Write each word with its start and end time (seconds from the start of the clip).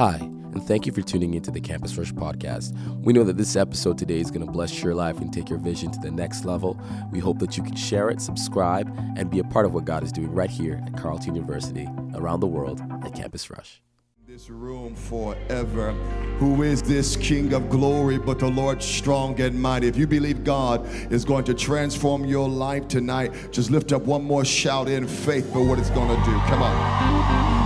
Hi, 0.00 0.16
and 0.16 0.62
thank 0.62 0.86
you 0.86 0.92
for 0.92 1.02
tuning 1.02 1.34
into 1.34 1.50
the 1.50 1.60
Campus 1.60 1.94
Rush 1.98 2.10
podcast. 2.10 2.74
We 3.04 3.12
know 3.12 3.22
that 3.24 3.36
this 3.36 3.54
episode 3.54 3.98
today 3.98 4.18
is 4.18 4.30
going 4.30 4.46
to 4.46 4.50
bless 4.50 4.82
your 4.82 4.94
life 4.94 5.18
and 5.18 5.30
take 5.30 5.50
your 5.50 5.58
vision 5.58 5.90
to 5.90 6.00
the 6.00 6.10
next 6.10 6.46
level. 6.46 6.80
We 7.12 7.18
hope 7.18 7.38
that 7.40 7.58
you 7.58 7.62
can 7.62 7.76
share 7.76 8.08
it, 8.08 8.22
subscribe, 8.22 8.90
and 9.18 9.30
be 9.30 9.40
a 9.40 9.44
part 9.44 9.66
of 9.66 9.74
what 9.74 9.84
God 9.84 10.02
is 10.02 10.10
doing 10.10 10.32
right 10.32 10.48
here 10.48 10.82
at 10.86 10.96
Carleton 10.96 11.34
University, 11.34 11.86
around 12.14 12.40
the 12.40 12.46
world 12.46 12.80
at 13.04 13.14
Campus 13.14 13.50
Rush. 13.50 13.82
This 14.26 14.48
room 14.48 14.94
forever. 14.94 15.92
Who 16.38 16.62
is 16.62 16.80
this 16.80 17.14
King 17.16 17.52
of 17.52 17.68
glory 17.68 18.16
but 18.16 18.38
the 18.38 18.48
Lord 18.48 18.82
strong 18.82 19.38
and 19.38 19.60
mighty? 19.60 19.86
If 19.86 19.98
you 19.98 20.06
believe 20.06 20.44
God 20.44 20.88
is 21.12 21.26
going 21.26 21.44
to 21.44 21.52
transform 21.52 22.24
your 22.24 22.48
life 22.48 22.88
tonight, 22.88 23.34
just 23.50 23.70
lift 23.70 23.92
up 23.92 24.04
one 24.04 24.24
more 24.24 24.46
shout 24.46 24.88
in 24.88 25.06
faith 25.06 25.52
for 25.52 25.62
what 25.62 25.78
it's 25.78 25.90
going 25.90 26.08
to 26.08 26.24
do. 26.24 26.32
Come 26.46 26.62
on. 26.62 27.59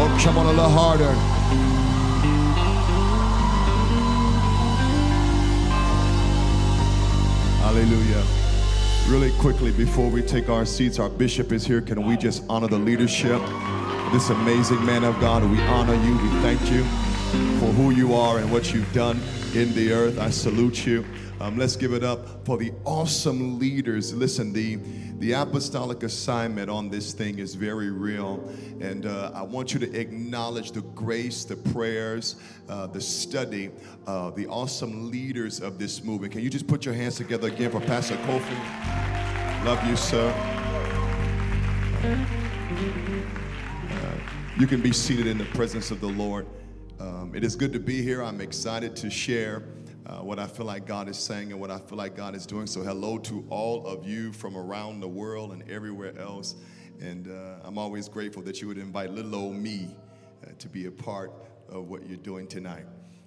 Oh, 0.00 0.20
come 0.22 0.38
on 0.38 0.46
a 0.46 0.50
little 0.50 0.68
harder. 0.68 1.12
Hallelujah. 7.62 8.24
Really 9.08 9.32
quickly, 9.40 9.72
before 9.72 10.08
we 10.08 10.22
take 10.22 10.48
our 10.48 10.64
seats, 10.64 11.00
our 11.00 11.08
bishop 11.08 11.50
is 11.50 11.66
here. 11.66 11.80
Can 11.80 12.06
we 12.06 12.16
just 12.16 12.44
honor 12.48 12.68
the 12.68 12.78
leadership? 12.78 13.40
This 14.12 14.30
amazing 14.30 14.84
man 14.86 15.02
of 15.02 15.18
God, 15.18 15.42
we 15.50 15.60
honor 15.62 15.94
you. 15.94 16.12
We 16.12 16.28
thank 16.42 16.60
you 16.70 16.84
for 17.58 17.72
who 17.72 17.90
you 17.90 18.14
are 18.14 18.38
and 18.38 18.52
what 18.52 18.72
you've 18.72 18.92
done 18.92 19.20
in 19.54 19.74
the 19.74 19.92
earth. 19.92 20.18
I 20.18 20.30
salute 20.30 20.86
you. 20.86 21.04
Um, 21.40 21.56
let's 21.56 21.76
give 21.76 21.92
it 21.92 22.04
up 22.04 22.44
for 22.44 22.56
the 22.56 22.72
awesome 22.84 23.58
leaders. 23.58 24.14
Listen, 24.14 24.52
the, 24.52 24.78
the 25.18 25.32
apostolic 25.32 26.04
assignment 26.04 26.70
on 26.70 26.88
this 26.88 27.12
thing 27.12 27.40
is 27.40 27.56
very 27.56 27.90
real. 27.90 28.48
And 28.80 29.04
uh, 29.04 29.32
I 29.34 29.42
want 29.42 29.74
you 29.74 29.80
to 29.80 30.00
acknowledge 30.00 30.70
the 30.70 30.82
grace, 30.82 31.44
the 31.44 31.56
prayers, 31.56 32.36
uh, 32.68 32.86
the 32.86 33.00
study, 33.00 33.70
uh, 34.06 34.30
the 34.30 34.46
awesome 34.46 35.10
leaders 35.10 35.60
of 35.60 35.78
this 35.78 36.04
movement. 36.04 36.32
Can 36.32 36.42
you 36.42 36.50
just 36.50 36.68
put 36.68 36.84
your 36.84 36.94
hands 36.94 37.16
together 37.16 37.48
again 37.48 37.72
for 37.72 37.80
Pastor 37.80 38.16
Kofi? 38.18 39.64
Love 39.64 39.84
you, 39.88 39.96
sir. 39.96 40.32
Uh, 43.90 44.14
you 44.56 44.68
can 44.68 44.80
be 44.80 44.92
seated 44.92 45.26
in 45.26 45.36
the 45.36 45.46
presence 45.46 45.90
of 45.90 46.00
the 46.00 46.08
Lord. 46.08 46.46
Um, 47.00 47.32
it 47.34 47.42
is 47.42 47.56
good 47.56 47.72
to 47.72 47.80
be 47.80 48.02
here. 48.02 48.22
I'm 48.22 48.40
excited 48.40 48.94
to 48.96 49.10
share 49.10 49.64
uh, 50.08 50.20
what 50.20 50.38
I 50.38 50.46
feel 50.46 50.66
like 50.66 50.86
God 50.86 51.08
is 51.08 51.18
saying 51.18 51.52
and 51.52 51.60
what 51.60 51.70
I 51.70 51.78
feel 51.78 51.98
like 51.98 52.16
God 52.16 52.34
is 52.34 52.46
doing. 52.46 52.66
So, 52.66 52.80
hello 52.80 53.18
to 53.18 53.44
all 53.50 53.86
of 53.86 54.06
you 54.06 54.32
from 54.32 54.56
around 54.56 55.00
the 55.00 55.08
world 55.08 55.52
and 55.52 55.68
everywhere 55.70 56.18
else. 56.18 56.56
And 57.00 57.28
uh, 57.28 57.56
I'm 57.62 57.78
always 57.78 58.08
grateful 58.08 58.42
that 58.42 58.60
you 58.60 58.68
would 58.68 58.78
invite 58.78 59.10
little 59.10 59.34
old 59.34 59.56
me 59.56 59.94
uh, 60.42 60.50
to 60.58 60.68
be 60.68 60.86
a 60.86 60.90
part 60.90 61.32
of 61.68 61.88
what 61.88 62.08
you're 62.08 62.16
doing 62.16 62.46
tonight. 62.46 62.86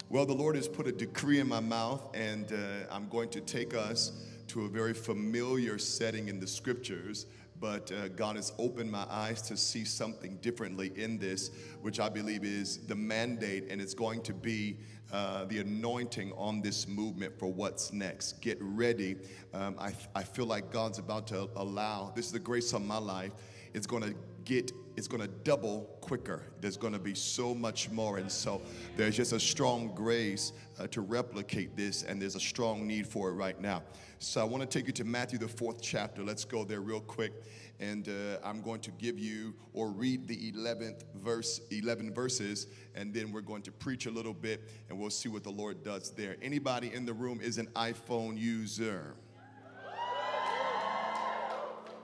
Well, 0.09 0.25
the 0.25 0.33
Lord 0.33 0.55
has 0.55 0.67
put 0.67 0.87
a 0.87 0.91
decree 0.91 1.39
in 1.39 1.47
my 1.47 1.61
mouth, 1.61 2.03
and 2.13 2.51
uh, 2.51 2.93
I'm 2.93 3.07
going 3.07 3.29
to 3.29 3.41
take 3.41 3.73
us 3.73 4.11
to 4.47 4.65
a 4.65 4.67
very 4.67 4.93
familiar 4.93 5.77
setting 5.77 6.27
in 6.27 6.39
the 6.39 6.47
scriptures 6.47 7.27
but 7.61 7.91
uh, 7.91 8.07
God 8.09 8.35
has 8.35 8.51
opened 8.57 8.91
my 8.91 9.05
eyes 9.09 9.41
to 9.43 9.55
see 9.55 9.85
something 9.85 10.37
differently 10.37 10.91
in 10.95 11.19
this, 11.19 11.51
which 11.81 11.99
I 11.99 12.09
believe 12.09 12.43
is 12.43 12.79
the 12.87 12.95
mandate, 12.95 13.67
and 13.69 13.79
it's 13.79 13.93
going 13.93 14.23
to 14.23 14.33
be 14.33 14.77
uh, 15.13 15.45
the 15.45 15.59
anointing 15.59 16.33
on 16.37 16.61
this 16.61 16.87
movement 16.87 17.37
for 17.37 17.53
what's 17.53 17.93
next. 17.93 18.41
Get 18.41 18.57
ready. 18.59 19.15
Um, 19.53 19.75
I, 19.77 19.93
I 20.15 20.23
feel 20.23 20.45
like 20.45 20.71
God's 20.71 20.97
about 20.97 21.27
to 21.27 21.49
allow, 21.55 22.11
this 22.15 22.25
is 22.25 22.31
the 22.31 22.39
grace 22.39 22.73
of 22.73 22.81
my 22.81 22.97
life, 22.97 23.31
it's 23.75 23.85
going 23.85 24.03
to 24.03 24.15
get 24.43 24.71
it's 24.97 25.07
going 25.07 25.21
to 25.21 25.27
double 25.27 25.97
quicker. 26.01 26.43
There's 26.59 26.77
going 26.77 26.93
to 26.93 26.99
be 26.99 27.15
so 27.15 27.53
much 27.53 27.89
more. 27.89 28.17
And 28.17 28.31
so 28.31 28.61
there's 28.97 29.15
just 29.15 29.33
a 29.33 29.39
strong 29.39 29.93
grace 29.95 30.53
uh, 30.79 30.87
to 30.87 31.01
replicate 31.01 31.75
this, 31.75 32.03
and 32.03 32.21
there's 32.21 32.35
a 32.35 32.39
strong 32.39 32.87
need 32.87 33.07
for 33.07 33.29
it 33.29 33.33
right 33.33 33.59
now. 33.59 33.83
So 34.19 34.41
I 34.41 34.43
want 34.43 34.61
to 34.61 34.67
take 34.67 34.87
you 34.87 34.93
to 34.93 35.03
Matthew, 35.03 35.39
the 35.39 35.47
fourth 35.47 35.81
chapter. 35.81 36.23
Let's 36.23 36.45
go 36.45 36.63
there 36.63 36.81
real 36.81 37.01
quick. 37.01 37.33
And 37.79 38.07
uh, 38.07 38.37
I'm 38.43 38.61
going 38.61 38.81
to 38.81 38.91
give 38.91 39.17
you 39.17 39.55
or 39.73 39.89
read 39.89 40.27
the 40.27 40.51
11th 40.51 41.03
verse, 41.15 41.61
11 41.71 42.13
verses, 42.13 42.67
and 42.93 43.11
then 43.11 43.31
we're 43.31 43.41
going 43.41 43.63
to 43.63 43.71
preach 43.71 44.05
a 44.05 44.11
little 44.11 44.35
bit, 44.35 44.69
and 44.89 44.99
we'll 44.99 45.09
see 45.09 45.29
what 45.29 45.43
the 45.43 45.49
Lord 45.49 45.83
does 45.83 46.11
there. 46.11 46.35
Anybody 46.43 46.93
in 46.93 47.05
the 47.05 47.13
room 47.13 47.39
is 47.41 47.57
an 47.57 47.67
iPhone 47.75 48.37
user? 48.37 49.15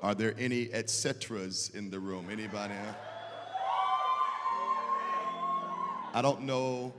Are 0.03 0.13
there 0.13 0.35
any 0.37 0.71
et 0.71 0.89
ceteras 0.89 1.71
in 1.73 1.89
the 1.89 1.99
room? 1.99 2.27
Anybody? 2.31 2.75
I 6.13 6.21
don't 6.21 6.43
know 6.43 6.93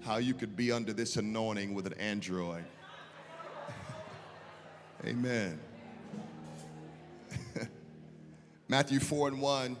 how 0.00 0.16
you 0.16 0.32
could 0.34 0.56
be 0.56 0.72
under 0.72 0.92
this 0.92 1.16
anointing 1.16 1.74
with 1.74 1.86
an 1.86 1.92
Android. 1.94 2.64
Amen. 5.04 5.60
Matthew 8.68 9.00
4 9.00 9.28
and 9.28 9.40
1. 9.40 9.76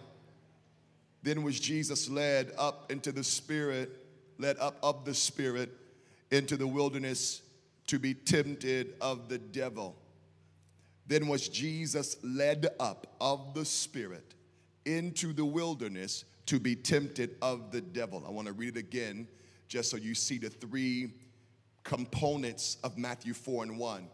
Then 1.22 1.42
was 1.42 1.58
Jesus 1.58 2.08
led 2.08 2.52
up 2.58 2.92
into 2.92 3.12
the 3.12 3.24
Spirit, 3.24 3.90
led 4.38 4.58
up 4.58 4.78
of 4.82 5.04
the 5.04 5.14
Spirit 5.14 5.70
into 6.30 6.56
the 6.56 6.66
wilderness 6.66 7.42
to 7.86 7.98
be 7.98 8.12
tempted 8.12 8.94
of 9.00 9.28
the 9.28 9.38
devil. 9.38 9.96
Then 11.08 11.26
was 11.26 11.48
Jesus 11.48 12.16
led 12.22 12.68
up 12.78 13.16
of 13.20 13.54
the 13.54 13.64
Spirit 13.64 14.34
into 14.84 15.32
the 15.32 15.44
wilderness 15.44 16.24
to 16.46 16.60
be 16.60 16.76
tempted 16.76 17.36
of 17.42 17.72
the 17.72 17.80
devil. 17.80 18.22
I 18.26 18.30
want 18.30 18.46
to 18.46 18.52
read 18.52 18.76
it 18.76 18.80
again 18.80 19.26
just 19.68 19.90
so 19.90 19.96
you 19.96 20.14
see 20.14 20.38
the 20.38 20.50
three 20.50 21.14
components 21.82 22.76
of 22.84 22.98
Matthew 22.98 23.34
4 23.34 23.64
and 23.64 23.78
1. 23.78 24.08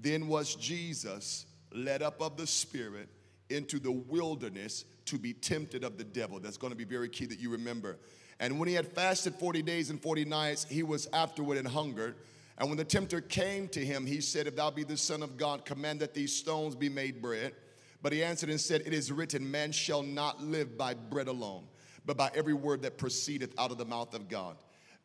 Then 0.00 0.28
was 0.28 0.54
Jesus 0.54 1.46
led 1.72 2.02
up 2.02 2.20
of 2.22 2.36
the 2.36 2.46
Spirit 2.46 3.08
into 3.50 3.78
the 3.78 3.92
wilderness 3.92 4.84
to 5.06 5.18
be 5.18 5.34
tempted 5.34 5.84
of 5.84 5.98
the 5.98 6.04
devil. 6.04 6.40
That's 6.40 6.56
going 6.56 6.72
to 6.72 6.76
be 6.76 6.84
very 6.84 7.08
key 7.08 7.26
that 7.26 7.38
you 7.38 7.50
remember. 7.50 7.98
And 8.38 8.58
when 8.58 8.68
he 8.68 8.74
had 8.74 8.88
fasted 8.88 9.34
40 9.34 9.62
days 9.62 9.90
and 9.90 10.00
40 10.00 10.24
nights, 10.24 10.64
he 10.64 10.82
was 10.82 11.06
afterward 11.12 11.58
and 11.58 11.68
hungered. 11.68 12.14
And 12.60 12.68
when 12.68 12.76
the 12.76 12.84
tempter 12.84 13.22
came 13.22 13.68
to 13.68 13.82
him, 13.82 14.04
he 14.04 14.20
said, 14.20 14.46
If 14.46 14.54
thou 14.54 14.70
be 14.70 14.84
the 14.84 14.98
Son 14.98 15.22
of 15.22 15.38
God, 15.38 15.64
command 15.64 16.00
that 16.00 16.12
these 16.12 16.36
stones 16.36 16.76
be 16.76 16.90
made 16.90 17.22
bread. 17.22 17.54
But 18.02 18.12
he 18.12 18.22
answered 18.22 18.50
and 18.50 18.60
said, 18.60 18.82
It 18.84 18.92
is 18.92 19.10
written, 19.10 19.50
Man 19.50 19.72
shall 19.72 20.02
not 20.02 20.42
live 20.42 20.76
by 20.76 20.92
bread 20.92 21.26
alone, 21.26 21.64
but 22.04 22.18
by 22.18 22.30
every 22.34 22.52
word 22.52 22.82
that 22.82 22.98
proceedeth 22.98 23.58
out 23.58 23.70
of 23.70 23.78
the 23.78 23.86
mouth 23.86 24.14
of 24.14 24.28
God. 24.28 24.56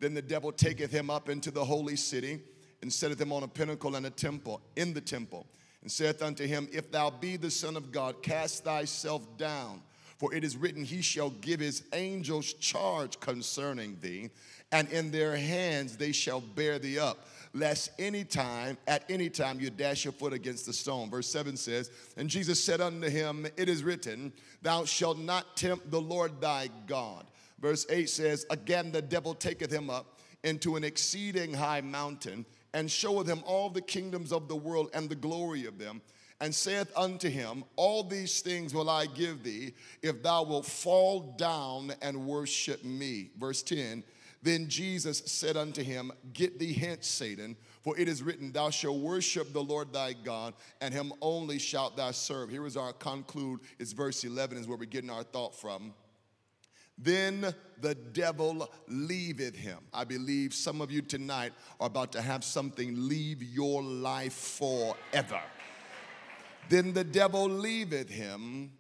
Then 0.01 0.13
the 0.13 0.21
devil 0.21 0.51
taketh 0.51 0.91
him 0.91 1.09
up 1.09 1.29
into 1.29 1.49
the 1.49 1.63
holy 1.63 1.95
city 1.95 2.41
and 2.81 2.91
setteth 2.91 3.21
him 3.21 3.31
on 3.31 3.43
a 3.43 3.47
pinnacle 3.47 3.95
and 3.95 4.05
a 4.05 4.09
temple, 4.09 4.61
in 4.75 4.93
the 4.93 4.99
temple, 4.99 5.47
and 5.81 5.89
saith 5.89 6.21
unto 6.21 6.45
him, 6.45 6.67
If 6.73 6.91
thou 6.91 7.09
be 7.09 7.37
the 7.37 7.49
Son 7.49 7.77
of 7.77 7.89
God, 7.89 8.21
cast 8.21 8.65
thyself 8.65 9.37
down. 9.37 9.81
For 10.17 10.33
it 10.33 10.43
is 10.43 10.57
written, 10.57 10.83
He 10.83 11.01
shall 11.01 11.29
give 11.29 11.59
His 11.61 11.83
angels 11.93 12.53
charge 12.53 13.19
concerning 13.19 13.97
thee, 14.01 14.29
and 14.71 14.89
in 14.89 15.11
their 15.11 15.35
hands 15.37 15.95
they 15.95 16.11
shall 16.11 16.41
bear 16.41 16.79
thee 16.79 16.99
up 16.99 17.25
lest 17.55 17.91
any 17.97 18.25
time, 18.25 18.77
at 18.85 19.05
any 19.09 19.29
time, 19.29 19.61
you 19.61 19.69
dash 19.69 20.03
your 20.03 20.11
foot 20.11 20.33
against 20.33 20.65
the 20.65 20.73
stone. 20.73 21.09
Verse 21.09 21.27
7 21.27 21.55
says, 21.55 21.89
And 22.17 22.29
Jesus 22.29 22.61
said 22.61 22.81
unto 22.81 23.09
him, 23.09 23.47
It 23.55 23.69
is 23.69 23.81
written, 23.81 24.33
Thou 24.61 24.83
shalt 24.83 25.17
not 25.17 25.55
tempt 25.55 25.89
the 25.89 26.01
Lord 26.01 26.41
thy 26.41 26.69
God. 26.85 27.25
Verse 27.59 27.85
8 27.89 28.09
says, 28.09 28.45
Again 28.49 28.91
the 28.91 29.01
devil 29.01 29.33
taketh 29.33 29.71
him 29.71 29.89
up 29.89 30.19
into 30.43 30.75
an 30.75 30.83
exceeding 30.83 31.53
high 31.53 31.81
mountain, 31.81 32.45
and 32.73 32.91
showeth 32.91 33.25
him 33.25 33.41
all 33.45 33.69
the 33.69 33.81
kingdoms 33.81 34.33
of 34.33 34.49
the 34.49 34.55
world 34.55 34.89
and 34.93 35.09
the 35.09 35.15
glory 35.15 35.65
of 35.65 35.79
them, 35.79 36.01
and 36.41 36.53
saith 36.53 36.91
unto 36.97 37.29
him, 37.29 37.63
All 37.77 38.03
these 38.03 38.41
things 38.41 38.73
will 38.73 38.89
I 38.89 39.05
give 39.05 39.43
thee, 39.43 39.73
if 40.01 40.21
thou 40.21 40.43
wilt 40.43 40.65
fall 40.65 41.35
down 41.37 41.93
and 42.01 42.27
worship 42.27 42.83
me. 42.83 43.29
Verse 43.39 43.63
10 43.63 44.03
then 44.45 44.67
Jesus 44.69 45.23
said 45.25 45.57
unto 45.57 45.81
him, 45.81 46.11
Get 46.31 46.59
thee 46.59 46.71
hence, 46.71 47.07
Satan, 47.07 47.57
for 47.81 47.97
it 47.97 48.07
is 48.07 48.21
written, 48.21 48.51
Thou 48.51 48.69
shalt 48.69 48.99
worship 48.99 49.51
the 49.51 49.63
Lord 49.63 49.91
thy 49.91 50.13
God, 50.13 50.53
and 50.81 50.93
him 50.93 51.11
only 51.19 51.57
shalt 51.57 51.97
thou 51.97 52.11
serve. 52.11 52.51
Here 52.51 52.63
is 52.67 52.77
our 52.77 52.93
conclude, 52.93 53.61
it's 53.79 53.91
verse 53.91 54.23
11, 54.23 54.59
is 54.59 54.67
where 54.67 54.77
we're 54.77 54.85
getting 54.85 55.09
our 55.09 55.23
thought 55.23 55.59
from. 55.59 55.95
Then 56.95 57.55
the 57.81 57.95
devil 57.95 58.69
leaveth 58.87 59.55
him. 59.55 59.79
I 59.91 60.03
believe 60.03 60.53
some 60.53 60.79
of 60.79 60.91
you 60.91 61.01
tonight 61.01 61.53
are 61.79 61.87
about 61.87 62.11
to 62.11 62.21
have 62.21 62.43
something 62.43 63.07
leave 63.09 63.41
your 63.41 63.81
life 63.81 64.33
forever. 64.33 65.41
Then 66.69 66.93
the 66.93 67.03
devil 67.03 67.49
leaveth 67.49 68.11
him, 68.11 68.73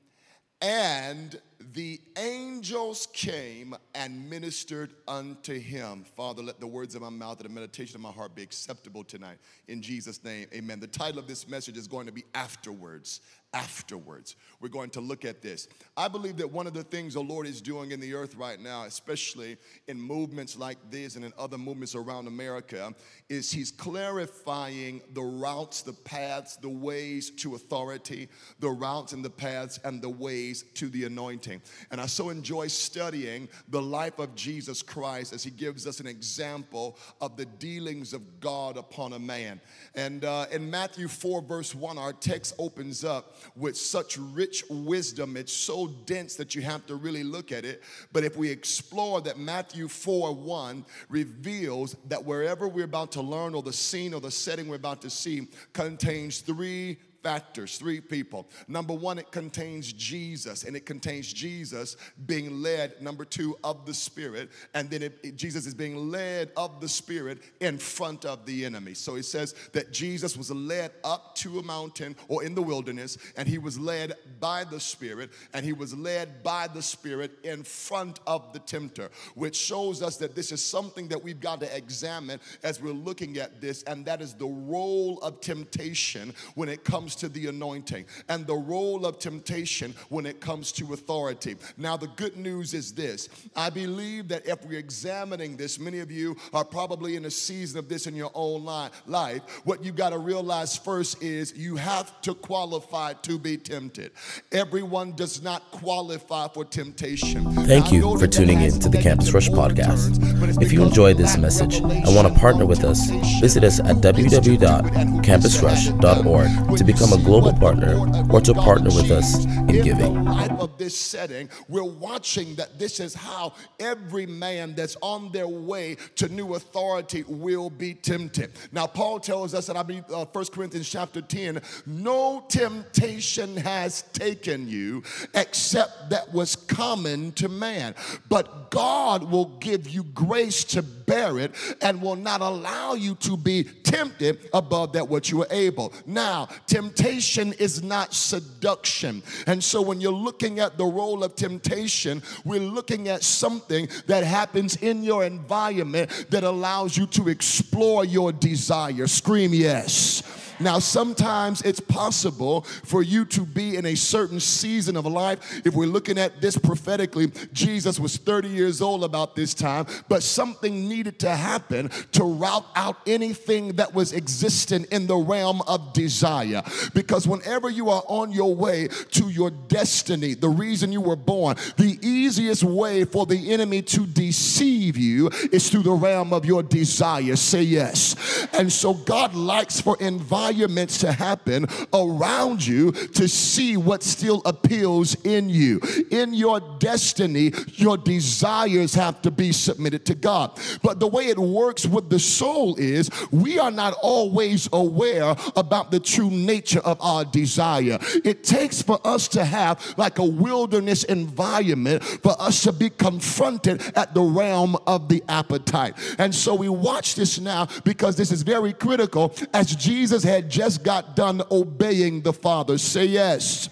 and 0.61 1.41
the 1.73 1.99
angels 2.17 3.07
came 3.13 3.75
and 3.93 4.29
ministered 4.29 4.93
unto 5.07 5.59
him. 5.59 6.03
Father, 6.15 6.43
let 6.43 6.59
the 6.59 6.67
words 6.67 6.95
of 6.95 7.01
my 7.01 7.09
mouth 7.09 7.39
and 7.39 7.49
the 7.49 7.53
meditation 7.53 7.95
of 7.95 8.01
my 8.01 8.11
heart 8.11 8.35
be 8.35 8.43
acceptable 8.43 9.03
tonight. 9.03 9.37
In 9.67 9.81
Jesus' 9.81 10.23
name, 10.23 10.47
amen. 10.53 10.79
The 10.79 10.87
title 10.87 11.19
of 11.19 11.27
this 11.27 11.47
message 11.47 11.77
is 11.77 11.87
going 11.87 12.05
to 12.05 12.11
be 12.11 12.23
Afterwards 12.33 13.21
afterwards. 13.55 14.35
We're 14.59 14.67
going 14.67 14.89
to 14.91 15.01
look 15.01 15.23
at 15.23 15.41
this. 15.41 15.69
I 15.95 16.09
believe 16.09 16.35
that 16.37 16.51
one 16.51 16.67
of 16.67 16.73
the 16.73 16.83
things 16.83 17.13
the 17.13 17.21
Lord 17.21 17.47
is 17.47 17.61
doing 17.61 17.91
in 17.91 18.01
the 18.01 18.13
earth 18.13 18.35
right 18.35 18.59
now, 18.59 18.83
especially 18.83 19.55
in 19.87 19.99
movements 19.99 20.57
like 20.57 20.77
this 20.91 21.15
and 21.15 21.23
in 21.23 21.31
other 21.39 21.57
movements 21.57 21.95
around 21.95 22.27
America, 22.27 22.93
is 23.29 23.51
He's 23.51 23.71
clarifying 23.71 25.01
the 25.13 25.21
routes, 25.21 25.81
the 25.83 25.93
paths, 25.93 26.57
the 26.57 26.69
ways 26.69 27.29
to 27.31 27.55
authority, 27.55 28.27
the 28.59 28.69
routes 28.69 29.13
and 29.13 29.23
the 29.23 29.29
paths 29.29 29.79
and 29.85 30.01
the 30.01 30.09
ways 30.09 30.65
to 30.73 30.89
the 30.89 31.05
anointing. 31.05 31.61
And 31.91 32.01
I 32.01 32.07
so 32.07 32.29
enjoy 32.29 32.67
studying 32.67 33.47
the 33.69 33.81
life 33.81 34.19
of 34.19 34.35
Jesus 34.35 34.81
Christ 34.81 35.31
as 35.31 35.45
He 35.45 35.51
gives 35.51 35.87
us 35.87 36.01
an 36.01 36.07
example 36.07 36.97
of 37.21 37.37
the 37.37 37.45
dealings 37.45 38.11
of 38.11 38.41
God 38.41 38.75
upon 38.75 39.13
a 39.13 39.19
man. 39.19 39.61
And 39.95 40.25
uh, 40.25 40.47
in 40.51 40.69
Matthew 40.69 41.07
4, 41.07 41.41
verse 41.41 41.73
1, 41.73 41.97
our 41.97 42.11
text 42.11 42.53
opens 42.59 43.05
up 43.05 43.37
with 43.55 43.77
such 43.77 44.17
rich 44.17 44.63
wisdom. 44.69 45.37
It's 45.37 45.53
so 45.53 45.87
dense 46.05 46.35
that 46.35 46.55
you 46.55 46.61
have 46.61 46.85
to 46.87 46.95
really 46.95 47.23
look 47.23 47.51
at 47.51 47.65
it. 47.65 47.83
But 48.11 48.23
if 48.23 48.37
we 48.37 48.49
explore 48.49 49.21
that 49.21 49.37
Matthew 49.37 49.87
4 49.87 50.33
1 50.33 50.85
reveals 51.09 51.95
that 52.07 52.23
wherever 52.23 52.67
we're 52.67 52.85
about 52.85 53.11
to 53.13 53.21
learn, 53.21 53.55
or 53.55 53.61
the 53.61 53.73
scene 53.73 54.13
or 54.13 54.21
the 54.21 54.31
setting 54.31 54.67
we're 54.67 54.75
about 54.75 55.01
to 55.01 55.09
see, 55.09 55.47
contains 55.73 56.39
three 56.39 56.97
factors, 57.25 57.79
three 57.79 57.99
people. 57.99 58.47
Number 58.67 58.93
one, 58.93 59.17
it 59.17 59.31
contains 59.31 59.91
Jesus, 59.91 60.63
and 60.63 60.75
it 60.75 60.85
contains 60.85 61.33
Jesus 61.33 61.97
being 62.27 62.61
led, 62.61 63.01
number 63.01 63.25
two, 63.25 63.57
of 63.63 63.83
the 63.87 63.95
Spirit. 63.95 64.51
And 64.75 64.91
then 64.91 65.01
it, 65.01 65.17
it, 65.23 65.35
Jesus 65.35 65.65
is 65.65 65.73
being 65.73 66.11
led 66.11 66.51
of 66.55 66.79
the 66.79 66.87
Spirit 66.87 67.39
in 67.61 67.79
front 67.79 68.25
of 68.25 68.45
the 68.45 68.63
enemy. 68.63 68.93
So 68.93 69.15
it 69.15 69.23
says 69.23 69.55
that 69.73 69.91
Jesus 69.91 70.37
was 70.37 70.51
led 70.51 70.91
up 71.03 71.33
to 71.37 71.57
a 71.57 71.63
mountain 71.63 72.15
or 72.27 72.43
in 72.43 72.53
the 72.53 72.61
wilderness, 72.61 73.17
and 73.35 73.47
he 73.47 73.57
was 73.57 73.79
led 73.79 74.13
by 74.39 74.63
the 74.63 74.79
Spirit, 74.79 75.31
and 75.55 75.65
he 75.65 75.73
was 75.73 75.95
led 75.95 76.43
by 76.43 76.67
the 76.67 76.81
Spirit 76.83 77.39
in 77.43 77.63
front 77.63 78.19
of 78.27 78.53
the 78.53 78.59
tempter, 78.59 79.09
which 79.33 79.55
shows 79.55 80.03
us 80.03 80.17
that 80.17 80.35
this 80.35 80.51
is 80.51 80.63
something 80.63 81.07
that 81.07 81.23
we've 81.23 81.39
got 81.39 81.59
to 81.61 81.75
examine 81.75 82.39
as 82.61 82.79
we're 82.79 82.91
looking 82.91 83.37
at 83.37 83.61
this, 83.61 83.81
and 83.83 84.05
that 84.05 84.21
is 84.21 84.35
the 84.35 84.45
role 84.45 85.17
of 85.23 85.41
temptation 85.41 86.31
when 86.53 86.69
it 86.69 86.83
comes 86.83 87.14
to 87.17 87.29
the 87.29 87.47
anointing 87.47 88.05
and 88.29 88.45
the 88.45 88.55
role 88.55 89.05
of 89.05 89.19
temptation 89.19 89.93
when 90.09 90.25
it 90.25 90.39
comes 90.39 90.71
to 90.73 90.93
authority. 90.93 91.55
Now, 91.77 91.97
the 91.97 92.07
good 92.07 92.37
news 92.37 92.73
is 92.73 92.93
this 92.93 93.29
I 93.55 93.69
believe 93.69 94.27
that 94.29 94.47
if 94.47 94.65
we're 94.65 94.79
examining 94.79 95.57
this, 95.57 95.79
many 95.79 95.99
of 95.99 96.11
you 96.11 96.35
are 96.53 96.65
probably 96.65 97.15
in 97.15 97.25
a 97.25 97.31
season 97.31 97.79
of 97.79 97.89
this 97.89 98.07
in 98.07 98.15
your 98.15 98.31
own 98.33 98.65
life. 99.05 99.41
What 99.63 99.83
you 99.83 99.91
got 99.91 100.11
to 100.11 100.17
realize 100.17 100.77
first 100.77 101.21
is 101.21 101.55
you 101.55 101.75
have 101.75 102.21
to 102.21 102.33
qualify 102.33 103.13
to 103.13 103.39
be 103.39 103.57
tempted. 103.57 104.11
Everyone 104.51 105.13
does 105.13 105.41
not 105.41 105.71
qualify 105.71 106.47
for 106.49 106.65
temptation. 106.65 107.51
Thank 107.65 107.91
you 107.91 108.17
for 108.17 108.27
tuning 108.27 108.61
in 108.61 108.79
to 108.79 108.89
the 108.89 109.01
Campus 109.01 109.33
Rush 109.33 109.49
podcast. 109.49 110.61
If 110.61 110.71
you 110.71 110.83
enjoyed 110.83 111.17
this 111.17 111.37
message 111.37 111.77
and 111.77 112.15
want 112.15 112.27
to 112.27 112.33
partner 112.39 112.65
with 112.65 112.83
us, 112.83 113.09
visit 113.39 113.63
us 113.63 113.79
at 113.79 113.97
www.campusrush.org 113.97 116.77
to 116.77 116.83
become 116.83 117.04
become 117.05 117.19
a 117.19 117.23
global 117.23 117.53
partner 117.53 117.99
or 118.31 118.41
to 118.41 118.53
partner 118.53 118.89
with 118.89 119.11
us 119.11 119.45
in 119.45 119.67
giving. 119.67 120.05
In 120.05 120.13
the 120.13 120.31
light 120.31 120.51
Of 120.51 120.77
this 120.77 120.97
setting, 120.97 121.49
we're 121.67 121.83
watching 121.83 122.55
that 122.55 122.79
this 122.79 122.99
is 122.99 123.13
how 123.13 123.53
every 123.79 124.25
man 124.25 124.73
that's 124.73 124.97
on 125.01 125.31
their 125.31 125.47
way 125.47 125.97
to 126.15 126.29
new 126.29 126.55
authority 126.55 127.23
will 127.27 127.69
be 127.69 127.93
tempted. 127.93 128.53
Now, 128.71 128.87
Paul 128.87 129.19
tells 129.19 129.53
us, 129.53 129.69
and 129.69 129.77
I 129.77 129.83
believe 129.83 130.05
uh, 130.11 130.25
1 130.25 130.45
Corinthians 130.45 130.89
chapter 130.89 131.21
10, 131.21 131.61
no 131.85 132.45
temptation 132.47 133.57
has 133.57 134.03
taken 134.13 134.67
you 134.67 135.03
except 135.33 136.09
that 136.09 136.33
was 136.33 136.55
common 136.55 137.31
to 137.33 137.49
man. 137.49 137.95
But 138.29 138.71
God 138.71 139.29
will 139.29 139.57
give 139.59 139.89
you 139.89 140.03
grace 140.03 140.63
to 140.65 140.81
bear 140.81 141.37
it 141.37 141.51
and 141.81 142.01
will 142.01 142.15
not 142.15 142.41
allow 142.41 142.93
you 142.93 143.15
to 143.15 143.37
be 143.37 143.63
tempted 143.63 144.49
above 144.53 144.93
that 144.93 145.07
what 145.07 145.29
you 145.29 145.43
are 145.43 145.47
able. 145.51 145.93
Now, 146.05 146.47
temptation 146.65 146.94
is 147.03 147.83
not 147.83 148.13
seduction. 148.13 149.23
And 149.47 149.63
so 149.63 149.81
when 149.81 150.01
you're 150.01 150.11
looking 150.11 150.59
at 150.59 150.77
the 150.77 150.85
role 150.85 151.23
of 151.23 151.35
temptation, 151.35 152.21
we're 152.43 152.59
looking 152.59 153.07
at 153.07 153.23
something 153.23 153.87
that 154.07 154.23
happens 154.23 154.75
in 154.77 155.03
your 155.03 155.23
environment 155.25 156.27
that 156.29 156.43
allows 156.43 156.97
you 156.97 157.07
to 157.07 157.29
explore 157.29 158.05
your 158.05 158.31
desire. 158.31 159.07
Scream 159.07 159.53
yes. 159.53 160.23
Now, 160.59 160.79
sometimes 160.79 161.61
it's 161.63 161.79
possible 161.79 162.61
for 162.61 163.03
you 163.03 163.25
to 163.25 163.41
be 163.41 163.75
in 163.75 163.85
a 163.85 163.95
certain 163.95 164.39
season 164.39 164.95
of 164.95 165.05
life. 165.05 165.61
If 165.65 165.73
we're 165.73 165.87
looking 165.87 166.17
at 166.17 166.41
this 166.41 166.57
prophetically, 166.57 167.31
Jesus 167.51 167.99
was 167.99 168.17
30 168.17 168.47
years 168.47 168.81
old 168.81 169.03
about 169.03 169.35
this 169.35 169.53
time, 169.53 169.85
but 170.07 170.23
something 170.23 170.87
needed 170.87 171.19
to 171.19 171.35
happen 171.35 171.89
to 172.13 172.23
rout 172.23 172.65
out 172.75 172.97
anything 173.05 173.73
that 173.73 173.93
was 173.93 174.13
existing 174.13 174.85
in 174.91 175.07
the 175.07 175.15
realm 175.15 175.61
of 175.67 175.93
desire. 175.93 176.63
Because 176.93 177.27
whenever 177.27 177.69
you 177.69 177.89
are 177.89 178.03
on 178.07 178.31
your 178.31 178.55
way 178.55 178.87
to 179.11 179.29
your 179.29 179.51
destiny, 179.51 180.33
the 180.35 180.49
reason 180.49 180.91
you 180.91 181.01
were 181.01 181.15
born, 181.15 181.57
the 181.77 181.99
easiest 182.01 182.63
way 182.63 183.03
for 183.03 183.25
the 183.25 183.51
enemy 183.51 183.81
to 183.81 184.05
deceive 184.05 184.95
you 184.97 185.29
is 185.51 185.69
through 185.69 185.83
the 185.83 185.91
realm 185.91 186.33
of 186.33 186.45
your 186.45 186.63
desire. 186.63 187.35
Say 187.35 187.63
yes. 187.63 188.15
And 188.53 188.71
so 188.71 188.93
God 188.93 189.33
likes 189.33 189.81
for 189.81 189.97
environment 189.99 190.44
environments 190.45 190.99
to 190.99 191.11
happen 191.11 191.65
around 191.93 192.65
you 192.65 192.91
to 192.91 193.27
see 193.27 193.77
what 193.77 194.03
still 194.03 194.41
appeals 194.45 195.15
in 195.25 195.49
you. 195.49 195.79
In 196.11 196.33
your 196.33 196.59
destiny, 196.79 197.51
your 197.73 197.97
desires 197.97 198.93
have 198.93 199.21
to 199.23 199.31
be 199.31 199.51
submitted 199.51 200.05
to 200.05 200.15
God. 200.15 200.51
But 200.83 200.99
the 200.99 201.07
way 201.07 201.27
it 201.27 201.39
works 201.39 201.85
with 201.85 202.09
the 202.09 202.19
soul 202.19 202.75
is 202.77 203.09
we 203.31 203.57
are 203.59 203.71
not 203.71 203.93
always 204.01 204.69
aware 204.71 205.35
about 205.55 205.91
the 205.91 205.99
true 205.99 206.29
nature 206.29 206.81
of 206.81 207.01
our 207.01 207.25
desire. 207.25 207.97
It 208.23 208.43
takes 208.43 208.81
for 208.81 208.99
us 209.05 209.27
to 209.29 209.45
have 209.45 209.95
like 209.97 210.19
a 210.19 210.25
wilderness 210.25 211.03
environment 211.05 212.03
for 212.03 212.39
us 212.39 212.63
to 212.63 212.71
be 212.71 212.89
confronted 212.89 213.81
at 213.95 214.13
the 214.13 214.21
realm 214.21 214.75
of 214.85 215.09
the 215.09 215.23
appetite. 215.27 215.95
And 216.19 216.33
so 216.33 216.53
we 216.53 216.69
watch 216.69 217.15
this 217.15 217.39
now 217.39 217.67
because 217.83 218.15
this 218.15 218.31
is 218.31 218.43
very 218.43 218.73
critical 218.73 219.33
as 219.53 219.75
Jesus 219.75 220.23
had 220.35 220.49
just 220.49 220.83
got 220.83 221.15
done 221.15 221.41
obeying 221.49 222.21
the 222.21 222.33
Father. 222.33 222.77
Say 222.77 223.05
yes. 223.05 223.69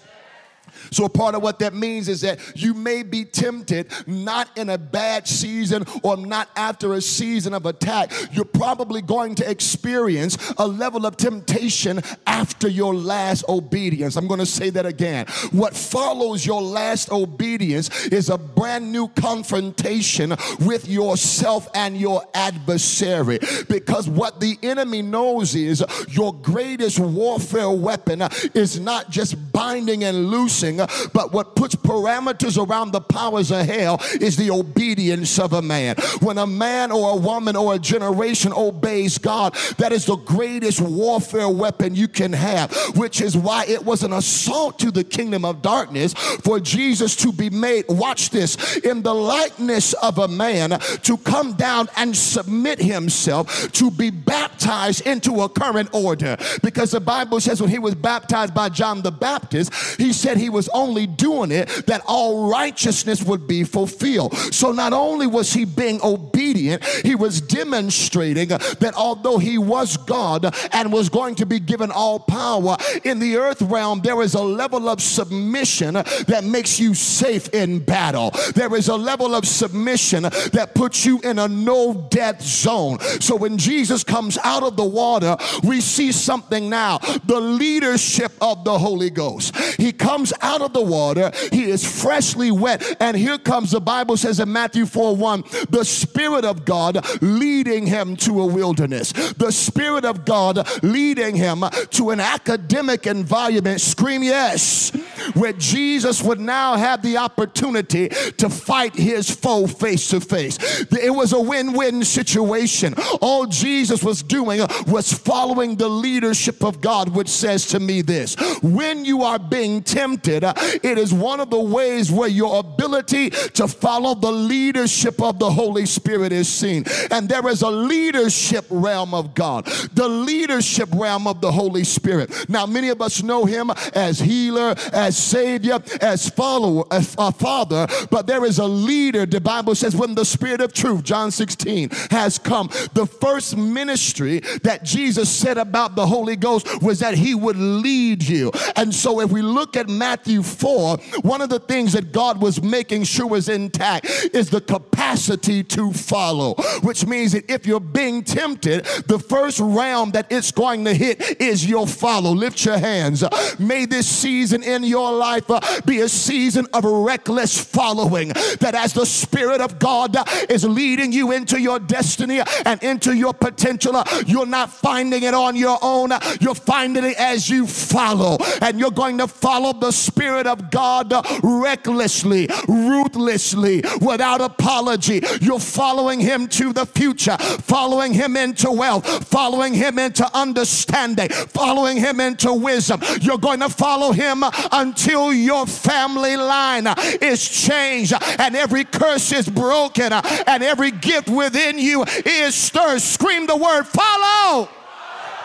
So, 0.94 1.04
a 1.04 1.08
part 1.08 1.34
of 1.34 1.42
what 1.42 1.58
that 1.58 1.74
means 1.74 2.08
is 2.08 2.20
that 2.20 2.38
you 2.54 2.72
may 2.72 3.02
be 3.02 3.24
tempted 3.24 3.90
not 4.06 4.56
in 4.56 4.70
a 4.70 4.78
bad 4.78 5.26
season 5.26 5.84
or 6.04 6.16
not 6.16 6.48
after 6.54 6.94
a 6.94 7.00
season 7.00 7.52
of 7.52 7.66
attack. 7.66 8.12
You're 8.30 8.44
probably 8.44 9.02
going 9.02 9.34
to 9.36 9.50
experience 9.50 10.38
a 10.56 10.68
level 10.68 11.04
of 11.04 11.16
temptation 11.16 12.00
after 12.28 12.68
your 12.68 12.94
last 12.94 13.44
obedience. 13.48 14.14
I'm 14.14 14.28
going 14.28 14.38
to 14.38 14.46
say 14.46 14.70
that 14.70 14.86
again. 14.86 15.26
What 15.50 15.74
follows 15.74 16.46
your 16.46 16.62
last 16.62 17.10
obedience 17.10 18.06
is 18.06 18.30
a 18.30 18.38
brand 18.38 18.92
new 18.92 19.08
confrontation 19.08 20.34
with 20.60 20.86
yourself 20.86 21.68
and 21.74 21.96
your 21.96 22.22
adversary. 22.34 23.40
Because 23.68 24.08
what 24.08 24.38
the 24.38 24.56
enemy 24.62 25.02
knows 25.02 25.56
is 25.56 25.84
your 26.08 26.32
greatest 26.34 27.00
warfare 27.00 27.70
weapon 27.70 28.22
is 28.54 28.78
not 28.78 29.10
just 29.10 29.52
binding 29.52 30.04
and 30.04 30.26
loosing 30.26 30.83
but 31.12 31.32
what 31.32 31.56
puts 31.56 31.74
parameters 31.74 32.58
around 32.58 32.92
the 32.92 33.00
powers 33.00 33.50
of 33.50 33.66
hell 33.66 34.00
is 34.20 34.36
the 34.36 34.50
obedience 34.50 35.38
of 35.38 35.52
a 35.52 35.62
man. 35.62 35.96
When 36.20 36.38
a 36.38 36.46
man 36.46 36.90
or 36.90 37.12
a 37.12 37.16
woman 37.16 37.56
or 37.56 37.74
a 37.74 37.78
generation 37.78 38.52
obeys 38.52 39.18
God, 39.18 39.54
that 39.78 39.92
is 39.92 40.06
the 40.06 40.16
greatest 40.16 40.80
warfare 40.80 41.48
weapon 41.48 41.94
you 41.94 42.08
can 42.08 42.32
have, 42.32 42.74
which 42.96 43.20
is 43.20 43.36
why 43.36 43.64
it 43.66 43.84
was 43.84 44.02
an 44.02 44.12
assault 44.12 44.78
to 44.80 44.90
the 44.90 45.04
kingdom 45.04 45.44
of 45.44 45.62
darkness 45.62 46.14
for 46.14 46.60
Jesus 46.60 47.16
to 47.16 47.32
be 47.32 47.50
made, 47.50 47.84
watch 47.88 48.30
this, 48.30 48.76
in 48.78 49.02
the 49.02 49.14
likeness 49.14 49.92
of 49.94 50.18
a 50.18 50.28
man 50.28 50.78
to 51.02 51.16
come 51.18 51.54
down 51.54 51.88
and 51.96 52.16
submit 52.16 52.78
himself 52.78 53.72
to 53.72 53.90
be 53.90 54.10
baptized 54.10 55.06
into 55.06 55.42
a 55.42 55.48
current 55.48 55.88
order. 55.92 56.36
Because 56.62 56.90
the 56.90 57.00
Bible 57.00 57.40
says 57.40 57.60
when 57.60 57.70
he 57.70 57.78
was 57.78 57.94
baptized 57.94 58.54
by 58.54 58.68
John 58.68 59.02
the 59.02 59.12
Baptist, 59.12 59.72
he 59.98 60.12
said 60.12 60.36
he 60.36 60.48
was 60.48 60.68
only 60.74 61.06
doing 61.06 61.50
it 61.50 61.68
that 61.86 62.02
all 62.06 62.50
righteousness 62.50 63.22
would 63.22 63.46
be 63.46 63.64
fulfilled. 63.64 64.36
So 64.52 64.72
not 64.72 64.92
only 64.92 65.26
was 65.26 65.52
he 65.52 65.64
being 65.64 66.00
obedient, 66.02 66.84
he 66.84 67.14
was 67.14 67.40
demonstrating 67.40 68.48
that 68.48 68.92
although 68.96 69.38
he 69.38 69.56
was 69.58 69.96
God 69.96 70.54
and 70.72 70.92
was 70.92 71.08
going 71.08 71.36
to 71.36 71.46
be 71.46 71.60
given 71.60 71.90
all 71.90 72.18
power 72.18 72.76
in 73.04 73.18
the 73.18 73.36
earth 73.36 73.62
realm, 73.62 74.00
there 74.00 74.20
is 74.20 74.34
a 74.34 74.42
level 74.42 74.88
of 74.88 75.00
submission 75.00 75.94
that 75.94 76.42
makes 76.44 76.78
you 76.78 76.94
safe 76.94 77.48
in 77.54 77.78
battle. 77.78 78.32
There 78.54 78.74
is 78.74 78.88
a 78.88 78.96
level 78.96 79.34
of 79.34 79.46
submission 79.46 80.24
that 80.24 80.72
puts 80.74 81.06
you 81.06 81.20
in 81.20 81.38
a 81.38 81.48
no 81.48 82.08
death 82.10 82.42
zone. 82.42 82.98
So 83.20 83.36
when 83.36 83.58
Jesus 83.58 84.04
comes 84.04 84.38
out 84.38 84.62
of 84.62 84.76
the 84.76 84.84
water, 84.84 85.36
we 85.62 85.80
see 85.80 86.12
something 86.12 86.68
now 86.68 86.98
the 87.24 87.40
leadership 87.40 88.32
of 88.40 88.64
the 88.64 88.78
Holy 88.78 89.10
Ghost. 89.10 89.56
He 89.76 89.92
comes 89.92 90.32
out 90.40 90.53
of 90.62 90.72
the 90.72 90.82
water, 90.82 91.30
he 91.52 91.64
is 91.64 91.84
freshly 91.84 92.50
wet, 92.50 92.96
and 93.00 93.16
here 93.16 93.38
comes 93.38 93.70
the 93.70 93.80
Bible 93.80 94.16
says 94.16 94.40
in 94.40 94.52
Matthew 94.52 94.86
4 94.86 95.16
1, 95.16 95.44
the 95.70 95.84
Spirit 95.84 96.44
of 96.44 96.64
God 96.64 97.04
leading 97.22 97.86
him 97.86 98.16
to 98.16 98.40
a 98.40 98.46
wilderness. 98.46 99.12
The 99.12 99.50
Spirit 99.50 100.04
of 100.04 100.24
God 100.24 100.66
leading 100.82 101.36
him 101.36 101.64
to 101.90 102.10
an 102.10 102.20
academic 102.20 103.06
environment. 103.06 103.80
Scream 103.80 104.22
yes, 104.22 104.90
where 105.34 105.52
Jesus 105.52 106.22
would 106.22 106.40
now 106.40 106.76
have 106.76 107.02
the 107.02 107.16
opportunity 107.16 108.08
to 108.08 108.48
fight 108.48 108.94
his 108.94 109.30
foe 109.30 109.66
face 109.66 110.08
to 110.08 110.20
face. 110.20 110.58
It 110.90 111.14
was 111.14 111.32
a 111.32 111.40
win 111.40 111.72
win 111.72 112.04
situation. 112.04 112.94
All 113.20 113.46
Jesus 113.46 114.02
was 114.02 114.22
doing 114.22 114.60
was 114.86 115.12
following 115.12 115.76
the 115.76 115.88
leadership 115.88 116.62
of 116.62 116.80
God, 116.80 117.08
which 117.08 117.28
says 117.28 117.66
to 117.68 117.80
me 117.80 118.02
this 118.02 118.36
when 118.62 119.04
you 119.04 119.22
are 119.22 119.38
being 119.38 119.82
tempted, 119.82 120.43
it 120.82 120.98
is 120.98 121.12
one 121.12 121.40
of 121.40 121.50
the 121.50 121.60
ways 121.60 122.10
where 122.10 122.28
your 122.28 122.60
ability 122.60 123.30
to 123.30 123.68
follow 123.68 124.14
the 124.14 124.32
leadership 124.32 125.20
of 125.22 125.38
the 125.38 125.50
Holy 125.50 125.86
Spirit 125.86 126.32
is 126.32 126.48
seen. 126.48 126.84
And 127.10 127.28
there 127.28 127.46
is 127.48 127.62
a 127.62 127.70
leadership 127.70 128.66
realm 128.70 129.14
of 129.14 129.34
God, 129.34 129.66
the 129.92 130.08
leadership 130.08 130.88
realm 130.94 131.26
of 131.26 131.40
the 131.40 131.52
Holy 131.52 131.84
Spirit. 131.84 132.48
Now, 132.48 132.66
many 132.66 132.88
of 132.88 133.00
us 133.00 133.22
know 133.22 133.44
him 133.44 133.70
as 133.94 134.18
healer, 134.18 134.74
as 134.92 135.16
savior, 135.16 135.78
as 136.00 136.28
follower, 136.28 136.84
as 136.90 137.14
a 137.18 137.32
father, 137.32 137.86
but 138.10 138.26
there 138.26 138.44
is 138.44 138.58
a 138.58 138.66
leader. 138.66 139.26
The 139.26 139.40
Bible 139.40 139.74
says, 139.74 139.96
when 139.96 140.14
the 140.14 140.24
Spirit 140.24 140.60
of 140.60 140.72
truth, 140.72 141.02
John 141.04 141.30
16, 141.30 141.90
has 142.10 142.38
come, 142.38 142.68
the 142.94 143.06
first 143.06 143.56
ministry 143.56 144.40
that 144.62 144.82
Jesus 144.82 145.28
said 145.28 145.58
about 145.58 145.94
the 145.94 146.06
Holy 146.06 146.36
Ghost 146.36 146.82
was 146.82 147.00
that 147.00 147.14
he 147.14 147.34
would 147.34 147.56
lead 147.56 148.22
you. 148.22 148.52
And 148.76 148.94
so, 148.94 149.20
if 149.20 149.30
we 149.30 149.42
look 149.42 149.76
at 149.76 149.88
Matthew 149.88 150.33
4, 150.42 150.96
one 151.22 151.40
of 151.40 151.48
the 151.48 151.60
things 151.60 151.92
that 151.92 152.12
God 152.12 152.40
was 152.40 152.62
making 152.62 153.04
sure 153.04 153.26
was 153.26 153.48
intact 153.48 154.06
is 154.32 154.50
the 154.50 154.60
capacity 154.60 155.62
to 155.64 155.92
follow, 155.92 156.54
which 156.82 157.06
means 157.06 157.32
that 157.32 157.50
if 157.50 157.66
you're 157.66 157.80
being 157.80 158.22
tempted, 158.22 158.84
the 159.06 159.18
first 159.18 159.60
realm 159.60 160.10
that 160.12 160.26
it's 160.30 160.50
going 160.50 160.84
to 160.84 160.94
hit 160.94 161.40
is 161.40 161.68
your 161.68 161.86
follow. 161.86 162.32
Lift 162.32 162.64
your 162.64 162.78
hands. 162.78 163.24
May 163.58 163.86
this 163.86 164.06
season 164.06 164.62
in 164.62 164.84
your 164.84 165.12
life 165.12 165.50
uh, 165.50 165.60
be 165.84 166.00
a 166.00 166.08
season 166.08 166.66
of 166.72 166.84
reckless 166.84 167.58
following. 167.58 168.28
That 168.60 168.74
as 168.74 168.92
the 168.92 169.06
Spirit 169.06 169.60
of 169.60 169.78
God 169.78 170.16
uh, 170.16 170.24
is 170.48 170.64
leading 170.64 171.12
you 171.12 171.32
into 171.32 171.60
your 171.60 171.78
destiny 171.78 172.40
and 172.64 172.82
into 172.82 173.14
your 173.14 173.34
potential, 173.34 173.96
uh, 173.96 174.04
you're 174.26 174.46
not 174.46 174.70
finding 174.72 175.22
it 175.22 175.34
on 175.34 175.56
your 175.56 175.78
own. 175.82 176.10
You're 176.40 176.54
finding 176.54 177.04
it 177.04 177.16
as 177.16 177.48
you 177.48 177.66
follow. 177.66 178.38
And 178.60 178.78
you're 178.78 178.90
going 178.90 179.18
to 179.18 179.28
follow 179.28 179.72
the 179.72 179.90
Spirit 179.90 180.23
of 180.28 180.70
God 180.70 181.12
recklessly, 181.42 182.48
ruthlessly, 182.68 183.82
without 184.00 184.40
apology. 184.40 185.22
You're 185.40 185.60
following 185.60 186.20
Him 186.20 186.48
to 186.48 186.72
the 186.72 186.86
future, 186.86 187.36
following 187.38 188.12
Him 188.12 188.36
into 188.36 188.70
wealth, 188.70 189.28
following 189.28 189.74
Him 189.74 189.98
into 189.98 190.28
understanding, 190.36 191.28
following 191.28 191.96
Him 191.96 192.20
into 192.20 192.52
wisdom. 192.52 193.00
You're 193.20 193.38
going 193.38 193.60
to 193.60 193.68
follow 193.68 194.12
Him 194.12 194.42
until 194.72 195.32
your 195.32 195.66
family 195.66 196.36
line 196.36 196.86
is 197.20 197.46
changed 197.46 198.14
and 198.38 198.56
every 198.56 198.84
curse 198.84 199.32
is 199.32 199.48
broken 199.48 200.12
and 200.12 200.62
every 200.62 200.90
gift 200.90 201.28
within 201.28 201.78
you 201.78 202.04
is 202.24 202.54
stirred. 202.54 203.00
Scream 203.00 203.46
the 203.46 203.56
word 203.56 203.84
follow. 203.84 204.68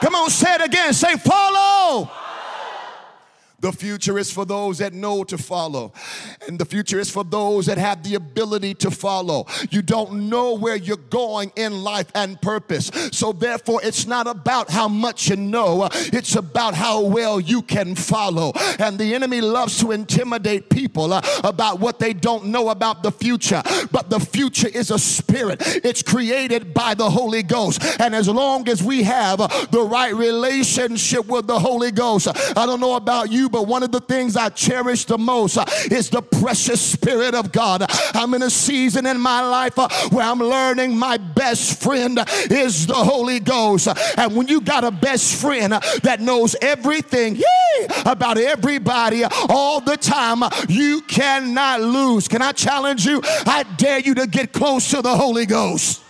Come 0.01 0.15
on, 0.15 0.29
say 0.29 0.55
it 0.55 0.61
again. 0.61 0.93
Say 0.93 1.15
follow. 1.17 2.09
The 3.61 3.71
future 3.71 4.17
is 4.17 4.31
for 4.31 4.45
those 4.45 4.77
that 4.77 4.93
know 4.93 5.23
to 5.25 5.37
follow. 5.37 5.93
And 6.47 6.57
the 6.57 6.65
future 6.65 6.99
is 6.99 7.09
for 7.09 7.23
those 7.23 7.65
that 7.65 7.77
have 7.77 8.03
the 8.03 8.15
ability 8.15 8.73
to 8.75 8.91
follow. 8.91 9.45
You 9.69 9.81
don't 9.81 10.29
know 10.29 10.53
where 10.53 10.75
you're 10.75 10.97
going 10.97 11.51
in 11.55 11.83
life 11.83 12.11
and 12.15 12.41
purpose. 12.41 12.91
So, 13.11 13.33
therefore, 13.33 13.81
it's 13.83 14.05
not 14.05 14.27
about 14.27 14.69
how 14.69 14.87
much 14.87 15.29
you 15.29 15.35
know, 15.35 15.89
it's 15.93 16.35
about 16.35 16.73
how 16.73 17.01
well 17.01 17.39
you 17.39 17.61
can 17.61 17.95
follow. 17.95 18.53
And 18.79 18.97
the 18.97 19.13
enemy 19.13 19.41
loves 19.41 19.79
to 19.79 19.91
intimidate 19.91 20.69
people 20.69 21.13
uh, 21.13 21.21
about 21.43 21.79
what 21.79 21.99
they 21.99 22.13
don't 22.13 22.45
know 22.45 22.69
about 22.69 23.03
the 23.03 23.11
future. 23.11 23.61
But 23.91 24.09
the 24.09 24.19
future 24.19 24.67
is 24.67 24.91
a 24.91 24.99
spirit, 24.99 25.61
it's 25.83 26.01
created 26.01 26.73
by 26.73 26.93
the 26.93 27.09
Holy 27.09 27.43
Ghost. 27.43 27.83
And 27.99 28.15
as 28.15 28.29
long 28.29 28.69
as 28.69 28.81
we 28.81 29.03
have 29.03 29.39
the 29.71 29.85
right 29.89 30.15
relationship 30.15 31.27
with 31.27 31.47
the 31.47 31.59
Holy 31.59 31.91
Ghost, 31.91 32.27
I 32.57 32.65
don't 32.65 32.79
know 32.79 32.95
about 32.95 33.31
you 33.31 33.48
but 33.51 33.67
one 33.67 33.83
of 33.83 33.91
the 33.91 33.99
things 33.99 34.35
I 34.35 34.49
cherish 34.49 35.05
the 35.05 35.17
most 35.17 35.57
uh, 35.57 35.65
is 35.91 36.09
the 36.09 36.21
precious 36.21 36.81
Spirit 36.81 37.35
of 37.35 37.51
God. 37.51 37.85
I'm 38.13 38.33
in 38.33 38.43
a 38.43 38.49
season 38.49 39.05
in 39.05 39.19
my 39.19 39.41
life 39.41 39.77
uh, 39.77 39.89
where 40.09 40.25
I'm 40.25 40.39
learning 40.39 40.97
my 40.97 41.17
best 41.17 41.81
friend 41.81 42.19
is 42.49 42.87
the 42.87 42.93
Holy 42.93 43.39
Ghost. 43.39 43.87
And 44.17 44.35
when 44.35 44.47
you 44.47 44.61
got 44.61 44.83
a 44.83 44.91
best 44.91 45.41
friend 45.41 45.73
that 45.73 46.19
knows 46.19 46.55
everything 46.61 47.35
yay, 47.35 47.87
about 48.05 48.37
everybody 48.37 49.23
all 49.49 49.81
the 49.81 49.97
time, 49.97 50.43
you 50.67 51.01
cannot 51.01 51.81
lose. 51.81 52.27
Can 52.27 52.41
I 52.41 52.51
challenge 52.51 53.05
you? 53.05 53.21
I 53.23 53.63
dare 53.77 53.99
you 53.99 54.15
to 54.15 54.27
get 54.27 54.53
close 54.53 54.89
to 54.91 55.01
the 55.01 55.15
Holy 55.15 55.45
Ghost. 55.45 56.03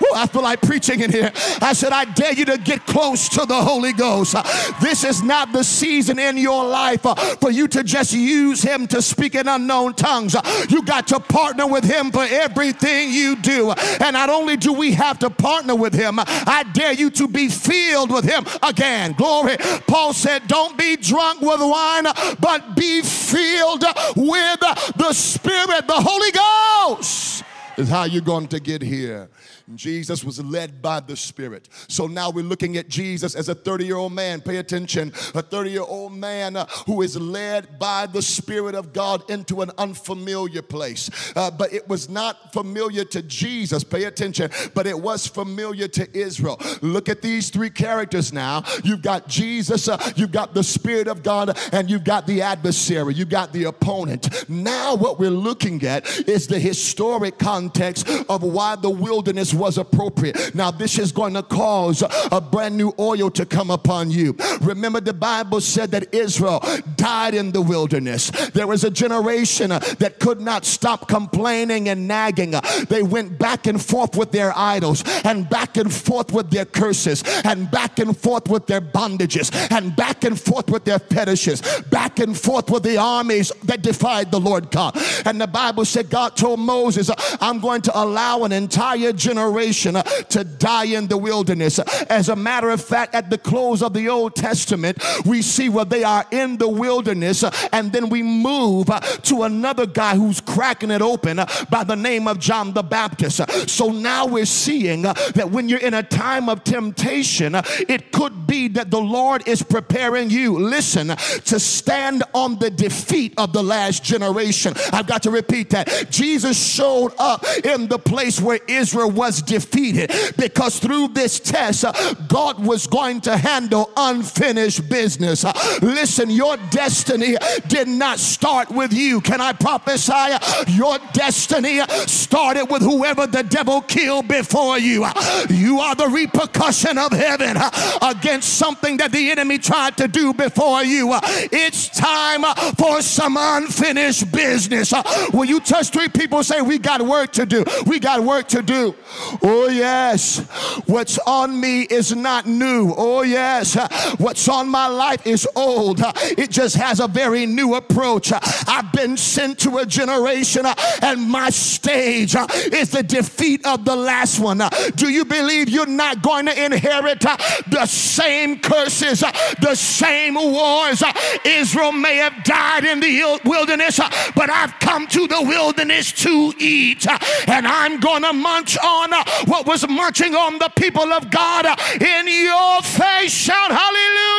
Woo, 0.00 0.08
I 0.14 0.26
feel 0.26 0.42
like 0.42 0.60
preaching 0.62 1.00
in 1.00 1.10
here. 1.10 1.32
I 1.60 1.72
said, 1.72 1.92
I 1.92 2.04
dare 2.04 2.32
you 2.32 2.44
to 2.46 2.58
get 2.58 2.86
close 2.86 3.28
to 3.30 3.46
the 3.46 3.60
Holy 3.60 3.92
Ghost. 3.92 4.36
This 4.80 5.04
is 5.04 5.22
not 5.22 5.52
the 5.52 5.64
season 5.64 6.18
in 6.18 6.36
your 6.36 6.64
life 6.64 7.04
uh, 7.04 7.14
for 7.14 7.50
you 7.50 7.68
to 7.68 7.82
just 7.82 8.12
use 8.12 8.62
Him 8.62 8.86
to 8.88 9.02
speak 9.02 9.34
in 9.34 9.48
unknown 9.48 9.94
tongues. 9.94 10.36
You 10.68 10.82
got 10.82 11.08
to 11.08 11.20
partner 11.20 11.66
with 11.66 11.84
Him 11.84 12.10
for 12.10 12.24
everything 12.24 13.10
you 13.10 13.36
do. 13.36 13.72
And 14.00 14.14
not 14.14 14.30
only 14.30 14.56
do 14.56 14.72
we 14.72 14.92
have 14.92 15.18
to 15.20 15.30
partner 15.30 15.74
with 15.74 15.94
Him, 15.94 16.18
I 16.18 16.64
dare 16.72 16.92
you 16.92 17.10
to 17.10 17.28
be 17.28 17.48
filled 17.48 18.10
with 18.10 18.24
Him 18.24 18.44
again. 18.62 19.12
Glory. 19.12 19.56
Paul 19.86 20.12
said, 20.12 20.46
Don't 20.46 20.76
be 20.78 20.96
drunk 20.96 21.40
with 21.40 21.60
wine, 21.60 22.04
but 22.40 22.76
be 22.76 23.02
filled 23.02 23.84
with 24.16 24.60
the 24.96 25.12
Spirit, 25.12 25.86
the 25.86 25.94
Holy 25.94 26.30
Ghost 26.30 27.44
is 27.78 27.88
how 27.88 28.04
you're 28.04 28.22
going 28.22 28.48
to 28.48 28.60
get 28.60 28.82
here. 28.82 29.28
Jesus 29.74 30.24
was 30.24 30.42
led 30.42 30.80
by 30.80 31.00
the 31.00 31.16
Spirit. 31.16 31.68
So 31.88 32.06
now 32.06 32.30
we're 32.30 32.44
looking 32.44 32.76
at 32.76 32.88
Jesus 32.88 33.34
as 33.34 33.48
a 33.48 33.54
30 33.54 33.84
year 33.84 33.96
old 33.96 34.12
man. 34.12 34.40
Pay 34.40 34.56
attention. 34.56 35.12
A 35.34 35.42
30 35.42 35.70
year 35.70 35.82
old 35.82 36.12
man 36.12 36.56
uh, 36.56 36.66
who 36.86 37.02
is 37.02 37.16
led 37.16 37.78
by 37.78 38.06
the 38.06 38.22
Spirit 38.22 38.74
of 38.74 38.92
God 38.92 39.28
into 39.30 39.62
an 39.62 39.70
unfamiliar 39.78 40.62
place. 40.62 41.10
Uh, 41.36 41.50
but 41.50 41.72
it 41.72 41.86
was 41.88 42.08
not 42.08 42.52
familiar 42.52 43.04
to 43.04 43.22
Jesus. 43.22 43.84
Pay 43.84 44.04
attention. 44.04 44.50
But 44.74 44.86
it 44.86 44.98
was 44.98 45.26
familiar 45.26 45.88
to 45.88 46.18
Israel. 46.18 46.60
Look 46.80 47.08
at 47.08 47.22
these 47.22 47.50
three 47.50 47.70
characters 47.70 48.32
now. 48.32 48.64
You've 48.84 49.02
got 49.02 49.28
Jesus, 49.28 49.88
uh, 49.88 50.12
you've 50.16 50.32
got 50.32 50.54
the 50.54 50.62
Spirit 50.64 51.08
of 51.08 51.22
God, 51.22 51.58
and 51.72 51.90
you've 51.90 52.04
got 52.04 52.26
the 52.26 52.42
adversary, 52.42 53.14
you've 53.14 53.28
got 53.28 53.52
the 53.52 53.64
opponent. 53.64 54.48
Now, 54.48 54.94
what 54.94 55.18
we're 55.18 55.30
looking 55.30 55.82
at 55.84 56.28
is 56.28 56.46
the 56.46 56.58
historic 56.58 57.38
context 57.38 58.08
of 58.28 58.42
why 58.42 58.76
the 58.76 58.90
wilderness 58.90 59.54
was 59.58 59.78
appropriate. 59.78 60.54
Now, 60.54 60.70
this 60.70 60.98
is 60.98 61.12
going 61.12 61.34
to 61.34 61.42
cause 61.42 62.02
a 62.32 62.40
brand 62.40 62.76
new 62.76 62.94
oil 62.98 63.30
to 63.32 63.44
come 63.44 63.70
upon 63.70 64.10
you. 64.10 64.36
Remember, 64.60 65.00
the 65.00 65.12
Bible 65.12 65.60
said 65.60 65.90
that 65.90 66.14
Israel 66.14 66.62
died 66.96 67.34
in 67.34 67.52
the 67.52 67.60
wilderness. 67.60 68.30
There 68.50 68.66
was 68.66 68.84
a 68.84 68.90
generation 68.90 69.72
uh, 69.72 69.80
that 69.98 70.18
could 70.18 70.40
not 70.40 70.64
stop 70.64 71.08
complaining 71.08 71.88
and 71.88 72.08
nagging. 72.08 72.54
Uh, 72.54 72.62
they 72.88 73.02
went 73.02 73.38
back 73.38 73.66
and 73.66 73.82
forth 73.82 74.16
with 74.16 74.32
their 74.32 74.56
idols, 74.56 75.04
and 75.24 75.48
back 75.48 75.76
and 75.76 75.92
forth 75.92 76.32
with 76.32 76.50
their 76.50 76.64
curses, 76.64 77.22
and 77.44 77.70
back 77.70 77.98
and 77.98 78.16
forth 78.16 78.48
with 78.48 78.66
their 78.66 78.80
bondages, 78.80 79.52
and 79.70 79.94
back 79.94 80.24
and 80.24 80.40
forth 80.40 80.70
with 80.70 80.84
their 80.84 80.98
fetishes, 80.98 81.60
back 81.90 82.18
and 82.18 82.38
forth 82.38 82.70
with 82.70 82.82
the 82.82 82.96
armies 82.96 83.52
that 83.64 83.82
defied 83.82 84.30
the 84.30 84.40
Lord 84.40 84.70
God. 84.70 84.96
And 85.26 85.40
the 85.40 85.46
Bible 85.46 85.84
said, 85.84 86.08
God 86.08 86.36
told 86.36 86.60
Moses, 86.60 87.10
I'm 87.40 87.58
I'm 87.58 87.62
going 87.62 87.82
to 87.82 87.98
allow 88.00 88.44
an 88.44 88.52
entire 88.52 89.12
generation 89.12 89.47
uh, 89.96 90.02
to 90.02 90.44
die 90.44 90.86
in 90.86 91.06
the 91.06 91.16
wilderness. 91.16 91.78
As 92.08 92.28
a 92.28 92.36
matter 92.36 92.70
of 92.70 92.82
fact, 92.82 93.14
at 93.14 93.30
the 93.30 93.38
close 93.38 93.82
of 93.82 93.92
the 93.92 94.08
Old 94.08 94.34
Testament, 94.34 95.02
we 95.24 95.42
see 95.42 95.68
where 95.68 95.84
they 95.84 96.04
are 96.04 96.24
in 96.30 96.56
the 96.58 96.68
wilderness, 96.68 97.42
uh, 97.42 97.50
and 97.72 97.92
then 97.92 98.08
we 98.08 98.22
move 98.22 98.90
uh, 98.90 99.00
to 99.00 99.42
another 99.42 99.86
guy 99.86 100.14
who's 100.16 100.40
cracking 100.40 100.90
it 100.90 101.02
open 101.02 101.40
by 101.70 101.84
the 101.84 101.96
name 101.96 102.28
of 102.28 102.38
John 102.38 102.72
the 102.72 102.82
Baptist. 102.82 103.40
So 103.68 103.90
now 103.90 104.26
we're 104.26 104.46
seeing 104.46 105.02
that 105.02 105.50
when 105.50 105.68
you're 105.68 105.80
in 105.80 105.94
a 105.94 106.02
time 106.02 106.48
of 106.48 106.64
temptation, 106.64 107.54
it 107.88 108.12
could 108.12 108.46
be 108.46 108.68
that 108.68 108.90
the 108.90 109.00
Lord 109.00 109.46
is 109.46 109.62
preparing 109.62 110.30
you, 110.30 110.58
listen, 110.58 111.08
to 111.08 111.60
stand 111.60 112.22
on 112.34 112.58
the 112.58 112.70
defeat 112.70 113.34
of 113.36 113.52
the 113.52 113.62
last 113.62 114.04
generation. 114.04 114.74
I've 114.92 115.06
got 115.06 115.22
to 115.24 115.30
repeat 115.30 115.70
that. 115.70 116.10
Jesus 116.10 116.58
showed 116.58 117.12
up 117.18 117.44
in 117.64 117.88
the 117.88 117.98
place 117.98 118.40
where 118.40 118.60
Israel 118.68 119.10
was 119.10 119.37
defeated 119.42 120.10
because 120.36 120.78
through 120.78 121.08
this 121.08 121.40
test, 121.40 121.84
uh, 121.84 121.92
God 122.28 122.64
was 122.64 122.86
going 122.86 123.20
to 123.22 123.36
handle 123.36 123.90
unfinished 123.96 124.88
business. 124.88 125.44
Uh, 125.44 125.52
listen, 125.82 126.30
your 126.30 126.56
destiny 126.70 127.36
did 127.68 127.88
not 127.88 128.18
start 128.18 128.70
with 128.70 128.92
you. 128.92 129.20
Can 129.20 129.40
I 129.40 129.52
prophesy? 129.52 130.12
Uh, 130.12 130.64
your 130.68 130.98
destiny 131.12 131.80
started 132.06 132.66
with 132.66 132.82
whoever 132.82 133.26
the 133.26 133.42
devil 133.42 133.80
killed 133.82 134.28
before 134.28 134.78
you. 134.78 135.06
You 135.48 135.80
are 135.80 135.94
the 135.94 136.08
repercussion 136.08 136.98
of 136.98 137.12
heaven 137.12 137.56
against 138.02 138.54
something 138.54 138.96
that 138.98 139.12
the 139.12 139.30
enemy 139.30 139.58
tried 139.58 139.96
to 139.98 140.08
do 140.08 140.32
before 140.32 140.82
you. 140.84 141.10
It's 141.52 141.88
time 141.88 142.42
for 142.76 143.02
some 143.02 143.36
unfinished 143.38 144.30
business. 144.32 144.92
Will 145.32 145.44
you 145.44 145.60
touch 145.60 145.90
three 145.90 146.08
people 146.08 146.42
say, 146.42 146.60
We 146.60 146.78
got 146.78 147.02
work 147.02 147.32
to 147.32 147.46
do? 147.46 147.64
We 147.86 147.98
got 147.98 148.22
work 148.22 148.48
to 148.48 148.62
do. 148.62 148.94
Oh, 149.42 149.68
yes. 149.68 150.38
What's 150.86 151.18
on 151.18 151.60
me 151.60 151.82
is 151.82 152.14
not 152.14 152.46
new. 152.46 152.94
Oh, 152.96 153.22
yes. 153.22 153.76
What's 154.18 154.48
on 154.48 154.68
my 154.68 154.86
life 154.86 155.26
is 155.26 155.46
old. 155.54 156.00
It 156.36 156.50
just 156.50 156.76
has 156.76 157.00
a 157.00 157.08
very 157.08 157.46
new 157.46 157.74
approach. 157.74 158.32
I've 158.32 158.92
been 158.92 159.16
sent 159.16 159.58
to 159.60 159.78
a 159.78 159.86
generation, 159.86 160.66
and 161.02 161.28
my 161.28 161.50
stage 161.50 162.34
is 162.72 162.90
the 162.90 163.02
defeat 163.02 163.66
of 163.66 163.84
the 163.84 163.96
last 163.96 164.38
one. 164.38 164.62
Do 164.96 165.08
you 165.08 165.24
believe 165.24 165.68
you're 165.68 165.86
not 165.86 166.22
going 166.22 166.46
to 166.46 166.64
inherit 166.64 167.20
the 167.20 167.86
same 167.86 168.58
curses, 168.60 169.20
the 169.60 169.74
same 169.74 170.34
wars? 170.34 171.02
Israel 171.44 171.92
may 171.92 172.16
have 172.16 172.44
died 172.44 172.84
in 172.84 173.00
the 173.00 173.40
wilderness, 173.44 173.98
but 174.34 174.50
I've 174.50 174.78
come 174.80 175.06
to 175.08 175.26
the 175.26 175.42
wilderness 175.42 176.12
to 176.12 176.52
eat, 176.58 177.06
and 177.48 177.66
I'm 177.66 178.00
going 178.00 178.22
to 178.22 178.32
munch 178.32 178.78
on 178.78 179.12
what 179.46 179.66
was 179.66 179.86
marching 179.88 180.34
on 180.34 180.58
the 180.58 180.70
people 180.76 181.12
of 181.12 181.30
God 181.30 181.66
in 182.00 182.28
your 182.28 182.82
face. 182.82 183.32
Shout 183.32 183.70
hallelujah. 183.70 184.37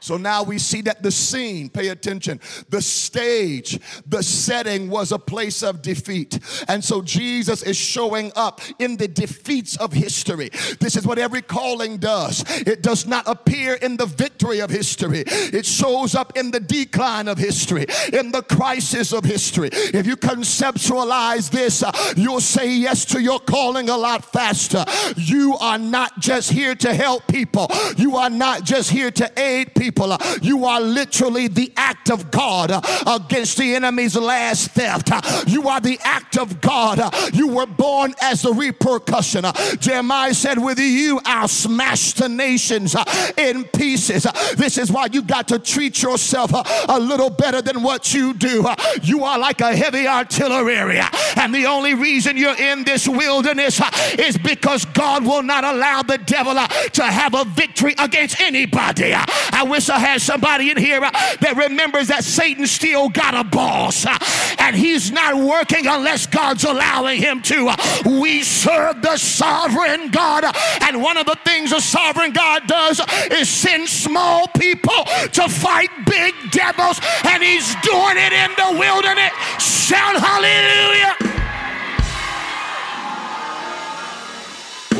So 0.00 0.16
now 0.16 0.42
we 0.42 0.58
see 0.58 0.80
that 0.82 1.02
the 1.02 1.10
scene, 1.10 1.68
pay 1.68 1.88
attention, 1.88 2.40
the 2.68 2.80
stage, 2.80 3.78
the 4.06 4.22
setting 4.22 4.88
was 4.88 5.12
a 5.12 5.18
place 5.18 5.62
of 5.62 5.82
defeat. 5.82 6.38
And 6.68 6.82
so 6.82 7.02
Jesus 7.02 7.62
is 7.62 7.76
showing 7.76 8.32
up 8.34 8.60
in 8.78 8.96
the 8.96 9.08
defeats 9.08 9.76
of 9.76 9.92
history. 9.92 10.50
This 10.80 10.96
is 10.96 11.06
what 11.06 11.18
every 11.18 11.42
calling 11.42 11.98
does. 11.98 12.44
It 12.60 12.82
does 12.82 13.06
not 13.06 13.24
appear 13.26 13.74
in 13.74 13.96
the 13.96 14.06
victory 14.06 14.60
of 14.60 14.70
history, 14.70 15.24
it 15.26 15.66
shows 15.66 16.14
up 16.14 16.36
in 16.36 16.50
the 16.50 16.60
decline 16.60 17.28
of 17.28 17.38
history, 17.38 17.86
in 18.12 18.32
the 18.32 18.42
crisis 18.42 19.12
of 19.12 19.24
history. 19.24 19.68
If 19.72 20.06
you 20.06 20.16
conceptualize 20.16 21.50
this, 21.50 21.82
uh, 21.82 21.92
you'll 22.16 22.40
say 22.40 22.72
yes 22.72 23.04
to 23.06 23.20
your 23.20 23.40
calling 23.40 23.88
a 23.90 23.96
lot 23.96 24.24
faster. 24.24 24.84
You 25.16 25.56
are 25.60 25.78
not 25.78 26.18
just 26.18 26.50
here 26.50 26.74
to 26.76 26.94
help 26.94 27.26
people, 27.26 27.68
you 27.96 28.16
are 28.16 28.30
not 28.30 28.64
just 28.64 28.90
here 28.90 29.10
to 29.10 29.30
aid 29.38 29.74
people 29.74 29.99
people. 30.00 30.16
You 30.42 30.64
are 30.64 30.80
literally 30.80 31.48
the 31.48 31.72
act 31.76 32.10
of 32.10 32.30
God 32.30 32.70
against 33.06 33.58
the 33.58 33.74
enemy's 33.74 34.16
last 34.16 34.70
theft. 34.70 35.10
You 35.48 35.68
are 35.68 35.80
the 35.80 35.98
act 36.02 36.38
of 36.38 36.60
God. 36.60 37.00
You 37.34 37.48
were 37.48 37.66
born 37.66 38.14
as 38.22 38.44
a 38.44 38.52
repercussion. 38.52 39.44
Jeremiah 39.78 40.34
said, 40.34 40.58
With 40.58 40.78
you, 40.78 41.20
I'll 41.24 41.48
smash 41.48 42.12
the 42.12 42.28
nations 42.28 42.96
in 43.36 43.64
pieces. 43.64 44.26
This 44.56 44.78
is 44.78 44.90
why 44.90 45.08
you 45.12 45.22
got 45.22 45.48
to 45.48 45.58
treat 45.58 46.02
yourself 46.02 46.50
a 46.88 46.98
little 46.98 47.30
better 47.30 47.62
than 47.62 47.82
what 47.82 48.14
you 48.14 48.34
do. 48.34 48.66
You 49.02 49.24
are 49.24 49.38
like 49.38 49.60
a 49.60 49.74
heavy 49.74 50.06
artillery, 50.06 51.00
and 51.36 51.54
the 51.54 51.66
only 51.66 51.94
reason 51.94 52.36
you're 52.36 52.56
in 52.56 52.84
this 52.84 53.08
wilderness 53.08 53.80
is 54.18 54.36
because 54.38 54.84
God 54.86 55.24
will 55.24 55.42
not 55.42 55.64
allow 55.64 56.02
the 56.02 56.18
devil 56.18 56.54
to 56.54 57.04
have 57.04 57.34
a 57.34 57.44
victory 57.44 57.94
against 57.98 58.40
anybody. 58.40 59.12
I 59.14 59.64
wish 59.68 59.79
I 59.88 59.98
had 59.98 60.20
somebody 60.20 60.70
in 60.70 60.76
here 60.76 61.02
uh, 61.02 61.10
that 61.40 61.54
remembers 61.56 62.08
that 62.08 62.24
Satan 62.24 62.66
still 62.66 63.08
got 63.08 63.34
a 63.34 63.44
boss 63.44 64.04
uh, 64.04 64.18
and 64.58 64.76
he's 64.76 65.10
not 65.10 65.36
working 65.36 65.86
unless 65.86 66.26
God's 66.26 66.64
allowing 66.64 67.20
him 67.20 67.40
to. 67.42 67.68
Uh, 67.68 67.76
we 68.20 68.42
serve 68.42 69.02
the 69.02 69.16
sovereign 69.16 70.10
God, 70.10 70.44
and 70.82 71.02
one 71.02 71.16
of 71.16 71.26
the 71.26 71.38
things 71.44 71.72
a 71.72 71.80
sovereign 71.80 72.32
God 72.32 72.66
does 72.66 73.00
is 73.30 73.48
send 73.48 73.88
small 73.88 74.46
people 74.48 75.04
to 75.32 75.48
fight 75.48 75.90
big 76.06 76.34
devils, 76.50 77.00
and 77.24 77.42
he's 77.42 77.74
doing 77.82 78.16
it 78.16 78.32
in 78.32 78.50
the 78.56 78.78
wilderness. 78.78 79.32
Shout 79.58 80.16
hallelujah! 80.16 81.16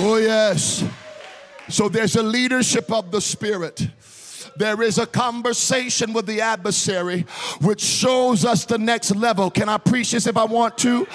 Oh, 0.03 0.17
yes. 0.17 0.83
So 1.69 1.89
there's 1.89 2.17
a 2.17 2.23
leadership 2.23 2.91
of 2.91 3.11
the 3.11 3.21
Spirit 3.21 3.87
there 4.61 4.83
is 4.83 4.99
a 4.99 5.07
conversation 5.07 6.13
with 6.13 6.27
the 6.27 6.43
adversary 6.43 7.23
which 7.63 7.81
shows 7.81 8.45
us 8.45 8.67
the 8.67 8.77
next 8.77 9.17
level. 9.17 9.51
Can 9.51 9.71
I 9.71 9.79
preach 9.79 10.13
this 10.13 10.27
if 10.27 10.37
I 10.37 10.45
want 10.45 10.77
to? 10.79 11.07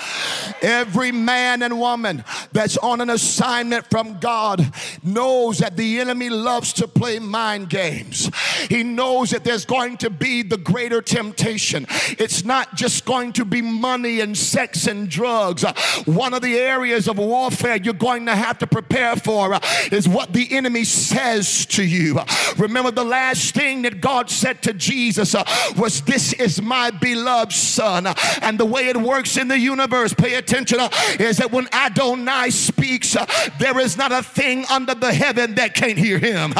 Every 0.64 1.12
man 1.12 1.62
and 1.62 1.80
woman 1.80 2.24
that's 2.54 2.76
on 2.78 3.02
an 3.02 3.12
assignment 3.12 3.88
from 3.92 4.18
God 4.20 4.74
knows 5.04 5.60
that 5.60 5.78
the 5.78 6.00
enemy 6.00 6.32
loves 6.32 6.74
to 6.74 6.88
play 6.88 7.20
mind 7.20 7.70
games. 7.70 8.32
He 8.68 8.82
knows 8.82 9.30
that 9.30 9.44
there's 9.44 9.66
going 9.66 9.98
to 9.98 10.10
be 10.10 10.42
the 10.42 10.58
greater 10.58 11.04
temptation. 11.04 11.86
It's 12.18 12.44
not 12.44 12.74
just 12.74 13.06
going 13.06 13.34
to 13.34 13.46
be 13.46 13.62
money 13.62 14.22
and 14.22 14.36
sex 14.36 14.88
and 14.88 15.08
drugs. 15.08 15.64
One 16.06 16.34
of 16.34 16.42
the 16.42 16.58
areas 16.58 17.08
of 17.08 17.20
warfare 17.20 17.76
you're 17.76 17.94
going 17.94 18.26
to 18.26 18.36
have 18.36 18.58
to 18.58 18.68
prepare 18.68 19.16
for 19.16 19.60
is 19.92 20.10
what 20.10 20.34
the 20.34 20.52
enemy 20.52 20.84
says 20.84 21.68
to 21.68 21.84
you. 21.84 22.20
Remember 22.58 22.90
the 22.90 23.06
last 23.06 23.35
last 23.36 23.54
thing 23.54 23.82
that 23.82 24.00
God 24.00 24.30
said 24.30 24.62
to 24.64 24.74
Jesus 24.74 25.36
uh, 25.36 25.44
was, 25.78 26.02
This 26.02 26.32
is 26.34 26.62
my 26.62 26.90
beloved 26.90 27.52
son. 27.52 28.08
And 28.42 28.58
the 28.58 28.66
way 28.66 28.88
it 28.88 28.96
works 28.96 29.36
in 29.36 29.50
the 29.50 29.60
universe, 29.60 30.14
pay 30.14 30.36
attention, 30.36 30.80
uh, 30.80 30.90
is 31.20 31.38
that 31.38 31.52
when 31.52 31.68
Adonai 31.74 32.50
speaks, 32.52 33.16
uh, 33.16 33.26
there 33.60 33.78
is 33.80 33.98
not 33.98 34.14
a 34.14 34.24
thing 34.24 34.66
under 34.70 34.96
the 34.96 35.14
heaven 35.14 35.56
that 35.56 35.74
can't 35.74 35.98
hear 35.98 36.18
him. 36.18 36.54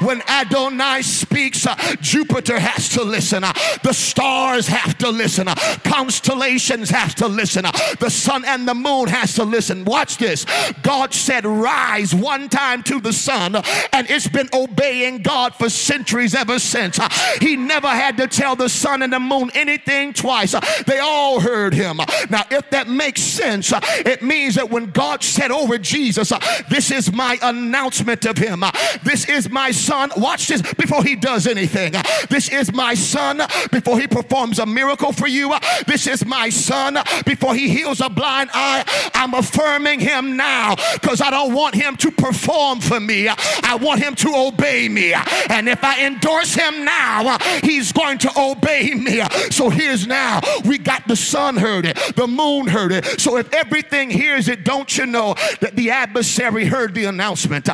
When 0.00 0.22
Adonai 0.26 1.02
speaks, 1.02 1.66
uh, 1.66 1.76
Jupiter 2.00 2.58
has 2.58 2.88
to 2.90 3.02
listen, 3.02 3.44
uh, 3.44 3.52
the 3.82 3.92
stars 3.92 4.66
have 4.68 4.96
to 4.98 5.10
listen, 5.10 5.48
uh, 5.48 5.54
constellations 5.84 6.88
have 6.88 7.14
to 7.16 7.28
listen, 7.28 7.64
the 8.00 8.10
sun 8.10 8.44
and 8.46 8.66
the 8.66 8.74
moon 8.74 9.08
has 9.08 9.34
to 9.34 9.44
listen. 9.44 9.84
Watch 9.84 10.16
this. 10.16 10.46
God 10.82 11.12
said, 11.12 11.44
Rise 11.44 12.14
one 12.14 12.48
time 12.48 12.82
to 12.84 13.00
the 13.00 13.12
sun, 13.12 13.56
and 13.92 14.08
it's 14.08 14.28
been 14.28 14.48
obeying 14.54 15.18
God 15.18 15.54
for 15.54 15.68
centuries 15.68 16.11
centuries 16.12 16.34
ever 16.34 16.58
since. 16.58 16.98
Uh, 16.98 17.08
he 17.40 17.56
never 17.56 17.88
had 17.88 18.18
to 18.18 18.26
tell 18.26 18.54
the 18.54 18.68
sun 18.68 19.02
and 19.02 19.12
the 19.12 19.18
moon 19.20 19.50
anything 19.54 20.12
twice. 20.12 20.52
Uh, 20.52 20.60
they 20.86 20.98
all 20.98 21.40
heard 21.40 21.72
him. 21.72 22.00
Uh, 22.00 22.06
now, 22.28 22.42
if 22.50 22.68
that 22.70 22.86
makes 22.86 23.22
sense, 23.22 23.72
uh, 23.72 23.80
it 24.04 24.22
means 24.22 24.56
that 24.56 24.68
when 24.70 24.90
God 24.90 25.22
said 25.22 25.50
over 25.50 25.78
Jesus, 25.78 26.30
uh, 26.30 26.38
This 26.68 26.90
is 26.90 27.10
my 27.12 27.38
announcement 27.42 28.26
of 28.26 28.36
him, 28.36 28.62
uh, 28.62 28.70
this 29.04 29.26
is 29.28 29.48
my 29.48 29.70
son. 29.70 30.10
Watch 30.16 30.48
this 30.48 30.60
before 30.74 31.02
he 31.02 31.16
does 31.16 31.46
anything. 31.46 31.94
This 32.28 32.50
is 32.50 32.72
my 32.72 32.94
son 32.94 33.40
before 33.70 33.98
he 33.98 34.06
performs 34.06 34.58
a 34.58 34.66
miracle 34.66 35.12
for 35.12 35.26
you. 35.26 35.54
This 35.86 36.06
is 36.06 36.26
my 36.26 36.50
son 36.50 36.98
before 37.24 37.54
he 37.54 37.68
heals 37.68 38.00
a 38.00 38.10
blind 38.10 38.50
eye. 38.52 38.84
I'm 39.14 39.34
affirming 39.34 40.00
him 40.00 40.36
now 40.36 40.74
because 40.94 41.20
I 41.20 41.30
don't 41.30 41.54
want 41.54 41.74
him 41.74 41.96
to 41.96 42.10
perform 42.10 42.80
for 42.80 43.00
me. 43.00 43.28
I 43.28 43.78
want 43.80 44.02
him 44.02 44.14
to 44.16 44.32
obey 44.34 44.88
me. 44.88 45.14
And 45.48 45.68
if 45.68 45.82
I 45.82 46.01
endorse 46.04 46.54
him 46.54 46.84
now, 46.84 47.38
he's 47.62 47.92
going 47.92 48.18
to 48.18 48.30
obey 48.38 48.94
me. 48.94 49.22
So 49.50 49.68
here's 49.68 50.06
now 50.06 50.40
we 50.64 50.78
got 50.78 51.06
the 51.08 51.16
sun 51.16 51.56
heard 51.56 51.86
it, 51.86 51.96
the 52.16 52.26
moon 52.26 52.66
heard 52.66 52.92
it, 52.92 53.20
So 53.20 53.36
if 53.36 53.52
everything 53.52 54.10
hears 54.10 54.48
it, 54.48 54.64
don't 54.64 54.96
you 54.96 55.06
know 55.06 55.34
that 55.60 55.76
the 55.76 55.90
adversary 55.90 56.66
heard 56.66 56.94
the 56.94 57.04
announcement? 57.04 57.68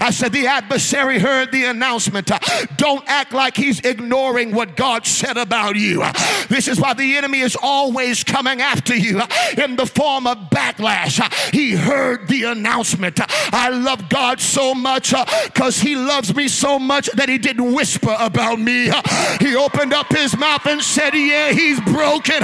I 0.00 0.10
said, 0.12 0.32
the 0.32 0.46
adversary 0.46 1.18
heard 1.18 1.52
the 1.52 1.64
announcement. 1.64 2.30
Don't 2.76 3.04
act 3.08 3.32
like 3.32 3.56
he's 3.56 3.80
ignoring 3.80 4.54
what 4.54 4.76
God 4.76 5.06
said 5.06 5.36
about 5.36 5.76
you. 5.76 6.04
This 6.48 6.68
is 6.68 6.80
why 6.80 6.94
the 6.94 7.16
enemy 7.16 7.40
is 7.40 7.56
always 7.60 8.22
coming 8.24 8.60
after 8.60 8.94
you 8.94 9.20
in 9.56 9.76
the 9.76 9.86
form 9.86 10.26
of 10.26 10.38
backlash. 10.50 11.20
He 11.52 11.72
heard 11.72 12.28
the 12.28 12.44
announcement. 12.44 13.20
I 13.52 13.70
love 13.70 14.08
God 14.08 14.40
so 14.40 14.74
much 14.74 15.12
because 15.44 15.78
he 15.78 15.96
loves 15.96 16.34
me 16.34 16.48
so 16.48 16.78
much 16.78 16.97
that 17.06 17.28
he 17.28 17.38
didn't 17.38 17.72
whisper 17.72 18.16
about 18.18 18.58
me. 18.58 18.90
He 19.40 19.56
opened 19.56 19.92
up 19.92 20.08
his 20.14 20.36
mouth 20.36 20.66
and 20.66 20.82
said, 20.82 21.14
Yeah, 21.14 21.52
he's 21.52 21.80
broken, 21.80 22.40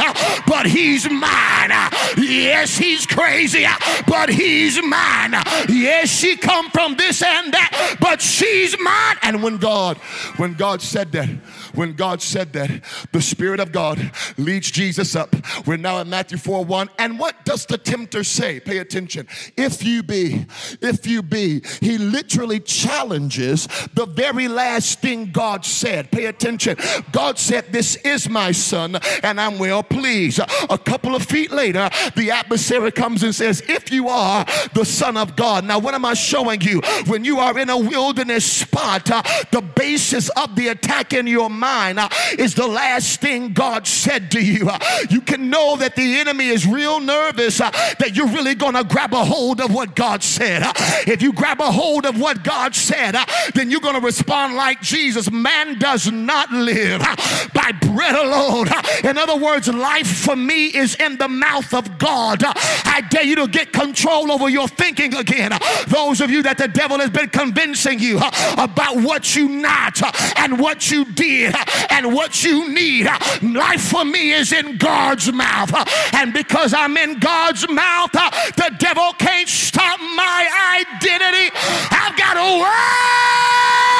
but 0.46 0.66
he's 0.66 1.08
mine. 1.10 1.70
Yes, 2.16 2.76
he's 2.76 3.06
crazy, 3.06 3.66
but 4.06 4.28
he's 4.28 4.82
mine. 4.82 5.34
Yes, 5.68 6.08
she 6.08 6.36
come 6.36 6.70
from 6.70 6.96
this 6.96 7.22
and 7.22 7.52
that, 7.52 7.96
but 8.00 8.20
she's 8.20 8.78
mine. 8.80 9.16
And 9.22 9.42
when 9.42 9.58
God, 9.58 9.96
when 10.36 10.54
God 10.54 10.82
said 10.82 11.12
that, 11.12 11.28
when 11.74 11.94
God 11.94 12.22
said 12.22 12.52
that, 12.52 12.70
the 13.12 13.20
Spirit 13.20 13.60
of 13.60 13.72
God 13.72 14.12
leads 14.36 14.70
Jesus 14.70 15.16
up. 15.16 15.34
We're 15.66 15.76
now 15.76 15.98
in 15.98 16.10
Matthew 16.10 16.38
4 16.38 16.64
1. 16.64 16.90
And 16.98 17.18
what 17.18 17.44
does 17.44 17.66
the 17.66 17.78
tempter 17.78 18.24
say? 18.24 18.60
Pay 18.60 18.78
attention. 18.78 19.26
If 19.56 19.84
you 19.84 20.02
be, 20.02 20.46
if 20.80 21.06
you 21.06 21.22
be, 21.22 21.62
he 21.80 21.98
literally 21.98 22.60
challenges 22.60 23.66
the 23.94 24.06
very 24.06 24.48
last 24.48 25.00
thing 25.00 25.30
God 25.32 25.64
said. 25.64 26.10
Pay 26.10 26.26
attention. 26.26 26.76
God 27.12 27.38
said, 27.38 27.72
This 27.72 27.96
is 27.96 28.28
my 28.28 28.52
son, 28.52 28.98
and 29.22 29.40
I'm 29.40 29.58
well 29.58 29.82
pleased. 29.82 30.40
A 30.70 30.78
couple 30.78 31.14
of 31.14 31.24
feet 31.24 31.50
later, 31.50 31.90
the 32.16 32.30
adversary 32.30 32.92
comes 32.92 33.22
and 33.22 33.34
says, 33.34 33.62
If 33.68 33.90
you 33.90 34.08
are 34.08 34.44
the 34.72 34.84
Son 34.84 35.16
of 35.16 35.36
God. 35.36 35.64
Now, 35.64 35.78
what 35.78 35.94
am 35.94 36.04
I 36.04 36.14
showing 36.14 36.60
you? 36.60 36.80
When 37.06 37.24
you 37.24 37.38
are 37.38 37.58
in 37.58 37.70
a 37.70 37.76
wilderness 37.76 38.44
spot, 38.44 39.10
uh, 39.10 39.22
the 39.50 39.60
basis 39.60 40.28
of 40.30 40.54
the 40.56 40.68
attack 40.68 41.12
in 41.12 41.26
your 41.26 41.50
mind 41.50 41.63
mind 41.64 41.98
uh, 41.98 42.08
is 42.38 42.54
the 42.54 42.66
last 42.66 43.22
thing 43.22 43.54
God 43.54 43.86
said 43.86 44.30
to 44.32 44.40
you. 44.44 44.68
Uh, 44.68 44.78
you 45.08 45.22
can 45.22 45.48
know 45.48 45.76
that 45.76 45.96
the 45.96 46.16
enemy 46.16 46.48
is 46.48 46.66
real 46.66 47.00
nervous 47.00 47.58
uh, 47.58 47.70
that 47.98 48.14
you're 48.14 48.28
really 48.28 48.54
going 48.54 48.74
to 48.74 48.84
grab 48.84 49.14
a 49.14 49.24
hold 49.24 49.62
of 49.62 49.72
what 49.72 49.96
God 49.96 50.22
said. 50.22 50.62
Uh, 50.62 50.72
if 51.06 51.22
you 51.22 51.32
grab 51.32 51.60
a 51.60 51.72
hold 51.72 52.04
of 52.04 52.20
what 52.20 52.44
God 52.44 52.74
said, 52.74 53.14
uh, 53.16 53.24
then 53.54 53.70
you're 53.70 53.80
going 53.80 53.94
to 53.94 54.06
respond 54.12 54.56
like 54.56 54.82
Jesus. 54.82 55.30
Man 55.30 55.78
does 55.78 56.12
not 56.12 56.52
live 56.52 57.00
uh, 57.02 57.16
by 57.54 57.72
bread 57.72 58.14
alone. 58.14 58.68
In 59.02 59.16
other 59.16 59.36
words, 59.36 59.68
life 59.68 60.24
for 60.26 60.36
me 60.36 60.66
is 60.66 60.96
in 60.96 61.16
the 61.16 61.28
mouth 61.28 61.72
of 61.72 61.98
God. 61.98 62.42
I 62.44 63.02
dare 63.10 63.24
you 63.24 63.36
to 63.36 63.46
get 63.46 63.72
control 63.72 64.30
over 64.30 64.50
your 64.50 64.68
thinking 64.68 65.14
again. 65.14 65.52
Those 65.88 66.20
of 66.20 66.30
you 66.30 66.42
that 66.42 66.58
the 66.58 66.68
devil 66.68 66.98
has 66.98 67.10
been 67.10 67.30
convincing 67.30 68.00
you 68.00 68.18
about 68.18 68.96
what 68.98 69.34
you 69.34 69.48
not 69.48 69.96
and 70.38 70.60
what 70.60 70.90
you 70.90 71.06
did 71.06 71.53
and 71.90 72.12
what 72.12 72.44
you 72.44 72.72
need. 72.72 73.06
Life 73.42 73.82
for 73.82 74.04
me 74.04 74.32
is 74.32 74.52
in 74.52 74.76
God's 74.76 75.32
mouth. 75.32 75.72
And 76.14 76.32
because 76.32 76.74
I'm 76.74 76.96
in 76.96 77.18
God's 77.18 77.68
mouth, 77.68 78.12
the 78.12 78.74
devil 78.78 79.12
can't 79.18 79.48
stop 79.48 80.00
my 80.00 80.84
identity. 80.84 81.50
I've 81.90 82.16
got 82.16 82.36
a 82.36 82.60
word. 82.60 83.93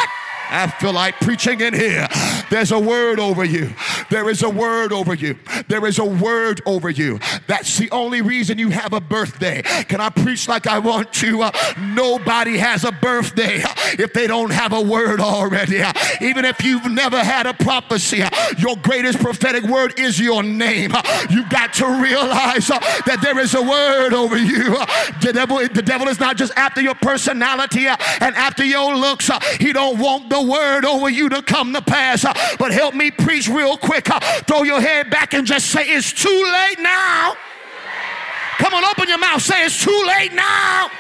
I 0.55 0.69
feel 0.69 0.93
like 0.93 1.17
preaching 1.17 1.61
in 1.61 1.75
here. 1.75 2.07
There's 2.49 2.71
a 2.71 2.79
word 2.79 3.19
over 3.19 3.45
you. 3.45 3.73
There 4.09 4.31
is 4.31 4.45
a 4.45 4.49
word 4.49 4.93
over 4.93 5.13
you. 5.13 5.37
There 5.67 5.85
is 5.85 5.99
a 5.99 6.05
word 6.05 6.61
over 6.65 6.91
you. 6.91 7.19
That's 7.49 7.77
the 7.77 7.91
only 7.91 8.23
reason 8.23 8.59
you 8.59 8.71
have 8.71 8.93
a 8.93 9.01
birthday. 9.01 9.63
Can 9.63 10.01
I 10.01 10.11
preach 10.11 10.47
like 10.47 10.69
I 10.69 10.79
want 10.79 11.13
to? 11.15 11.43
Uh, 11.43 11.51
nobody 11.79 12.57
has 12.57 12.85
a 12.85 12.93
birthday 12.93 13.63
if 13.99 14.13
they 14.13 14.29
don't 14.29 14.53
have 14.53 14.73
a 14.73 14.81
word 14.81 15.21
already. 15.21 15.83
even 16.21 16.45
if 16.45 16.63
you've 16.63 16.89
never 16.91 17.19
had 17.19 17.47
a 17.47 17.55
prophecy, 17.55 18.23
your 18.57 18.77
greatest 18.77 19.19
prophetic 19.19 19.65
word 19.65 19.99
is 19.99 20.21
your 20.21 20.45
name. 20.45 20.93
You've 21.31 21.49
got 21.49 21.73
to 21.75 21.87
realize 22.01 22.71
uh, 22.71 22.79
that 23.07 23.21
there 23.23 23.39
is 23.41 23.55
a 23.55 23.63
word 23.63 24.13
over 24.13 24.39
you. 24.39 24.77
The 25.21 25.33
devil, 25.33 25.57
the 25.59 25.83
devil 25.83 26.07
is 26.07 26.21
not 26.21 26.37
just 26.37 26.53
after 26.57 26.81
your 26.81 26.95
personality 26.95 27.89
uh, 27.89 27.97
and 28.21 28.37
after 28.37 28.65
your 28.65 28.95
looks. 28.95 29.29
He 29.59 29.73
don't 29.73 29.99
want 29.99 30.31
the 30.31 30.44
word 30.45 30.85
over 30.85 31.09
you 31.09 31.29
to 31.31 31.43
come 31.43 31.73
to 31.73 31.83
pass. 31.83 32.25
Uh, 32.25 32.33
but 32.59 32.73
help 32.73 32.95
me 32.95 33.11
preach 33.11 33.49
real 33.49 33.77
quick. 33.77 34.11
Uh, 34.11 34.21
throw 34.47 34.63
your 34.63 34.81
head 34.81 35.11
back 35.11 35.35
and 35.35 35.47
just 35.47 35.67
say, 35.67 35.83
It's 35.89 36.13
too 36.13 36.29
late 36.29 36.79
now. 36.81 37.35
Come 38.59 38.75
on, 38.75 38.85
open 38.85 39.09
your 39.09 39.19
mouth. 39.19 39.43
Say, 39.43 39.65
It's 39.65 39.83
too 39.83 40.05
late 40.07 40.33
now. 40.33 40.91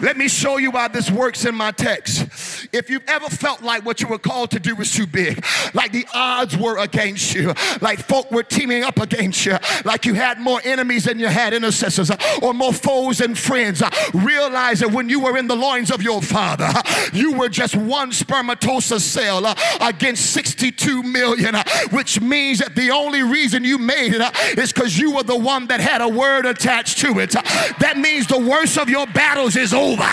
Let 0.00 0.16
me 0.16 0.26
show 0.26 0.56
you 0.56 0.72
why 0.72 0.88
this 0.88 1.10
works 1.10 1.44
in 1.44 1.54
my 1.54 1.70
text. 1.70 2.51
If 2.72 2.88
you've 2.88 3.04
ever 3.06 3.28
felt 3.28 3.60
like 3.60 3.84
what 3.84 4.00
you 4.00 4.08
were 4.08 4.18
called 4.18 4.50
to 4.52 4.58
do 4.58 4.74
was 4.74 4.90
too 4.90 5.06
big, 5.06 5.44
like 5.74 5.92
the 5.92 6.06
odds 6.14 6.56
were 6.56 6.78
against 6.78 7.34
you, 7.34 7.52
like 7.82 7.98
folk 7.98 8.30
were 8.30 8.42
teaming 8.42 8.82
up 8.82 8.98
against 8.98 9.44
you, 9.44 9.58
like 9.84 10.06
you 10.06 10.14
had 10.14 10.40
more 10.40 10.58
enemies 10.64 11.04
than 11.04 11.18
you 11.18 11.26
had 11.26 11.52
intercessors, 11.52 12.10
uh, 12.10 12.16
or 12.40 12.54
more 12.54 12.72
foes 12.72 13.18
than 13.18 13.34
friends, 13.34 13.82
uh, 13.82 13.90
realize 14.14 14.80
that 14.80 14.90
when 14.90 15.10
you 15.10 15.20
were 15.20 15.36
in 15.36 15.48
the 15.48 15.54
loins 15.54 15.90
of 15.90 16.00
your 16.00 16.22
father, 16.22 16.64
uh, 16.66 16.82
you 17.12 17.34
were 17.34 17.50
just 17.50 17.76
one 17.76 18.10
spermatozoa 18.10 19.00
cell 19.00 19.54
against 19.82 20.30
62 20.30 21.02
million, 21.02 21.54
which 21.90 22.22
means 22.22 22.60
that 22.60 22.74
the 22.74 22.90
only 22.90 23.22
reason 23.22 23.64
you 23.64 23.76
made 23.76 24.14
it 24.14 24.58
is 24.58 24.72
because 24.72 24.98
you 24.98 25.14
were 25.14 25.24
the 25.24 25.36
one 25.36 25.66
that 25.66 25.80
had 25.80 26.00
a 26.00 26.08
word 26.08 26.46
attached 26.46 27.00
to 27.00 27.18
it. 27.18 27.32
That 27.32 27.98
means 27.98 28.26
the 28.28 28.38
worst 28.38 28.78
of 28.78 28.88
your 28.88 29.06
battles 29.08 29.56
is 29.56 29.74
over. 29.74 30.08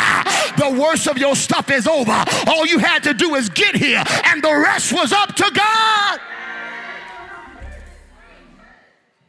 The 0.58 0.78
worst 0.78 1.08
of 1.08 1.17
your 1.17 1.38
stuff 1.38 1.72
is 1.72 1.88
over. 1.88 2.26
All 2.49 2.65
you 2.65 2.79
had 2.79 3.03
to 3.03 3.13
do 3.13 3.35
is 3.35 3.47
get 3.49 3.75
here, 3.75 4.03
and 4.25 4.43
the 4.43 4.55
rest 4.55 4.91
was 4.91 5.13
up 5.13 5.35
to 5.35 5.51
God. 5.53 6.19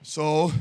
So, 0.00 0.52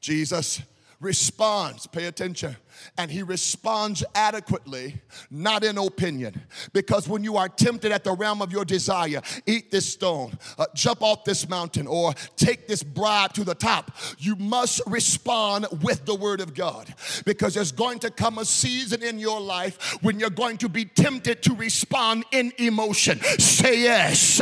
Jesus 0.00 0.60
responds. 0.98 1.86
Pay 1.86 2.06
attention 2.06 2.56
and 2.96 3.10
he 3.10 3.22
responds 3.22 4.04
adequately, 4.14 5.00
not 5.30 5.64
in 5.64 5.78
opinion. 5.78 6.42
Because 6.72 7.08
when 7.08 7.24
you 7.24 7.36
are 7.36 7.48
tempted 7.48 7.90
at 7.90 8.04
the 8.04 8.12
realm 8.12 8.40
of 8.40 8.52
your 8.52 8.64
desire, 8.64 9.20
eat 9.46 9.70
this 9.70 9.92
stone, 9.92 10.38
uh, 10.58 10.66
jump 10.74 11.02
off 11.02 11.24
this 11.24 11.48
mountain, 11.48 11.86
or 11.86 12.14
take 12.36 12.68
this 12.68 12.82
bribe 12.82 13.32
to 13.32 13.42
the 13.42 13.54
top, 13.54 13.90
you 14.18 14.36
must 14.36 14.80
respond 14.86 15.66
with 15.82 16.04
the 16.04 16.14
word 16.14 16.40
of 16.40 16.54
God. 16.54 16.94
Because 17.24 17.54
there's 17.54 17.72
going 17.72 17.98
to 18.00 18.10
come 18.10 18.38
a 18.38 18.44
season 18.44 19.02
in 19.02 19.18
your 19.18 19.40
life 19.40 19.98
when 20.02 20.20
you're 20.20 20.30
going 20.30 20.56
to 20.58 20.68
be 20.68 20.84
tempted 20.84 21.42
to 21.42 21.54
respond 21.54 22.24
in 22.30 22.52
emotion. 22.58 23.20
Say 23.38 23.82
yes. 23.82 24.40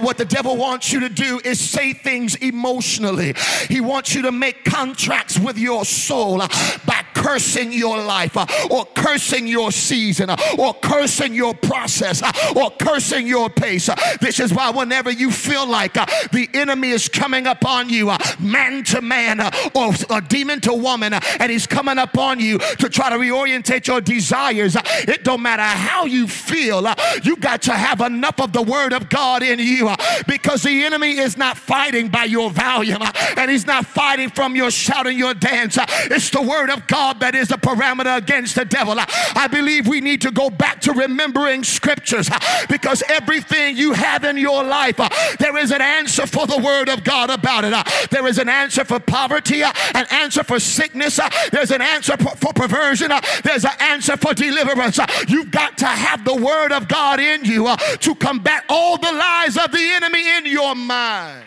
What 0.00 0.18
the 0.18 0.24
devil 0.24 0.56
wants 0.56 0.92
you 0.92 1.00
to 1.00 1.08
do 1.08 1.40
is 1.44 1.60
say 1.60 1.92
things 1.92 2.34
emotionally, 2.36 3.34
he 3.68 3.80
wants 3.80 4.14
you 4.14 4.22
to 4.22 4.32
make 4.32 4.64
contracts 4.64 5.38
with 5.38 5.56
your 5.56 5.84
soul 5.84 6.38
by 6.38 7.04
cursing 7.14 7.72
your 7.76 8.02
life 8.02 8.36
uh, 8.36 8.46
or 8.70 8.84
cursing 8.94 9.46
your 9.46 9.70
season 9.72 10.30
uh, 10.30 10.36
or 10.58 10.74
cursing 10.74 11.34
your 11.34 11.54
process 11.54 12.22
uh, 12.22 12.32
or 12.56 12.70
cursing 12.78 13.26
your 13.26 13.50
pace. 13.50 13.88
Uh, 13.88 13.96
this 14.20 14.40
is 14.40 14.52
why 14.52 14.70
whenever 14.70 15.10
you 15.10 15.30
feel 15.30 15.66
like 15.66 15.96
uh, 15.96 16.06
the 16.32 16.48
enemy 16.54 16.90
is 16.90 17.08
coming 17.08 17.46
upon 17.46 17.88
you, 17.88 18.10
uh, 18.10 18.18
man 18.38 18.82
to 18.84 19.00
man 19.00 19.40
or 19.74 19.92
a 20.10 20.20
demon 20.20 20.60
to 20.60 20.72
woman, 20.72 21.12
and 21.12 21.52
he's 21.52 21.66
coming 21.66 21.98
upon 21.98 22.40
you 22.40 22.58
to 22.58 22.88
try 22.88 23.10
to 23.10 23.16
reorientate 23.16 23.86
your 23.86 24.00
desires, 24.00 24.76
it 24.80 25.24
don't 25.24 25.42
matter 25.42 25.62
how 25.62 26.04
you 26.04 26.26
feel, 26.26 26.86
you 27.22 27.36
got 27.36 27.62
to 27.62 27.72
have 27.72 28.00
enough 28.00 28.40
of 28.40 28.52
the 28.52 28.62
word 28.62 28.92
of 28.92 29.08
God 29.08 29.42
in 29.42 29.58
you 29.58 29.90
because 30.26 30.62
the 30.62 30.84
enemy 30.84 31.18
is 31.18 31.36
not 31.36 31.56
fighting 31.56 32.08
by 32.08 32.24
your 32.24 32.50
volume 32.50 33.02
and 33.36 33.50
he's 33.50 33.66
not 33.66 33.86
fighting 33.86 34.30
from 34.30 34.56
your 34.56 34.70
shout 34.70 35.06
and 35.06 35.18
your 35.18 35.34
dance. 35.34 35.78
It's 35.78 36.30
the 36.30 36.42
word 36.42 36.70
of 36.70 36.86
God 36.86 37.20
that 37.20 37.34
is 37.34 37.48
the 37.48 37.58
parameter 37.66 38.16
against 38.16 38.54
the 38.54 38.64
devil. 38.64 38.94
I 38.98 39.48
believe 39.50 39.88
we 39.88 40.00
need 40.00 40.22
to 40.22 40.30
go 40.30 40.50
back 40.50 40.80
to 40.82 40.92
remembering 40.92 41.64
scriptures 41.64 42.30
because 42.68 43.02
everything 43.08 43.76
you 43.76 43.92
have 43.92 44.22
in 44.24 44.36
your 44.36 44.62
life, 44.62 44.96
there 45.38 45.56
is 45.56 45.72
an 45.72 45.82
answer 45.82 46.26
for 46.26 46.46
the 46.46 46.58
word 46.58 46.88
of 46.88 47.02
God 47.02 47.30
about 47.30 47.64
it. 47.64 48.10
There 48.10 48.26
is 48.26 48.38
an 48.38 48.48
answer 48.48 48.84
for 48.84 49.00
poverty, 49.00 49.62
an 49.62 50.06
answer 50.10 50.44
for 50.44 50.60
sickness, 50.60 51.18
there's 51.50 51.72
an 51.72 51.82
answer 51.82 52.16
for 52.16 52.52
perversion, 52.52 53.10
there's 53.42 53.64
an 53.64 53.76
answer 53.80 54.16
for 54.16 54.32
deliverance. 54.32 54.98
You've 55.26 55.50
got 55.50 55.76
to 55.78 55.86
have 55.86 56.24
the 56.24 56.36
word 56.36 56.72
of 56.72 56.86
God 56.86 57.18
in 57.18 57.44
you 57.44 57.74
to 58.00 58.14
combat 58.14 58.64
all 58.68 58.96
the 58.98 59.12
lies 59.12 59.56
of 59.56 59.72
the 59.72 59.90
enemy 59.96 60.36
in 60.36 60.46
your 60.46 60.74
mind. 60.74 61.44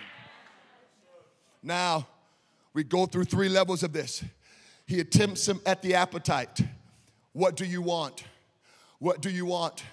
Now, 1.63 2.07
we 2.73 2.83
go 2.83 3.05
through 3.05 3.25
three 3.25 3.49
levels 3.49 3.83
of 3.83 3.93
this. 3.93 4.23
He 4.89 4.99
attempts 4.99 5.47
him 5.47 5.61
at 5.67 5.83
the 5.83 5.93
appetite. 5.93 6.61
What 7.33 7.55
do 7.55 7.63
you 7.63 7.79
want? 7.79 8.23
What 8.97 9.21
do 9.21 9.29
you 9.29 9.45
want? 9.45 9.83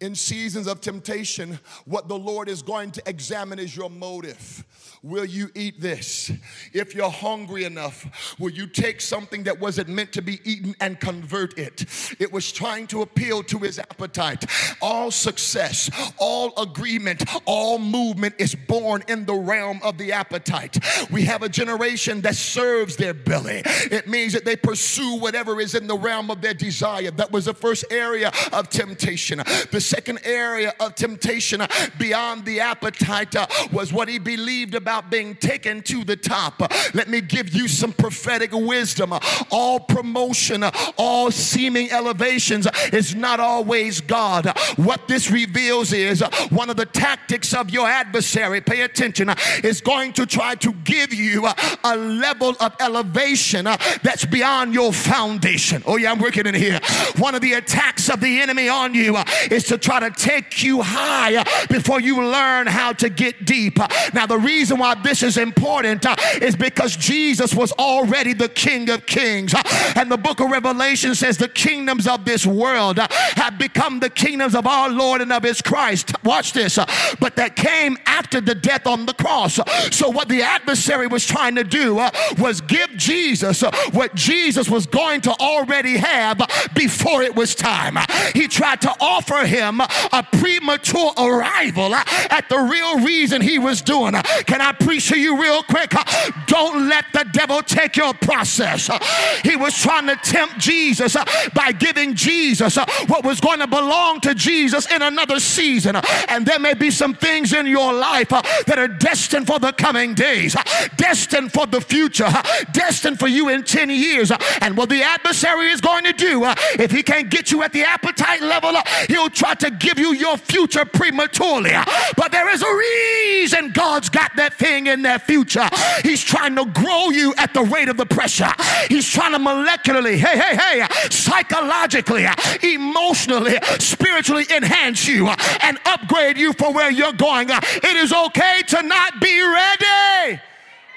In 0.00 0.14
seasons 0.14 0.68
of 0.68 0.80
temptation, 0.80 1.58
what 1.84 2.06
the 2.06 2.16
Lord 2.16 2.48
is 2.48 2.62
going 2.62 2.92
to 2.92 3.02
examine 3.06 3.58
is 3.58 3.76
your 3.76 3.90
motive. 3.90 4.64
Will 5.06 5.24
you 5.24 5.50
eat 5.54 5.80
this? 5.80 6.32
If 6.72 6.92
you're 6.92 7.08
hungry 7.08 7.62
enough, 7.62 8.34
will 8.40 8.50
you 8.50 8.66
take 8.66 9.00
something 9.00 9.44
that 9.44 9.60
wasn't 9.60 9.88
meant 9.88 10.12
to 10.14 10.20
be 10.20 10.40
eaten 10.42 10.74
and 10.80 10.98
convert 10.98 11.56
it? 11.56 11.84
It 12.18 12.32
was 12.32 12.50
trying 12.50 12.88
to 12.88 13.02
appeal 13.02 13.44
to 13.44 13.58
his 13.58 13.78
appetite. 13.78 14.46
All 14.82 15.12
success, 15.12 15.88
all 16.18 16.60
agreement, 16.60 17.22
all 17.44 17.78
movement 17.78 18.34
is 18.38 18.56
born 18.56 19.04
in 19.06 19.26
the 19.26 19.34
realm 19.34 19.78
of 19.84 19.96
the 19.96 20.10
appetite. 20.10 20.76
We 21.12 21.22
have 21.22 21.44
a 21.44 21.48
generation 21.48 22.22
that 22.22 22.34
serves 22.34 22.96
their 22.96 23.14
belly. 23.14 23.62
It 23.64 24.08
means 24.08 24.32
that 24.32 24.44
they 24.44 24.56
pursue 24.56 25.20
whatever 25.20 25.60
is 25.60 25.76
in 25.76 25.86
the 25.86 25.96
realm 25.96 26.32
of 26.32 26.40
their 26.40 26.54
desire. 26.54 27.12
That 27.12 27.30
was 27.30 27.44
the 27.44 27.54
first 27.54 27.84
area 27.92 28.32
of 28.52 28.70
temptation. 28.70 29.38
The 29.70 29.80
second 29.80 30.18
area 30.24 30.74
of 30.80 30.96
temptation 30.96 31.62
beyond 31.96 32.44
the 32.44 32.58
appetite 32.58 33.36
uh, 33.36 33.46
was 33.70 33.92
what 33.92 34.08
he 34.08 34.18
believed 34.18 34.74
about 34.74 34.95
being 35.02 35.34
taken 35.34 35.82
to 35.82 36.04
the 36.04 36.16
top. 36.16 36.60
Let 36.94 37.08
me 37.08 37.20
give 37.20 37.54
you 37.54 37.68
some 37.68 37.92
prophetic 37.92 38.50
wisdom. 38.52 39.12
All 39.50 39.80
promotion, 39.80 40.64
all 40.96 41.30
seeming 41.30 41.90
elevations 41.90 42.66
is 42.92 43.14
not 43.14 43.40
always 43.40 44.00
God. 44.00 44.52
What 44.76 45.08
this 45.08 45.30
reveals 45.30 45.92
is 45.92 46.22
one 46.50 46.70
of 46.70 46.76
the 46.76 46.86
tactics 46.86 47.54
of 47.54 47.70
your 47.70 47.86
adversary, 47.86 48.60
pay 48.60 48.82
attention, 48.82 49.30
is 49.62 49.80
going 49.80 50.12
to 50.14 50.26
try 50.26 50.54
to 50.56 50.72
give 50.84 51.12
you 51.12 51.48
a 51.84 51.96
level 51.96 52.54
of 52.60 52.74
elevation 52.80 53.64
that's 53.64 54.24
beyond 54.24 54.74
your 54.74 54.92
foundation. 54.92 55.82
Oh, 55.86 55.96
yeah, 55.96 56.12
I'm 56.12 56.18
working 56.18 56.46
in 56.46 56.54
here. 56.54 56.80
One 57.18 57.34
of 57.34 57.40
the 57.40 57.54
attacks 57.54 58.08
of 58.08 58.20
the 58.20 58.40
enemy 58.40 58.68
on 58.68 58.94
you 58.94 59.16
is 59.50 59.64
to 59.64 59.78
try 59.78 60.00
to 60.00 60.10
take 60.10 60.62
you 60.62 60.82
high 60.82 61.42
before 61.68 62.00
you 62.00 62.22
learn 62.24 62.66
how 62.66 62.92
to 62.92 63.08
get 63.08 63.44
deep. 63.44 63.78
Now, 64.12 64.26
the 64.26 64.38
reason 64.38 64.75
why 64.78 64.94
this 64.94 65.22
is 65.22 65.36
important 65.36 66.06
uh, 66.06 66.16
is 66.40 66.56
because 66.56 66.96
Jesus 66.96 67.54
was 67.54 67.72
already 67.72 68.32
the 68.32 68.48
King 68.48 68.90
of 68.90 69.06
Kings. 69.06 69.54
Uh, 69.54 69.62
and 69.96 70.10
the 70.10 70.16
book 70.16 70.40
of 70.40 70.50
Revelation 70.50 71.14
says 71.14 71.38
the 71.38 71.48
kingdoms 71.48 72.06
of 72.06 72.24
this 72.24 72.46
world 72.46 72.98
uh, 72.98 73.08
have 73.10 73.58
become 73.58 74.00
the 74.00 74.10
kingdoms 74.10 74.54
of 74.54 74.66
our 74.66 74.90
Lord 74.90 75.20
and 75.20 75.32
of 75.32 75.42
his 75.42 75.62
Christ. 75.62 76.12
Watch 76.24 76.52
this. 76.52 76.78
But 77.20 77.36
that 77.36 77.56
came 77.56 77.96
after 78.06 78.40
the 78.40 78.54
death 78.54 78.86
on 78.86 79.06
the 79.06 79.14
cross. 79.14 79.58
So, 79.90 80.08
what 80.10 80.28
the 80.28 80.42
adversary 80.42 81.06
was 81.06 81.26
trying 81.26 81.54
to 81.56 81.64
do 81.64 81.94
was 82.38 82.60
give 82.60 82.90
Jesus 82.96 83.62
what 83.92 84.14
Jesus 84.14 84.68
was 84.68 84.86
going 84.86 85.20
to 85.22 85.30
already 85.32 85.96
have 85.96 86.40
before 86.74 87.22
it 87.22 87.34
was 87.34 87.54
time. 87.54 87.96
He 88.34 88.48
tried 88.48 88.80
to 88.82 88.94
offer 89.00 89.46
him 89.46 89.80
a 89.80 90.26
premature 90.32 91.12
arrival 91.16 91.94
at 91.94 92.48
the 92.48 92.58
real 92.58 93.00
reason 93.00 93.40
he 93.40 93.58
was 93.58 93.82
doing. 93.82 94.14
Can 94.46 94.60
I 94.60 94.65
preach 94.72 95.08
to 95.08 95.18
you 95.18 95.40
real 95.40 95.62
quick? 95.62 95.94
Uh, 95.94 96.04
don't 96.46 96.88
let 96.88 97.04
the 97.12 97.24
devil 97.32 97.62
take 97.62 97.96
your 97.96 98.14
process. 98.14 98.90
Uh, 98.90 98.98
he 99.42 99.56
was 99.56 99.74
trying 99.74 100.06
to 100.06 100.16
tempt 100.16 100.58
Jesus 100.58 101.16
uh, 101.16 101.24
by 101.54 101.72
giving 101.72 102.14
Jesus 102.14 102.76
what 103.06 103.24
was 103.24 103.40
going 103.40 103.60
to 103.60 103.66
belong 103.66 104.20
to 104.20 104.34
Jesus 104.34 104.90
in 104.90 105.02
another 105.02 105.40
season. 105.40 105.96
And 106.28 106.46
there 106.46 106.58
may 106.58 106.74
be 106.74 106.90
some 106.90 107.14
things 107.14 107.52
in 107.52 107.66
your 107.66 107.92
life 107.92 108.28
that 108.28 108.78
are 108.78 108.88
destined 108.88 109.46
for 109.46 109.58
the 109.58 109.72
coming 109.72 110.14
days, 110.14 110.56
destined 110.96 111.52
for 111.52 111.66
the 111.66 111.80
future, 111.80 112.28
destined 112.72 113.18
for 113.18 113.28
you 113.28 113.48
in 113.48 113.62
10 113.62 113.90
years. 113.90 114.32
And 114.60 114.76
what 114.76 114.88
the 114.88 115.02
adversary 115.02 115.70
is 115.70 115.80
going 115.80 116.04
to 116.04 116.12
do, 116.12 116.42
if 116.78 116.90
he 116.90 117.02
can't 117.02 117.30
get 117.30 117.50
you 117.50 117.62
at 117.62 117.72
the 117.72 117.82
appetite 117.82 118.42
level, 118.42 118.74
he'll 119.08 119.30
try 119.30 119.54
to 119.54 119.70
give 119.70 119.98
you 119.98 120.14
your 120.14 120.36
future 120.36 120.84
prematurely. 120.84 121.72
But 122.16 122.32
there 122.32 122.48
is 122.48 122.62
a 122.62 122.74
reason 122.74 123.72
God's 123.72 124.08
got 124.08 124.34
that 124.36 124.54
thing 124.56 124.86
in 124.86 125.02
their 125.02 125.18
future. 125.18 125.68
He's 126.02 126.22
trying 126.22 126.56
to 126.56 126.64
grow 126.66 127.10
you 127.10 127.34
at 127.36 127.54
the 127.54 127.62
rate 127.62 127.88
of 127.88 127.96
the 127.96 128.06
pressure. 128.06 128.52
He's 128.88 129.08
trying 129.08 129.32
to 129.32 129.38
molecularly, 129.38 130.16
hey, 130.16 130.38
hey, 130.38 130.56
hey, 130.56 130.86
psychologically, 131.10 132.26
emotionally, 132.62 133.58
spiritually 133.78 134.46
enhance 134.54 135.06
you 135.06 135.28
and 135.60 135.78
upgrade 135.84 136.36
you 136.38 136.52
for 136.54 136.72
where 136.72 136.90
you're 136.90 137.12
going. 137.12 137.48
It 137.50 137.96
is 137.96 138.12
okay 138.12 138.62
to 138.68 138.82
not 138.82 139.20
be 139.20 139.40
ready, 139.42 140.40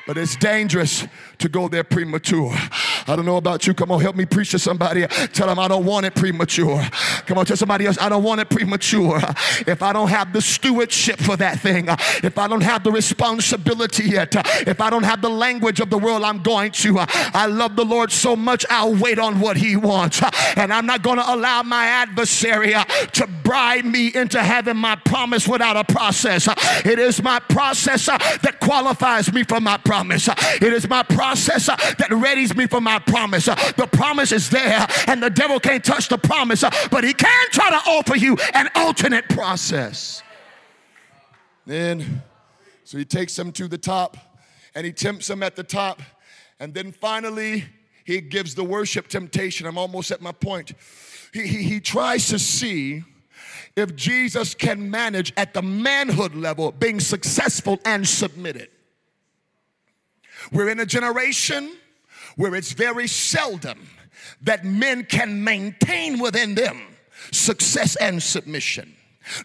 but 0.08 0.18
it's 0.18 0.36
dangerous 0.36 1.06
to 1.40 1.50
go 1.50 1.68
there 1.68 1.84
premature. 1.84 2.56
I 3.10 3.16
don't 3.16 3.26
know 3.26 3.38
about 3.38 3.66
you. 3.66 3.74
Come 3.74 3.92
on, 3.92 4.00
help 4.02 4.16
me 4.16 4.26
preach 4.26 4.52
to 4.52 4.60
somebody. 4.60 5.08
Tell 5.34 5.48
them 5.48 5.58
I 5.58 5.68
don't 5.68 5.84
want 5.84 6.06
it 6.06 6.14
premature. 6.14 6.82
Come 7.26 7.40
on, 7.40 7.46
tell 7.46 7.58
somebody 7.58 7.88
else 7.88 7.98
I 8.00 8.08
don't 8.08 8.24
want 8.24 8.40
it 8.40 8.50
premature. 8.52 9.20
If 9.66 9.82
I 9.82 9.94
don't 9.94 10.10
have 10.10 10.32
the 10.32 10.42
stewardship 10.42 11.20
for 11.20 11.36
that 11.38 11.60
thing, 11.60 11.88
if 12.24 12.38
I 12.38 12.48
don't 12.48 12.62
have 12.62 12.84
the 12.84 12.92
responsibility 12.92 14.10
yet, 14.10 14.36
if 14.68 14.80
I 14.80 14.92
don't 14.92 15.04
have 15.04 15.24
the 15.24 15.30
language 15.30 15.80
of 15.80 15.90
the 15.90 15.98
world, 15.98 16.24
I'm 16.24 16.44
going 16.44 16.72
to. 16.72 16.98
I 17.00 17.48
love 17.48 17.76
the 17.76 17.84
Lord 17.84 18.12
so 18.12 18.36
much, 18.36 18.64
I'll 18.70 18.94
wait 18.94 19.18
on 19.18 19.40
what 19.40 19.58
He 19.58 19.76
wants. 19.76 20.22
And 20.56 20.72
I'm 20.72 20.86
not 20.86 21.02
going 21.02 21.18
to 21.18 21.34
allow 21.34 21.64
my 21.64 21.86
adversary 21.86 22.76
to 23.14 23.28
bribe 23.44 23.86
me 23.86 24.12
into 24.14 24.42
having 24.42 24.78
my 24.78 24.96
promise 24.98 25.48
without 25.48 25.78
a 25.78 25.84
process. 25.84 26.48
It 26.86 27.00
is 27.00 27.24
my 27.24 27.40
process 27.40 28.06
that 28.06 28.58
qualifies 28.62 29.34
me 29.34 29.44
for 29.44 29.60
my 29.60 29.78
promise. 29.78 30.30
It 30.62 30.74
is 30.74 30.88
my 30.88 31.02
process 31.02 31.66
that 31.66 32.10
readies 32.12 32.56
me 32.56 32.68
for 32.68 32.80
my 32.80 32.99
promise. 33.00 33.48
Uh, 33.48 33.56
the 33.78 33.88
promise 33.88 34.32
is 34.32 34.50
there, 34.50 34.86
and 35.08 35.22
the 35.22 35.30
devil 35.30 35.60
can't 35.60 35.84
touch 35.84 36.10
the 36.10 36.18
promise, 36.18 36.64
uh, 36.64 36.72
but 36.92 37.04
he 37.04 37.14
can 37.14 37.48
try 37.52 37.70
to 37.70 37.90
offer 37.90 38.16
you 38.16 38.38
an 38.54 38.70
alternate 38.76 39.28
process. 39.30 40.24
Then, 41.66 42.24
so 42.84 42.98
he 42.98 43.06
takes 43.06 43.36
them 43.36 43.52
to 43.54 43.68
the 43.68 43.78
top 43.78 44.18
and 44.74 44.86
he 44.86 44.92
tempts 44.92 45.28
them 45.28 45.44
at 45.44 45.56
the 45.56 45.64
top. 45.64 46.02
And 46.60 46.74
then 46.74 46.92
finally, 46.92 47.66
he 48.06 48.22
gives 48.22 48.56
the 48.56 48.64
worship 48.64 49.08
temptation. 49.08 49.68
I'm 49.68 49.78
almost 49.78 50.10
at 50.10 50.22
my 50.22 50.32
point. 50.32 50.74
He, 51.32 51.46
he, 51.46 51.64
he 51.64 51.80
tries 51.80 52.28
to 52.30 52.40
see 52.40 53.04
if 53.76 53.96
Jesus 53.96 54.56
can 54.56 54.90
manage 54.90 55.32
at 55.38 55.54
the 55.54 55.62
manhood 55.62 56.36
level 56.36 56.72
being 56.72 57.00
successful 57.00 57.80
and 57.86 58.08
submitted. 58.08 58.70
We're 60.52 60.70
in 60.70 60.80
a 60.80 60.86
generation 60.86 61.72
where 62.40 62.56
it's 62.56 62.72
very 62.72 63.06
seldom 63.06 63.78
that 64.42 64.64
men 64.64 65.04
can 65.04 65.44
maintain 65.44 66.18
within 66.20 66.56
them 66.56 66.82
success 67.34 67.98
and 67.98 68.24
submission. 68.24 68.96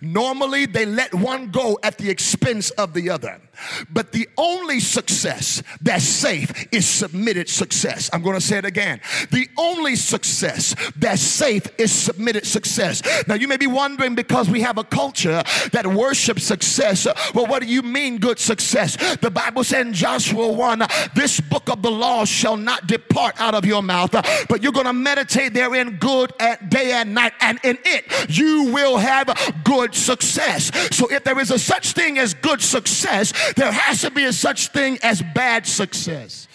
Normally, 0.00 0.66
they 0.66 0.86
let 0.86 1.12
one 1.12 1.50
go 1.50 1.76
at 1.82 1.98
the 1.98 2.08
expense 2.08 2.70
of 2.70 2.94
the 2.94 3.10
other. 3.10 3.40
But 3.90 4.12
the 4.12 4.28
only 4.36 4.80
success 4.80 5.62
that's 5.80 6.04
safe 6.04 6.68
is 6.72 6.86
submitted 6.86 7.48
success. 7.48 8.10
I'm 8.12 8.22
going 8.22 8.36
to 8.36 8.40
say 8.40 8.58
it 8.58 8.64
again. 8.64 9.00
The 9.30 9.48
only 9.58 9.96
success 9.96 10.74
that's 10.96 11.22
safe 11.22 11.66
is 11.78 11.92
submitted 11.92 12.46
success. 12.46 13.02
Now, 13.26 13.34
you 13.34 13.48
may 13.48 13.56
be 13.56 13.66
wondering 13.66 14.14
because 14.14 14.48
we 14.48 14.60
have 14.62 14.78
a 14.78 14.84
culture 14.84 15.42
that 15.72 15.86
worships 15.86 16.44
success. 16.44 17.06
Well, 17.34 17.46
what 17.46 17.62
do 17.62 17.68
you 17.68 17.82
mean 17.82 18.18
good 18.18 18.38
success? 18.38 18.96
The 19.16 19.30
Bible 19.30 19.64
said 19.64 19.86
in 19.86 19.92
Joshua 19.92 20.48
1 20.50 20.82
this 21.14 21.40
book 21.40 21.68
of 21.68 21.82
the 21.82 21.90
law 21.90 22.24
shall 22.24 22.56
not 22.56 22.86
depart 22.86 23.40
out 23.40 23.54
of 23.54 23.64
your 23.64 23.82
mouth, 23.82 24.12
but 24.12 24.62
you're 24.62 24.72
going 24.72 24.86
to 24.86 24.92
meditate 24.92 25.54
therein 25.54 25.96
good 25.96 26.32
at 26.40 26.70
day 26.70 26.92
and 26.92 27.14
night, 27.14 27.32
and 27.40 27.58
in 27.64 27.78
it 27.84 28.04
you 28.28 28.72
will 28.72 28.96
have 28.98 29.28
good 29.64 29.94
success. 29.94 30.70
So, 30.96 31.08
if 31.10 31.24
there 31.24 31.38
is 31.38 31.50
a 31.50 31.58
such 31.58 31.92
thing 31.92 32.18
as 32.18 32.34
good 32.34 32.60
success, 32.60 33.32
there 33.56 33.72
has 33.72 34.02
to 34.02 34.10
be 34.10 34.24
a 34.24 34.32
such 34.32 34.68
thing 34.68 34.98
as 35.02 35.22
bad 35.34 35.66
success. 35.66 36.48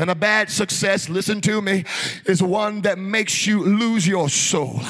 And 0.00 0.10
a 0.10 0.14
bad 0.14 0.50
success, 0.50 1.08
listen 1.08 1.40
to 1.42 1.60
me, 1.60 1.84
is 2.24 2.42
one 2.42 2.80
that 2.82 2.98
makes 2.98 3.46
you 3.46 3.62
lose 3.62 4.06
your 4.06 4.28
soul. 4.30 4.80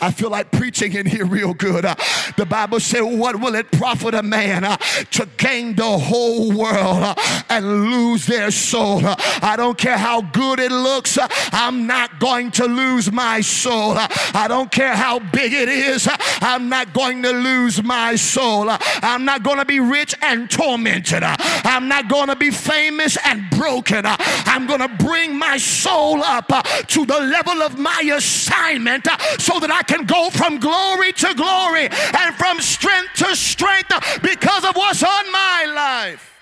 I 0.00 0.12
feel 0.14 0.30
like 0.30 0.50
preaching 0.52 0.92
in 0.92 1.06
here 1.06 1.24
real 1.24 1.54
good. 1.54 1.84
Uh, 1.84 1.94
the 2.36 2.44
Bible 2.44 2.80
said, 2.80 3.00
What 3.00 3.40
will 3.40 3.54
it 3.54 3.70
profit 3.72 4.14
a 4.14 4.22
man 4.22 4.64
uh, 4.64 4.76
to 4.76 5.26
gain 5.38 5.74
the 5.74 5.98
whole 5.98 6.52
world 6.52 7.02
uh, 7.02 7.14
and 7.48 7.90
lose 7.90 8.26
their 8.26 8.50
soul? 8.50 9.04
Uh, 9.04 9.16
I 9.42 9.56
don't 9.56 9.78
care 9.78 9.96
how 9.96 10.20
good 10.20 10.60
it 10.60 10.72
looks, 10.72 11.16
uh, 11.16 11.26
I'm 11.52 11.86
not 11.86 12.20
going 12.20 12.50
to 12.52 12.66
lose 12.66 13.10
my 13.10 13.40
soul. 13.40 13.92
Uh, 13.92 14.08
I 14.34 14.46
don't 14.48 14.70
care 14.70 14.94
how 14.94 15.18
big 15.18 15.52
it 15.52 15.68
is, 15.68 16.08
I'm 16.40 16.68
not 16.68 16.92
going 16.92 17.22
to 17.22 17.30
lose 17.30 17.82
my 17.82 18.16
soul. 18.16 18.68
I'm 19.02 19.24
not 19.24 19.42
going 19.42 19.58
to 19.58 19.64
be 19.64 19.80
rich 19.80 20.14
and 20.20 20.50
tormented. 20.50 21.22
I'm 21.22 21.88
not 21.88 22.08
going 22.08 22.28
to 22.28 22.36
be 22.36 22.50
famous 22.50 23.16
and 23.24 23.48
broken. 23.50 24.04
I'm 24.50 24.66
going 24.66 24.80
to 24.80 24.88
bring 24.88 25.38
my 25.38 25.56
soul 25.58 26.24
up 26.24 26.46
uh, 26.50 26.62
to 26.62 27.06
the 27.06 27.20
level 27.20 27.62
of 27.62 27.78
my 27.78 28.10
assignment 28.12 29.06
uh, 29.06 29.16
so 29.38 29.60
that 29.60 29.70
I 29.70 29.82
can 29.84 30.06
go 30.06 30.28
from 30.30 30.58
glory 30.58 31.12
to 31.12 31.34
glory 31.34 31.86
and 31.86 32.34
from 32.34 32.60
strength 32.60 33.14
to 33.18 33.36
strength 33.36 33.92
because 34.22 34.64
of 34.64 34.74
what's 34.74 35.04
on 35.04 35.32
my 35.32 35.72
life. 35.72 36.34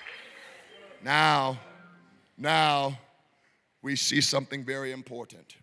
Now, 1.03 1.59
now 2.35 2.97
we 3.83 3.95
see 3.95 4.21
something 4.21 4.65
very 4.65 4.91
important. 4.91 5.57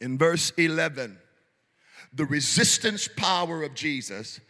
In 0.00 0.16
verse 0.16 0.52
11, 0.56 1.18
the 2.12 2.24
resistance 2.24 3.08
power 3.16 3.64
of 3.64 3.74
Jesus 3.74 4.40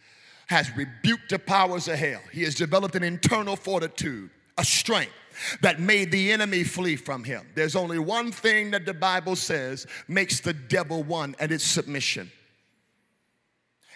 has 0.45 0.69
rebuked 0.77 1.29
the 1.31 1.39
powers 1.39 1.87
of 1.87 1.95
hell. 1.95 2.21
He 2.31 2.43
has 2.43 2.53
developed 2.53 2.95
an 2.95 3.03
internal 3.03 3.55
fortitude, 3.55 4.29
a 4.59 4.63
strength 4.63 5.11
that 5.61 5.79
made 5.79 6.11
the 6.11 6.31
enemy 6.31 6.63
flee 6.63 6.95
from 6.95 7.23
him. 7.23 7.45
There's 7.55 7.75
only 7.75 7.99
one 7.99 8.31
thing 8.31 8.71
that 8.71 8.85
the 8.85 8.93
Bible 8.93 9.35
says 9.35 9.87
makes 10.07 10.39
the 10.39 10.53
devil 10.53 11.03
one, 11.03 11.35
and 11.39 11.51
it's 11.51 11.63
submission. 11.63 12.31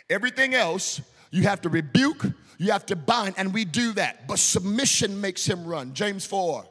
Everything 0.10 0.54
else 0.54 1.02
you 1.32 1.44
have 1.44 1.62
to 1.62 1.70
rebuke, 1.70 2.26
you 2.58 2.72
have 2.72 2.86
to 2.88 2.96
bind, 2.96 3.36
and 3.38 3.54
we 3.54 3.66
do 3.66 3.94
that. 3.94 4.28
But 4.28 4.40
submission 4.40 5.20
makes 5.20 5.46
him 5.46 5.66
run. 5.66 5.94
James 5.94 6.26
4 6.26 6.66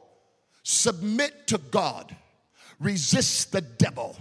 Submit 0.63 1.47
to 1.47 1.57
God, 1.57 2.15
resist 2.79 3.51
the 3.51 3.61
devil, 3.61 4.15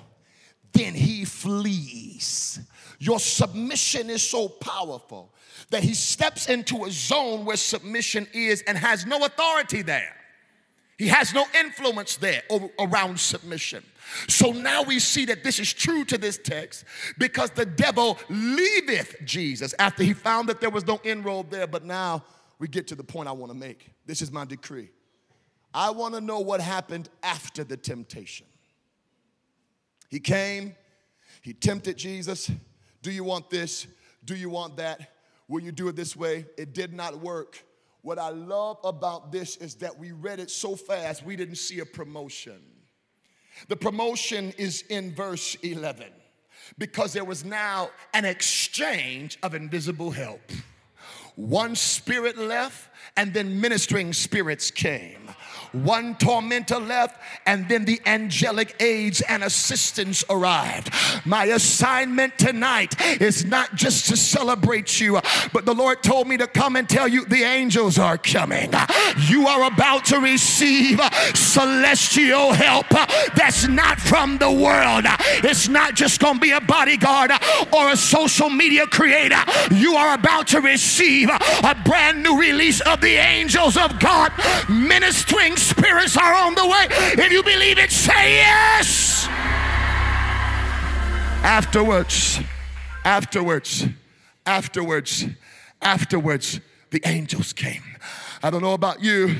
then 0.73 0.95
he 0.95 1.25
flees. 1.25 2.61
Your 2.99 3.19
submission 3.19 4.11
is 4.11 4.23
so 4.23 4.49
powerful 4.49 5.33
that 5.71 5.83
he 5.83 5.95
steps 5.95 6.49
into 6.49 6.85
a 6.85 6.91
zone 6.91 7.45
where 7.45 7.57
submission 7.57 8.27
is 8.33 8.63
and 8.67 8.77
has 8.77 9.07
no 9.07 9.25
authority 9.25 9.83
there. 9.83 10.17
He 11.01 11.09
has 11.09 11.33
no 11.33 11.47
influence 11.59 12.17
there 12.19 12.43
around 12.79 13.19
submission. 13.19 13.83
So 14.29 14.53
now 14.53 14.83
we 14.83 14.99
see 14.99 15.25
that 15.25 15.43
this 15.43 15.59
is 15.59 15.73
true 15.73 16.05
to 16.05 16.19
this 16.19 16.37
text 16.37 16.85
because 17.17 17.49
the 17.53 17.65
devil 17.65 18.19
leaveth 18.29 19.17
Jesus 19.25 19.75
after 19.79 20.03
he 20.03 20.13
found 20.13 20.51
that 20.51 20.61
there 20.61 20.69
was 20.69 20.87
no 20.87 21.01
inroad 21.03 21.51
there. 21.51 21.67
But 21.67 21.87
now 21.87 22.23
we 22.59 22.69
get 22.69 22.87
to 22.89 22.95
the 22.95 23.03
point 23.03 23.31
I 23.31 23.33
want 23.33 23.51
to 23.51 23.57
make. 23.57 23.89
This 24.05 24.21
is 24.21 24.31
my 24.31 24.45
decree. 24.45 24.91
I 25.73 25.89
want 25.89 26.17
to 26.17 26.21
know 26.21 26.41
what 26.41 26.61
happened 26.61 27.09
after 27.23 27.65
the 27.65 27.79
temptation. 27.79 28.47
He 30.11 30.21
came, 30.21 30.75
he 31.41 31.55
tempted 31.55 31.97
Jesus. 31.97 32.51
Do 33.01 33.11
you 33.11 33.25
want 33.25 33.49
this? 33.49 33.87
Do 34.27 34.37
you 34.37 34.51
want 34.51 34.77
that? 34.77 35.13
Will 35.49 35.63
you 35.63 35.73
do 35.73 35.89
it 35.89 35.97
this 35.97 36.15
way? 36.15 36.45
It 36.59 36.75
did 36.75 36.93
not 36.93 37.21
work. 37.21 37.65
What 38.03 38.19
I 38.19 38.31
love 38.31 38.79
about 38.83 39.31
this 39.31 39.57
is 39.57 39.75
that 39.77 39.99
we 39.99 40.13
read 40.13 40.41
it 40.41 40.51
so 40.51 40.75
fast, 40.77 41.25
we 41.25 41.37
didn't 41.37 41.57
see 41.57 41.81
a 41.81 41.87
promotion. 41.87 42.61
The 43.69 43.77
promotion 43.77 44.55
is 44.57 44.85
in 44.89 45.15
verse 45.15 45.55
11 45.57 46.07
because 46.79 47.13
there 47.13 47.25
was 47.25 47.45
now 47.45 47.91
an 48.15 48.25
exchange 48.25 49.39
of 49.43 49.55
invisible 49.55 50.11
help. 50.11 50.41
One 51.37 51.75
spirit 51.75 52.39
left, 52.39 52.89
and 53.17 53.33
then 53.33 53.61
ministering 53.61 54.13
spirits 54.13 54.71
came. 54.71 55.31
One 55.73 56.17
tormentor 56.17 56.81
left, 56.81 57.21
and 57.47 57.69
then 57.69 57.85
the 57.85 58.01
angelic 58.07 58.75
aids 58.81 59.21
and 59.23 59.45
assistants 59.45 60.25
arrived. 60.29 60.91
My 61.25 61.45
assignment 61.45 62.39
tonight 62.39 63.01
is 63.21 63.45
not 63.45 63.75
just 63.75 64.09
to 64.09 64.17
celebrate 64.17 65.01
you, 65.01 65.21
but 65.53 65.65
the 65.65 65.75
Lord 65.75 66.03
told 66.03 66.27
me 66.27 66.37
to 66.39 66.47
come 66.47 66.77
and 66.77 66.89
tell 66.89 67.07
you 67.07 67.25
the 67.25 67.43
angels 67.43 67.99
are 67.99 68.19
coming. 68.19 68.73
You 69.29 69.47
are 69.47 69.65
about 69.65 70.05
to 70.07 70.19
receive 70.19 71.01
celestial 71.35 72.53
help 72.53 72.89
that's 73.35 73.69
not 73.69 74.01
from 74.01 74.39
the 74.39 74.51
world. 74.51 75.05
It's 75.45 75.69
not 75.69 75.95
just 75.95 76.21
going 76.21 76.35
to 76.35 76.41
be 76.41 76.51
a 76.51 76.61
bodyguard 76.61 77.31
or 77.73 77.91
a 77.91 77.97
social 77.97 78.51
media 78.51 78.87
creator. 78.87 79.41
You 79.71 79.95
are 79.95 80.15
about 80.15 80.49
to 80.49 80.61
receive 80.61 81.31
a 81.31 81.77
brand 81.85 82.23
new 82.23 82.39
release 82.41 82.81
of 82.81 83.01
the 83.01 83.15
angels 83.15 83.77
of 83.77 83.99
God 84.01 84.33
ministering 84.69 85.57
spirits 85.61 86.17
are 86.17 86.35
on 86.35 86.55
the 86.55 86.67
way. 86.67 86.87
If 86.91 87.33
you 87.33 87.43
believe 87.43 87.79
it, 87.79 87.91
say 87.91 88.37
yes. 88.37 89.27
Afterwards, 91.43 92.41
afterwards, 93.05 93.87
afterwards, 94.47 95.25
afterwards, 95.81 96.61
the 96.91 97.01
angels 97.05 97.53
came. 97.53 97.83
I 98.43 98.51
don't 98.51 98.63
know 98.63 98.75
about 98.75 99.03
you, 99.03 99.37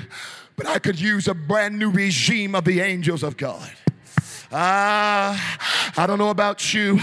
but 0.57 0.67
I 0.67 0.79
could 0.79 1.01
use 1.01 1.29
a 1.29 1.35
brand 1.35 1.79
new 1.79 1.91
regime 1.91 2.55
of 2.55 2.65
the 2.65 2.81
angels 2.81 3.23
of 3.23 3.37
God. 3.37 3.71
Ah, 4.53 5.93
I 5.97 6.07
don't 6.09 6.19
know 6.19 6.31
about 6.31 6.75
you, 6.75 6.99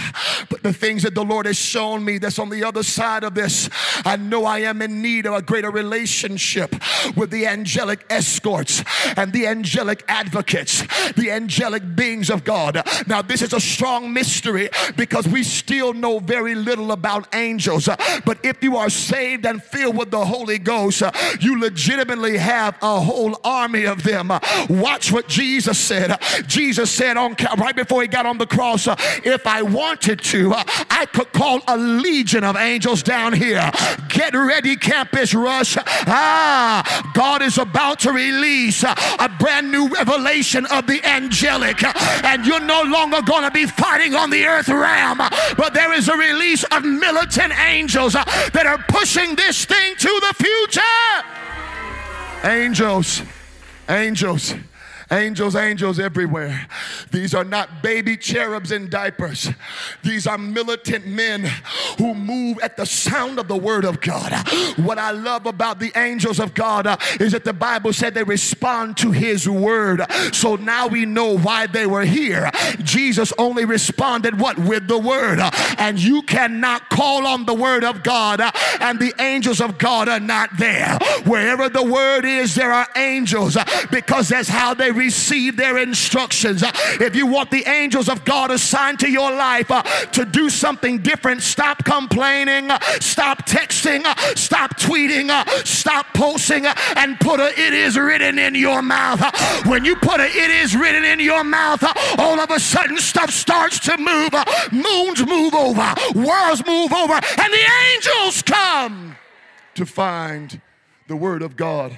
but 0.49 0.63
the 0.63 0.73
things 0.73 1.03
that 1.03 1.15
the 1.15 1.23
Lord 1.23 1.45
has 1.45 1.57
shown 1.57 2.03
me 2.03 2.17
that's 2.17 2.39
on 2.39 2.49
the 2.49 2.65
other 2.65 2.83
side 2.83 3.23
of 3.23 3.35
this, 3.35 3.69
I 4.03 4.17
know 4.17 4.43
I 4.43 4.59
am 4.59 4.81
in 4.81 5.01
need 5.01 5.25
of 5.25 5.33
a 5.33 5.41
greater 5.41 5.71
relationship 5.71 6.75
with 7.15 7.29
the 7.29 7.47
angelic 7.47 8.05
escorts 8.09 8.83
and 9.15 9.31
the 9.31 9.47
angelic 9.47 10.03
advocates, 10.09 10.81
the 11.13 11.31
angelic 11.31 11.95
beings 11.95 12.29
of 12.29 12.43
God. 12.43 12.83
Now, 13.07 13.21
this 13.21 13.41
is 13.41 13.53
a 13.53 13.61
strong 13.61 14.11
mystery 14.11 14.69
because 14.97 15.25
we 15.25 15.43
still 15.43 15.93
know 15.93 16.19
very 16.19 16.53
little 16.53 16.91
about 16.91 17.33
angels. 17.33 17.87
But 18.25 18.39
if 18.43 18.61
you 18.61 18.75
are 18.75 18.89
saved 18.89 19.45
and 19.45 19.63
filled 19.63 19.95
with 19.95 20.11
the 20.11 20.25
Holy 20.25 20.59
Ghost, 20.59 21.01
you 21.39 21.61
legitimately 21.61 22.37
have 22.39 22.77
a 22.81 22.99
whole 22.99 23.39
army 23.45 23.85
of 23.85 24.03
them. 24.03 24.31
Watch 24.69 25.13
what 25.13 25.29
Jesus 25.29 25.79
said. 25.79 26.19
Jesus 26.45 26.91
said 26.91 27.15
on 27.15 27.36
right 27.57 27.75
before 27.75 28.01
he 28.01 28.07
got 28.07 28.25
on 28.25 28.37
the 28.37 28.45
cross, 28.45 28.87
uh, 28.87 28.95
if 29.23 29.45
I 29.47 29.61
wanted 29.61 30.21
to, 30.23 30.53
uh, 30.53 30.63
I 30.89 31.05
could 31.05 31.31
call 31.33 31.61
a 31.67 31.77
legion 31.77 32.43
of 32.43 32.55
angels 32.55 33.03
down 33.03 33.33
here. 33.33 33.71
Get 34.09 34.33
ready, 34.33 34.75
Campus 34.75 35.33
Rush. 35.33 35.77
Ah, 35.77 37.11
God 37.13 37.41
is 37.41 37.57
about 37.57 37.99
to 37.99 38.11
release 38.11 38.83
uh, 38.83 38.95
a 39.19 39.29
brand 39.29 39.71
new 39.71 39.87
revelation 39.89 40.65
of 40.67 40.87
the 40.87 41.03
angelic, 41.05 41.83
and 42.23 42.45
you're 42.45 42.59
no 42.59 42.83
longer 42.83 43.21
going 43.21 43.43
to 43.43 43.51
be 43.51 43.65
fighting 43.65 44.15
on 44.15 44.29
the 44.29 44.45
earth 44.45 44.69
realm, 44.69 45.17
but 45.57 45.73
there 45.73 45.93
is 45.93 46.07
a 46.09 46.17
release 46.17 46.63
of 46.65 46.83
militant 46.83 47.53
angels 47.67 48.13
that 48.13 48.65
are 48.65 48.83
pushing 48.87 49.35
this 49.35 49.65
thing 49.65 49.95
to 49.97 50.21
the 50.21 50.33
future. 50.43 50.81
Angels, 52.43 53.21
angels. 53.89 54.53
Angels, 55.09 55.55
angels 55.55 55.99
everywhere. 55.99 56.67
These 57.11 57.33
are 57.33 57.45
not 57.45 57.81
baby 57.81 58.17
cherubs 58.17 58.73
in 58.73 58.89
diapers. 58.89 59.49
These 60.03 60.27
are 60.27 60.37
militant 60.37 61.07
men 61.07 61.49
who 61.97 62.13
move 62.13 62.59
at 62.61 62.75
the 62.75 62.85
sound 62.85 63.39
of 63.39 63.47
the 63.47 63.55
word 63.55 63.85
of 63.85 64.01
God. 64.01 64.33
What 64.77 64.99
I 64.99 65.11
love 65.11 65.45
about 65.45 65.79
the 65.79 65.93
angels 65.95 66.41
of 66.41 66.53
God 66.53 66.87
uh, 66.87 66.97
is 67.21 67.31
that 67.31 67.45
the 67.45 67.53
Bible 67.53 67.93
said 67.93 68.13
they 68.13 68.23
respond 68.23 68.97
to 68.97 69.11
his 69.11 69.47
word. 69.47 70.01
So 70.33 70.57
now 70.57 70.87
we 70.87 71.05
know 71.05 71.37
why 71.37 71.67
they 71.67 71.85
were 71.85 72.03
here. 72.03 72.51
Jesus 72.83 73.31
only 73.37 73.63
responded 73.63 74.39
what? 74.39 74.59
With 74.59 74.89
the 74.89 74.97
word. 74.97 75.39
And 75.77 75.99
you 75.99 76.21
cannot 76.23 76.89
call 76.89 77.25
on 77.25 77.45
the 77.45 77.53
word 77.53 77.85
of 77.85 78.03
God 78.03 78.41
uh, 78.41 78.51
and 78.81 78.99
the 78.99 79.13
angels 79.19 79.61
of 79.61 79.77
God 79.77 80.09
are 80.09 80.19
not 80.19 80.49
there. 80.57 80.97
Wherever 81.25 81.69
the 81.69 81.83
word 81.83 82.25
is, 82.25 82.55
there 82.55 82.73
are 82.73 82.87
angels 82.97 83.55
uh, 83.55 83.63
because 83.89 84.27
that's 84.27 84.49
how 84.49 84.73
they 84.73 84.91
receive 84.97 85.55
their 85.55 85.77
instructions. 85.77 86.63
Uh, 86.63 86.71
if 86.99 87.15
you 87.15 87.27
want 87.27 87.51
the 87.51 87.63
angels 87.67 88.09
of 88.09 88.25
God 88.25 88.51
assigned 88.51 88.99
to 88.99 89.09
your 89.09 89.31
life 89.31 89.71
uh, 89.71 89.83
to 89.83 90.25
do 90.25 90.49
something 90.49 90.99
different, 90.99 91.41
stop 91.41 91.85
complaining, 91.85 92.71
uh, 92.71 92.79
stop 92.99 93.47
texting, 93.47 94.03
stop 94.37 94.77
tweeting, 94.77 95.29
stop 95.65 96.07
posting, 96.13 96.65
and 96.65 97.19
put 97.19 97.39
a 97.39 97.47
it 97.59 97.73
is 97.73 97.97
written 97.97 98.39
in 98.39 98.55
your 98.55 98.81
mouth. 98.81 99.21
When 99.65 99.85
you 99.85 99.95
put 99.95 100.19
a 100.19 100.25
it 100.25 100.49
is 100.49 100.75
written 100.75 101.05
in 101.05 101.19
your 101.19 101.43
mouth, 101.43 101.83
all 102.17 102.39
of 102.39 102.51
a 102.51 102.59
sudden 102.59 102.97
stuff 102.97 103.31
starts 103.31 103.79
to 103.79 103.97
move. 103.97 104.33
Moons 104.71 105.25
move 105.25 105.53
over, 105.53 105.93
worlds 106.15 106.65
move 106.65 106.91
over, 106.93 107.13
and 107.13 107.53
the 107.53 107.67
angels 107.93 108.41
come 108.41 109.15
to 109.75 109.85
find 109.85 110.61
the 111.07 111.15
word 111.15 111.41
of 111.41 111.55
God 111.55 111.95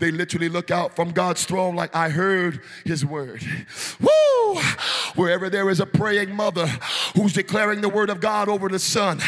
they 0.00 0.10
literally 0.10 0.48
look 0.48 0.70
out 0.70 0.96
from 0.96 1.12
God's 1.12 1.44
throne 1.44 1.76
like, 1.76 1.94
I 1.94 2.08
heard 2.08 2.60
his 2.84 3.04
word. 3.04 3.42
Woo! 4.00 4.60
Wherever 5.14 5.50
there 5.50 5.70
is 5.70 5.80
a 5.80 5.86
praying 5.86 6.34
mother 6.34 6.66
who's 7.14 7.32
declaring 7.32 7.80
the 7.80 7.88
word 7.88 8.10
of 8.10 8.20
God 8.20 8.48
over 8.48 8.68
the 8.68 8.78
son, 8.78 9.20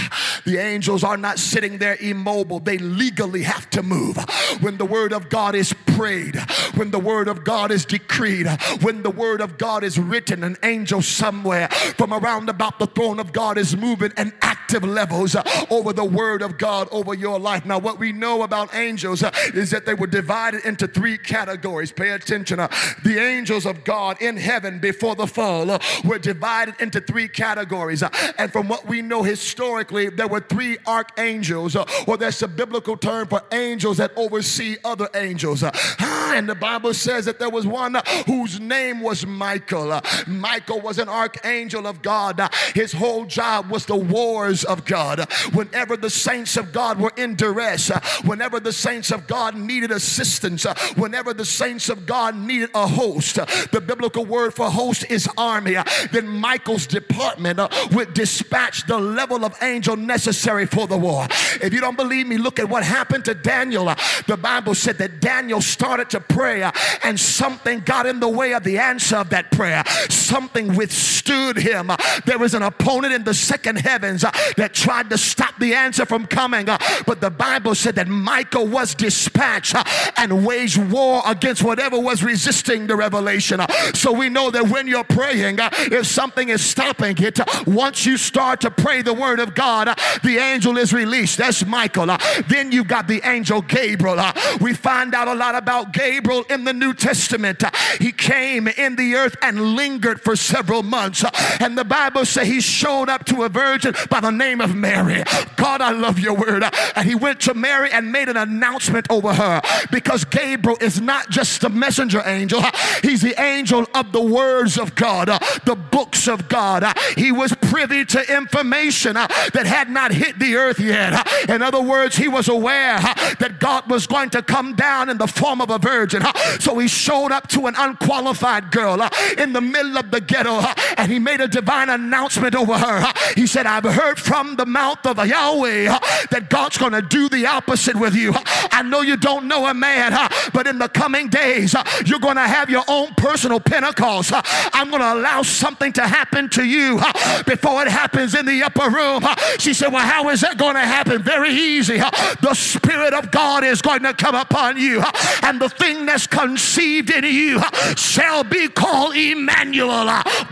the 0.45 0.59
angels 0.59 1.05
are 1.05 1.17
not 1.17 1.39
sitting 1.39 1.79
there 1.79 1.97
immobile. 2.01 2.59
They 2.59 2.79
legally 2.79 3.43
have 3.43 3.69
to 3.71 3.83
move. 3.83 4.17
When 4.61 4.79
the 4.79 4.85
word 4.85 5.13
of 5.13 5.29
God 5.29 5.55
is 5.55 5.73
prayed, 5.87 6.37
when 6.75 6.91
the 6.91 6.99
word 6.99 7.29
of 7.29 7.45
God 7.45 7.71
is 7.71 7.85
decreed, 7.85 8.49
when 8.81 9.03
the 9.03 9.11
word 9.11 9.41
of 9.41 9.59
God 9.59 9.85
is 9.85 9.99
written, 9.99 10.43
an 10.43 10.57
angel 10.63 11.03
somewhere 11.03 11.69
from 11.69 12.13
around 12.13 12.49
about 12.49 12.79
the 12.79 12.87
throne 12.87 13.21
of 13.21 13.33
God 13.33 13.59
is 13.59 13.77
moving 13.77 14.13
and 14.17 14.33
acting 14.41 14.52
active 14.73 14.89
levels 14.89 15.37
uh, 15.37 15.43
over 15.69 15.93
the 15.93 16.05
word 16.05 16.41
of 16.41 16.57
God 16.57 16.89
over 16.93 17.13
your 17.13 17.39
life. 17.39 17.67
Now, 17.67 17.79
what 17.79 17.99
we 17.99 18.11
know 18.11 18.43
about 18.43 18.75
angels 18.75 19.23
uh, 19.23 19.31
is 19.53 19.71
that 19.71 19.85
they 19.85 19.93
were 19.93 20.07
divided 20.07 20.65
into 20.65 20.87
three 20.87 21.19
categories. 21.19 21.93
Pay 21.93 22.11
attention. 22.11 22.59
Uh, 22.59 22.69
the 23.05 23.19
angels 23.19 23.67
of 23.67 23.85
God 23.85 24.23
in 24.23 24.39
heaven 24.39 24.79
before 24.79 25.15
the 25.15 25.27
fall 25.27 25.71
uh, 25.71 25.79
were 26.05 26.19
divided 26.19 26.75
into 26.81 27.03
three 27.03 27.29
categories. 27.29 28.03
Uh, 28.03 28.09
and 28.39 28.51
from 28.51 28.67
what 28.67 28.87
we 28.87 29.03
know 29.03 29.23
historically, 29.23 30.09
there 30.09 30.29
were 30.29 30.41
three 30.41 30.79
archangels, 30.87 31.77
uh, 31.77 31.85
or 32.07 32.17
that's 32.17 32.41
a 32.41 32.49
biblical 32.49 32.97
term 32.97 33.29
for 33.29 33.43
angels 33.53 33.99
that 33.99 34.13
oversee 34.17 34.77
other 34.85 35.09
angels. 35.15 35.63
Ah, 35.63 36.33
and 36.35 36.49
the 36.49 36.55
Bible 36.55 36.95
says 36.95 37.27
that 37.27 37.39
there 37.39 37.51
was 37.51 37.67
one 37.67 37.99
whose 38.25 38.59
name 38.59 39.01
was 39.01 39.27
Michael. 39.27 40.01
Michael 40.27 40.81
was 40.81 40.99
an 40.99 41.11
archangel 41.11 41.87
of 41.87 42.01
God. 42.01 42.41
His 42.75 42.93
whole 42.93 43.27
job 43.27 43.71
was 43.71 43.85
the 43.85 43.97
wars 43.97 44.62
of 44.65 44.85
God. 44.85 45.31
Whenever 45.53 45.97
the 45.97 46.11
saints 46.11 46.57
of 46.57 46.73
God 46.73 46.99
were 46.99 47.13
in 47.17 47.35
duress, 47.35 47.91
whenever 48.25 48.61
the 48.61 48.73
saints 48.73 49.11
of 49.11 49.27
God 49.27 49.57
needed 49.57 49.91
assistance, 49.91 50.65
whenever 50.97 51.35
the 51.35 51.45
saints 51.45 51.89
of 51.89 52.07
God 52.07 52.37
needed 52.37 52.71
a 52.75 52.87
host, 52.87 53.37
the 53.37 53.83
biblical 53.85 54.25
word 54.25 54.55
for 54.55 54.71
host 54.71 55.05
is 55.11 55.29
army, 55.37 55.77
then 56.11 56.29
Michael's 56.29 56.87
department 56.87 57.61
would 57.93 58.15
dispatch 58.15 58.87
the 58.87 58.99
level 58.99 59.45
of 59.45 59.55
angel 59.63 59.97
necessary 59.97 60.67
for 60.67 60.87
the 60.87 60.99
war. 60.99 61.27
If 61.63 61.73
you 61.73 61.81
don't 61.81 61.97
believe 61.97 62.27
me, 62.27 62.39
look 62.39 62.59
at 62.59 62.69
what 62.69 62.83
happened 62.83 63.25
to 63.27 63.35
Daniel. 63.35 63.93
The 64.27 64.37
Bible 64.37 64.75
said 64.75 64.99
that 64.99 65.21
Daniel 65.21 65.61
started 65.61 66.11
to 66.11 66.21
pray 66.21 66.63
and 67.03 67.19
something 67.19 67.81
got 67.81 68.07
in 68.07 68.21
the 68.21 68.29
way 68.29 68.53
of 68.55 68.65
the 68.65 68.79
answer 68.79 69.17
of 69.17 69.31
that 69.31 69.51
prayer. 69.53 69.83
Something 70.09 70.75
withstood 70.77 71.57
him. 71.57 71.91
There 72.27 72.39
was 72.39 72.55
an 72.55 72.63
opponent 72.63 73.15
in 73.15 73.25
the 73.25 73.35
second 73.35 73.77
heavens 73.77 74.25
that 74.57 74.75
tried 74.75 75.11
to 75.11 75.19
stop 75.19 75.59
the 75.59 75.75
answer 75.75 76.07
from 76.07 76.27
coming. 76.27 76.69
Uh, 76.69 76.79
but 77.07 77.21
the 77.21 77.31
Bible 77.31 77.75
said 77.75 77.95
that 77.97 78.09
Michael 78.09 78.67
was 78.67 78.95
dispatched 78.95 79.75
uh, 79.75 79.85
and 80.17 80.45
waged 80.47 80.79
war 80.79 81.23
against 81.27 81.63
whatever 81.63 81.99
was 81.99 82.23
resisting 82.23 82.87
the 82.87 82.97
revelation. 82.97 83.61
Uh, 83.61 83.67
so 83.95 84.13
we 84.13 84.29
know 84.29 84.51
that 84.51 84.69
when 84.69 84.87
you're 84.87 85.05
praying, 85.05 85.59
if 85.61 86.07
something 86.07 86.49
is 86.49 86.65
stopping 86.65 87.17
it, 87.19 87.39
once 87.67 88.07
you 88.07 88.17
start 88.17 88.61
to 88.61 88.71
pray 88.71 89.03
the 89.03 89.15
word 89.15 89.41
of 89.41 89.55
God, 89.55 89.89
the 90.23 90.39
angel 90.39 90.77
is 90.79 90.93
released. 90.93 91.39
That's 91.39 91.65
Michael. 91.65 92.17
Then 92.49 92.73
you've 92.73 92.89
got 92.89 93.07
the 93.07 93.21
angel 93.25 93.63
Gabriel. 93.63 94.21
We 94.61 94.75
find 94.75 95.15
out 95.15 95.29
a 95.29 95.35
lot 95.35 95.55
about 95.55 95.93
Gabriel 95.93 96.45
in 96.51 96.65
the 96.65 96.73
New 96.73 96.95
Testament. 96.95 97.63
He 98.01 98.13
came 98.13 98.69
in 98.69 98.97
the 98.97 99.15
earth 99.15 99.37
and 99.43 99.77
lingered 99.77 100.21
for 100.21 100.37
several 100.37 100.83
months. 100.83 101.25
And 101.61 101.77
the 101.77 101.85
Bible 101.85 102.25
says 102.25 102.49
he 102.49 102.61
showed 102.61 103.09
up 103.09 103.25
to 103.27 103.45
a 103.45 103.49
virgin 103.49 103.95
by 104.11 104.21
the 104.21 104.32
name 104.33 104.61
of 104.61 104.75
Mary. 104.75 105.23
God, 105.57 105.81
I 105.81 105.93
love 105.93 106.19
your 106.19 106.35
word. 106.35 106.65
And 106.97 107.07
he 107.07 107.15
went 107.15 107.41
to 107.43 107.55
Mary 107.55 107.91
and 107.93 108.11
made 108.11 108.29
an 108.29 108.37
announcement 108.37 109.07
over 109.11 109.35
her 109.35 109.61
because 109.91 110.25
Gabriel 110.25 110.79
is 110.81 111.01
not 111.01 111.31
just 111.31 111.63
a 111.65 111.69
messenger 111.69 112.23
angel, 112.25 112.63
he's 113.03 113.23
the 113.23 113.41
angel 113.41 113.87
of 113.95 114.13
the 114.13 114.23
words 114.23 114.79
of 114.79 114.95
God, 114.95 115.29
the 115.65 115.77
books 115.77 116.29
of 116.29 116.49
God. 116.49 116.85
He 117.17 117.33
was 117.33 117.55
privy 117.61 118.05
to 118.07 118.37
information 118.37 119.15
that 119.15 119.65
had 119.67 119.91
not 119.91 120.13
hit 120.13 120.39
the 120.39 120.57
earth 120.57 120.81
yet. 120.81 121.27
In 121.49 121.63
other 121.63 121.83
words, 121.83 122.17
he 122.17 122.29
was 122.29 122.49
aware 122.49 122.99
that 123.39 123.59
God 123.61 123.91
was 123.91 124.07
going 124.07 124.31
to 124.31 124.43
come 124.43 124.75
down 124.75 125.09
in 125.09 125.19
the 125.19 125.27
form 125.27 125.61
of 125.61 125.71
a 125.71 125.79
virgin. 125.79 126.23
So 126.59 126.79
he 126.79 126.89
showed 126.89 127.33
up 127.33 127.49
to 127.49 127.67
an 127.67 127.75
unqualified 127.77 128.71
girl 128.71 129.09
in 129.39 129.53
the 129.53 129.61
middle 129.61 129.97
of 129.97 130.11
the 130.11 130.21
ghetto 130.21 130.63
and 130.97 131.11
he 131.11 131.19
made 131.19 131.41
a 131.41 131.49
divine 131.49 131.89
announcement 131.89 132.55
over 132.55 132.77
her. 132.77 133.13
He 133.35 133.47
said, 133.47 133.67
I've 133.67 133.85
heard 133.85 134.19
from 134.23 134.57
the 134.57 134.67
mouth 134.67 135.05
of 135.07 135.19
Yahweh 135.19 135.85
that 136.31 136.47
God's 136.49 136.79
going 136.79 136.93
to 136.93 137.03
do 137.03 137.29
the 137.29 137.47
opposite 137.47 137.97
with 137.97 138.15
you. 138.15 138.33
I 138.71 138.83
know 138.83 139.03
you 139.03 139.17
don't 139.17 139.49
know 139.49 139.67
a 139.67 139.75
man, 139.75 140.13
but 140.53 140.67
in 140.67 140.79
the 140.79 140.89
coming 140.89 141.29
days, 141.29 141.75
you're 142.07 142.19
going 142.19 142.37
to 142.37 142.47
have 142.47 142.71
your 142.71 142.85
own 142.89 143.15
personal 143.17 143.61
Pentecost. 143.61 144.33
I'm 144.35 144.91
going 144.91 145.03
to 145.03 145.15
allow 145.15 145.43
something 145.43 145.93
to 145.95 146.07
happen 146.07 146.49
to 146.51 146.65
you 146.65 146.99
before 147.47 147.83
it 147.83 147.89
happens 147.89 148.35
in 148.35 148.47
the 148.47 148.63
upper 148.63 148.89
room. 148.91 149.25
She 149.59 149.75
said, 149.75 149.93
Well, 149.93 150.07
how 150.07 150.29
is 150.31 150.41
that 150.43 150.59
going 150.59 150.75
to 150.75 150.81
happen? 150.81 151.23
Very 151.23 151.51
easy. 151.51 151.99
The 151.99 152.55
Spirit 152.55 153.15
of 153.15 153.31
God 153.31 153.65
is 153.65 153.83
going 153.83 154.03
to 154.03 154.15
come 154.15 154.35
upon 154.35 154.79
you, 154.79 155.03
and 155.43 155.61
the 155.61 155.69
thing 155.69 156.07
that's 156.07 156.27
conceived 156.27 157.11
in 157.11 157.25
you 157.25 157.61
shall 157.97 158.45
be 158.45 158.69
called 158.69 159.17
Emmanuel, 159.17 160.07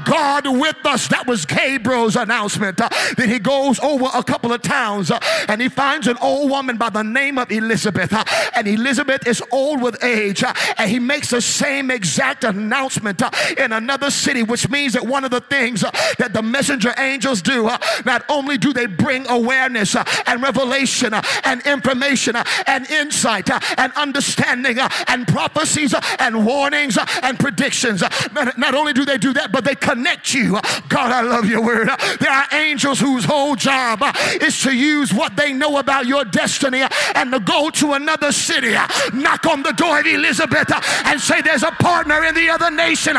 God 0.04 0.46
with 0.46 0.76
us. 0.84 1.08
That 1.08 1.26
was 1.26 1.44
Gabriel's 1.44 2.16
announcement. 2.16 2.80
Then 3.16 3.28
he 3.28 3.38
goes 3.38 3.59
over 3.82 4.08
a 4.14 4.22
couple 4.22 4.52
of 4.52 4.62
towns 4.62 5.10
and 5.48 5.60
he 5.60 5.68
finds 5.68 6.06
an 6.06 6.16
old 6.22 6.50
woman 6.50 6.76
by 6.76 6.90
the 6.90 7.02
name 7.02 7.38
of 7.38 7.50
Elizabeth. 7.50 8.12
And 8.56 8.66
Elizabeth 8.66 9.26
is 9.26 9.42
old 9.50 9.82
with 9.82 10.02
age, 10.02 10.42
and 10.78 10.90
he 10.90 10.98
makes 10.98 11.30
the 11.30 11.40
same 11.40 11.90
exact 11.90 12.44
announcement 12.44 13.22
in 13.56 13.72
another 13.72 14.10
city, 14.10 14.42
which 14.42 14.68
means 14.68 14.92
that 14.94 15.06
one 15.06 15.24
of 15.24 15.30
the 15.30 15.40
things 15.40 15.82
that 15.82 16.32
the 16.32 16.42
messenger 16.42 16.94
angels 16.98 17.42
do, 17.42 17.70
not 18.04 18.24
only 18.28 18.58
do 18.58 18.72
they 18.72 18.86
bring 18.86 19.28
awareness 19.28 19.96
and 20.26 20.42
revelation 20.42 21.14
and 21.44 21.66
information 21.66 22.36
and 22.66 22.90
insight 22.90 23.50
and 23.78 23.92
understanding 23.94 24.78
and 25.08 25.26
prophecies 25.28 25.94
and 26.18 26.44
warnings 26.46 26.98
and 27.22 27.38
predictions. 27.38 28.02
Not 28.32 28.74
only 28.74 28.92
do 28.92 29.04
they 29.04 29.18
do 29.18 29.32
that, 29.34 29.52
but 29.52 29.64
they 29.64 29.74
connect 29.74 30.34
you. 30.34 30.52
God, 30.88 31.12
I 31.12 31.22
love 31.22 31.46
your 31.46 31.62
word. 31.62 31.88
There 32.20 32.30
are 32.30 32.46
angels 32.52 33.00
whose 33.00 33.24
whole 33.24 33.49
job 33.56 34.02
is 34.40 34.60
to 34.62 34.72
use 34.72 35.12
what 35.12 35.36
they 35.36 35.52
know 35.52 35.78
about 35.78 36.06
your 36.06 36.24
destiny 36.24 36.82
and 37.14 37.32
to 37.32 37.40
go 37.40 37.70
to 37.70 37.92
another 37.92 38.32
city, 38.32 38.72
knock 39.12 39.46
on 39.46 39.62
the 39.62 39.72
door 39.72 40.00
of 40.00 40.06
Elizabeth 40.06 40.70
and 41.06 41.20
say, 41.20 41.40
There's 41.40 41.62
a 41.62 41.72
partner 41.72 42.24
in 42.24 42.34
the 42.34 42.48
other 42.48 42.70
nation. 42.70 43.16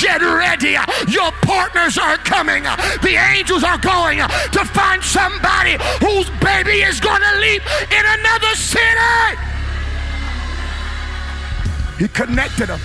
Get 0.00 0.20
ready. 0.20 0.76
Your 1.08 1.30
partners 1.42 1.98
are 1.98 2.16
coming. 2.18 2.62
The 2.62 3.16
angels 3.34 3.64
are 3.64 3.78
going 3.78 4.18
to 4.18 4.64
find 4.72 5.02
somebody 5.02 5.76
whose 6.00 6.30
baby 6.40 6.82
is 6.82 7.00
going 7.00 7.22
to 7.22 7.38
leap 7.40 7.62
in 7.90 8.04
another 8.04 8.54
city. 8.54 8.84
He 11.98 12.08
connected 12.08 12.66
them. 12.66 12.80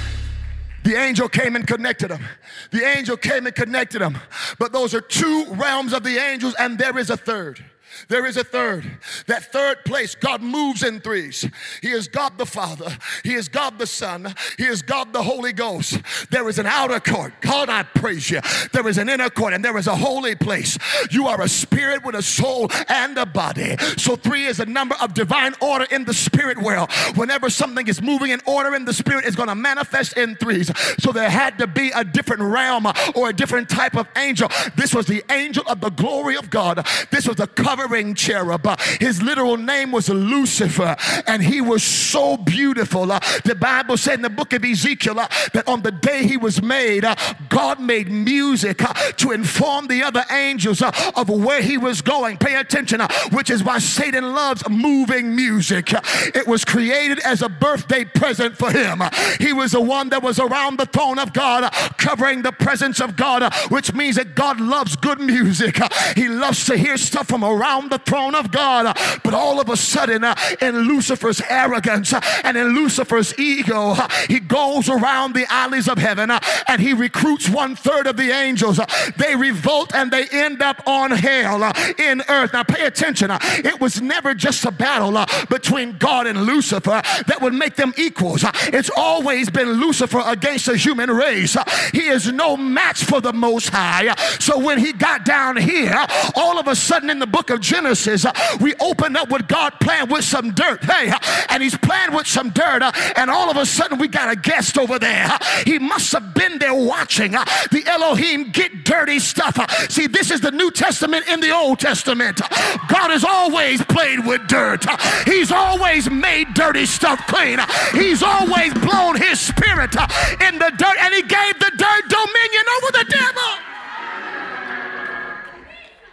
The 0.90 0.96
angel 0.96 1.30
came 1.30 1.56
and 1.56 1.68
connected 1.68 2.10
them. 2.10 2.26
The 2.72 2.84
angel 2.84 3.16
came 3.16 3.46
and 3.46 3.54
connected 3.54 4.00
them. 4.00 4.18
But 4.58 4.72
those 4.72 4.96
are 4.96 5.02
two 5.02 5.46
realms 5.52 5.94
of 5.94 6.02
the 6.02 6.18
angels, 6.18 6.56
and 6.58 6.80
there 6.80 6.98
is 6.98 7.12
a 7.12 7.18
third. 7.18 7.64
There 8.08 8.26
is 8.26 8.38
a 8.38 8.44
third. 8.44 9.00
That 9.28 9.52
third 9.52 9.86
place, 9.86 10.16
God 10.16 10.42
moves 10.42 10.84
in 10.84 11.00
threes. 11.00 11.48
He 11.82 11.90
is 11.90 12.08
God 12.08 12.38
the 12.38 12.46
Father, 12.46 12.98
He 13.24 13.34
is 13.34 13.48
God 13.48 13.78
the 13.78 13.88
Son, 13.88 14.34
He 14.58 14.66
is 14.66 14.82
God 14.82 15.14
the 15.14 15.24
Holy 15.24 15.54
Ghost. 15.54 16.00
There 16.32 16.48
is 16.48 16.60
an 16.60 16.66
outer 16.66 17.00
court. 17.00 17.34
God, 17.42 17.70
I 17.70 17.84
praise 17.84 18.30
you. 18.30 18.42
There 18.72 18.88
is 18.88 18.98
an 18.98 19.10
inner 19.10 19.30
court, 19.30 19.54
and 19.54 19.64
there 19.64 19.78
is 19.78 19.88
a 19.88 19.96
holy 19.96 20.36
place. 20.36 20.78
You 21.12 21.28
are 21.28 21.42
a 21.42 21.50
spirit 21.50 22.04
with 22.06 22.16
a 22.16 22.22
soul 22.22 22.70
and 22.88 23.18
a 23.18 23.26
body. 23.26 23.76
So, 23.98 24.16
three 24.16 24.46
is 24.46 24.60
a 24.60 24.66
number 24.66 24.96
of 25.02 25.14
divine 25.14 25.54
order 25.62 25.86
in 25.92 26.06
the 26.06 26.14
spirit 26.14 26.58
world. 26.58 26.92
Whenever 27.16 27.50
something 27.50 27.88
is 27.88 28.02
moving 28.02 28.32
in 28.32 28.42
order 28.46 28.76
in 28.76 28.86
the 28.86 28.94
spirit, 28.94 29.26
it's 29.26 29.36
going 29.36 29.50
to 29.50 29.56
manifest 29.56 30.18
in 30.18 30.36
threes. 30.36 30.72
So, 31.00 31.12
there 31.12 31.30
had 31.30 31.58
to 31.58 31.68
be 31.68 31.92
a 31.92 32.04
different 32.04 32.42
realm 32.42 32.86
or 33.16 33.30
a 33.30 33.34
different 33.34 33.70
type 33.70 33.96
of 33.96 34.08
angel. 34.16 34.50
This 34.76 34.94
was 34.94 35.06
the 35.06 35.24
angel 35.32 35.64
of 35.68 35.82
the 35.82 35.90
glory 35.90 36.38
of 36.38 36.50
God. 36.50 36.86
This 37.12 37.28
was 37.28 37.38
the 37.38 37.48
cover 37.48 37.88
covering 37.90 38.14
cherub. 38.14 38.80
His 39.00 39.20
literal 39.20 39.58
name 39.58 39.92
was 39.92 40.10
Lucifer, 40.10 40.96
and 41.26 41.42
he 41.42 41.60
was 41.60 41.82
so 41.82 42.38
beautiful. 42.38 43.12
Uh, 43.12 43.20
the 43.44 43.56
Bible 43.56 43.98
said 43.98 44.16
in 44.16 44.22
the 44.22 44.30
book 44.30 44.54
of 44.54 44.64
Ezekiel 44.64 45.20
uh, 45.20 45.28
that 45.54 45.68
on 45.68 45.82
the 45.82 45.92
day 45.92 46.24
he 46.28 46.38
was 46.38 46.62
made, 46.62 47.04
uh, 47.04 47.16
God 47.50 47.80
made 47.80 48.12
music 48.12 48.84
to 49.18 49.32
inform 49.32 49.88
the 49.88 50.04
other 50.04 50.24
angels 50.30 50.84
of 50.84 51.30
where 51.30 51.64
he 51.64 51.80
was 51.80 52.04
going. 52.04 52.38
Pay 52.38 52.58
attention, 52.58 53.02
which 53.32 53.50
is 53.50 53.64
why 53.64 53.80
Satan 53.80 54.36
loves 54.36 54.62
moving 54.70 55.36
music. 55.36 55.92
It 56.36 56.46
was 56.46 56.64
created 56.64 57.18
as 57.20 57.42
a 57.42 57.50
birthday 57.50 58.06
present 58.06 58.56
for 58.56 58.70
him. 58.70 59.02
He 59.40 59.52
was 59.52 59.72
the 59.72 59.82
one 59.82 60.10
that 60.10 60.22
was 60.22 60.38
around 60.40 60.78
the 60.78 60.86
throne 60.86 61.18
of 61.18 61.34
God, 61.34 61.74
covering 61.98 62.44
the 62.44 62.52
presence 62.52 63.00
of 63.02 63.16
God, 63.16 63.52
which 63.70 63.96
means 63.96 64.18
that 64.18 64.36
God 64.36 64.62
loves 64.62 64.96
good 64.96 65.20
music. 65.20 65.80
He 66.16 66.28
loves 66.30 66.66
to 66.66 66.78
hear 66.78 66.96
stuff 66.96 67.28
from 67.28 67.44
around 67.44 67.69
around 67.70 67.92
the 67.92 68.00
throne 68.00 68.36
of 68.36 68.52
God. 68.52 68.98
But 69.24 69.34
all 69.34 69.60
of 69.60 69.70
a 69.70 69.78
sudden, 69.78 70.24
uh, 70.24 70.36
in 70.62 70.76
Lucifer's 70.80 71.42
arrogance 71.50 72.14
uh, 72.14 72.22
and 72.44 72.58
in 72.58 72.70
Lucifer's 72.70 73.38
ego, 73.38 73.92
uh, 73.92 74.08
he 74.28 74.40
goes 74.40 74.90
around 74.90 75.34
the 75.34 75.46
alleys 75.52 75.88
of 75.88 75.98
heaven 75.98 76.32
uh, 76.32 76.40
and 76.68 76.82
he 76.82 76.94
recruits 76.94 77.48
one 77.50 77.76
third 77.76 78.08
of 78.08 78.18
the 78.18 78.32
angels. 78.32 78.80
Uh, 78.80 78.86
they 79.18 79.36
revolt 79.36 79.94
and 79.94 80.12
they 80.12 80.28
end 80.32 80.62
up 80.62 80.82
on 80.88 81.12
hell 81.12 81.64
uh, 81.64 81.74
in 81.98 82.22
earth. 82.30 82.54
Now, 82.54 82.64
pay 82.64 82.86
attention. 82.86 83.30
It 83.32 83.80
was 83.80 84.02
never 84.02 84.34
just 84.34 84.66
a 84.66 84.72
battle 84.72 85.26
between 85.50 85.98
God 85.98 86.28
and 86.28 86.44
Lucifer 86.44 87.02
that 87.28 87.40
would 87.42 87.54
make 87.54 87.76
them 87.76 87.94
equals. 87.98 88.44
It's 88.68 88.90
always 88.96 89.50
been 89.50 89.74
Lucifer 89.74 90.22
against 90.26 90.66
the 90.66 90.78
human 90.78 91.12
race. 91.12 91.56
He 91.92 92.08
is 92.08 92.32
no 92.32 92.58
match 92.58 93.04
for 93.04 93.22
the 93.22 93.34
Most 93.34 93.70
High. 93.70 94.16
So 94.40 94.58
when 94.58 94.80
he 94.80 94.94
got 94.94 95.26
down 95.26 95.58
here, 95.58 96.06
all 96.36 96.58
of 96.58 96.68
a 96.68 96.76
sudden 96.76 97.10
in 97.10 97.20
the 97.20 97.28
book 97.28 97.50
of 97.50 97.59
Genesis, 97.60 98.26
uh, 98.26 98.34
we 98.62 98.74
opened 98.80 99.18
up 99.18 99.30
with 99.30 99.48
God 99.48 99.74
playing 99.80 100.10
with 100.10 100.24
some 100.24 100.52
dirt. 100.52 100.84
Hey, 100.84 101.10
uh, 101.10 101.20
and 101.50 101.62
he's 101.62 101.78
playing 101.78 102.14
with 102.14 102.28
some 102.28 102.50
dirt, 102.50 102.82
uh, 102.82 102.92
and 103.16 103.30
all 103.30 103.50
of 103.50 103.58
a 103.58 103.66
sudden 103.66 103.98
we 103.98 104.08
got 104.08 104.32
a 104.32 104.36
guest 104.36 104.78
over 104.78 105.00
there. 105.00 105.30
He 105.66 105.80
must 105.80 106.12
have 106.14 106.34
been 106.34 106.60
there 106.60 106.74
watching 106.74 107.32
the 107.32 107.84
Elohim 107.88 108.52
get 108.52 108.84
dirty 108.84 109.20
stuff. 109.20 109.58
See, 109.90 110.08
this 110.08 110.32
is 110.32 110.42
the 110.42 110.52
New 110.52 110.72
Testament 110.72 111.28
in 111.28 111.40
the 111.40 111.52
Old 111.52 111.80
Testament. 111.80 112.42
God 112.88 113.12
has 113.12 113.24
always 113.24 113.84
played 113.84 114.26
with 114.26 114.48
dirt, 114.48 114.86
He's 115.26 115.52
always 115.52 116.10
made 116.10 116.54
dirty 116.54 116.86
stuff 116.86 117.26
clean, 117.28 117.60
He's 117.94 118.24
always 118.24 118.74
blown 118.74 119.16
His 119.18 119.40
spirit 119.40 119.96
in 120.42 120.60
the 120.60 120.72
dirt, 120.78 120.98
and 121.00 121.14
He 121.14 121.22
gave 121.22 121.60
the 121.60 121.72
dirt 121.76 122.10
dominion 122.10 122.66
over 122.78 122.92
the 122.92 123.06
devil. 123.10 123.69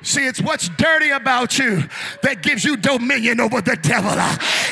See, 0.07 0.24
it's 0.24 0.40
what's 0.40 0.68
dirty 0.68 1.11
about 1.11 1.59
you 1.59 1.82
that 2.22 2.40
gives 2.40 2.64
you 2.64 2.76
dominion 2.76 3.40
over 3.40 3.61
the 3.61 3.74
devil. 3.74 4.12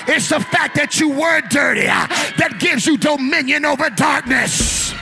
It's 0.07 0.29
the 0.29 0.39
fact 0.39 0.77
that 0.77 1.01
you 1.01 1.09
were 1.09 1.41
dirty 1.51 1.87
that 1.87 2.59
gives 2.61 2.87
you 2.87 2.97
dominion 2.97 3.65
over 3.65 3.91
darkness. 3.91 4.95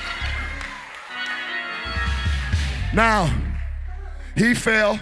Now, 2.95 3.31
he 4.35 4.55
fell. 4.55 4.99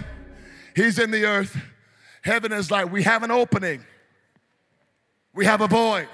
He's 0.75 0.99
in 0.99 1.11
the 1.11 1.23
earth. 1.23 1.57
Heaven 2.23 2.51
is 2.51 2.69
like, 2.69 2.91
we 2.91 3.03
have 3.03 3.23
an 3.23 3.31
opening. 3.31 3.85
We 5.33 5.45
have 5.45 5.61
a 5.61 5.67
void. 5.67 6.09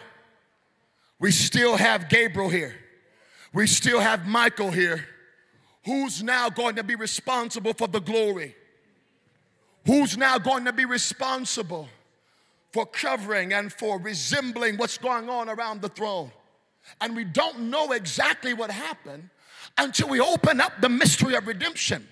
We 1.19 1.31
still 1.31 1.75
have 1.75 2.07
Gabriel 2.07 2.49
here. 2.49 2.75
We 3.51 3.65
still 3.65 3.99
have 3.99 4.27
Michael 4.27 4.69
here. 4.69 5.07
Who's 5.85 6.21
now 6.21 6.51
going 6.51 6.75
to 6.75 6.83
be 6.83 6.93
responsible 6.93 7.73
for 7.73 7.87
the 7.87 7.99
glory? 7.99 8.55
Who's 9.87 10.17
now 10.17 10.37
going 10.37 10.65
to 10.65 10.73
be 10.73 10.85
responsible 10.85 11.87
for 12.71 12.85
covering 12.85 13.53
and 13.53 13.73
for 13.73 13.99
resembling 13.99 14.77
what's 14.77 14.97
going 14.97 15.29
on 15.29 15.49
around 15.49 15.81
the 15.81 15.89
throne. 15.89 16.31
And 17.01 17.15
we 17.15 17.23
don't 17.23 17.71
know 17.71 17.93
exactly 17.93 18.53
what 18.53 18.69
happened 18.69 19.29
until 19.77 20.09
we 20.09 20.19
open 20.19 20.61
up 20.61 20.73
the 20.81 20.89
mystery 20.89 21.35
of 21.35 21.47
redemption 21.47 22.07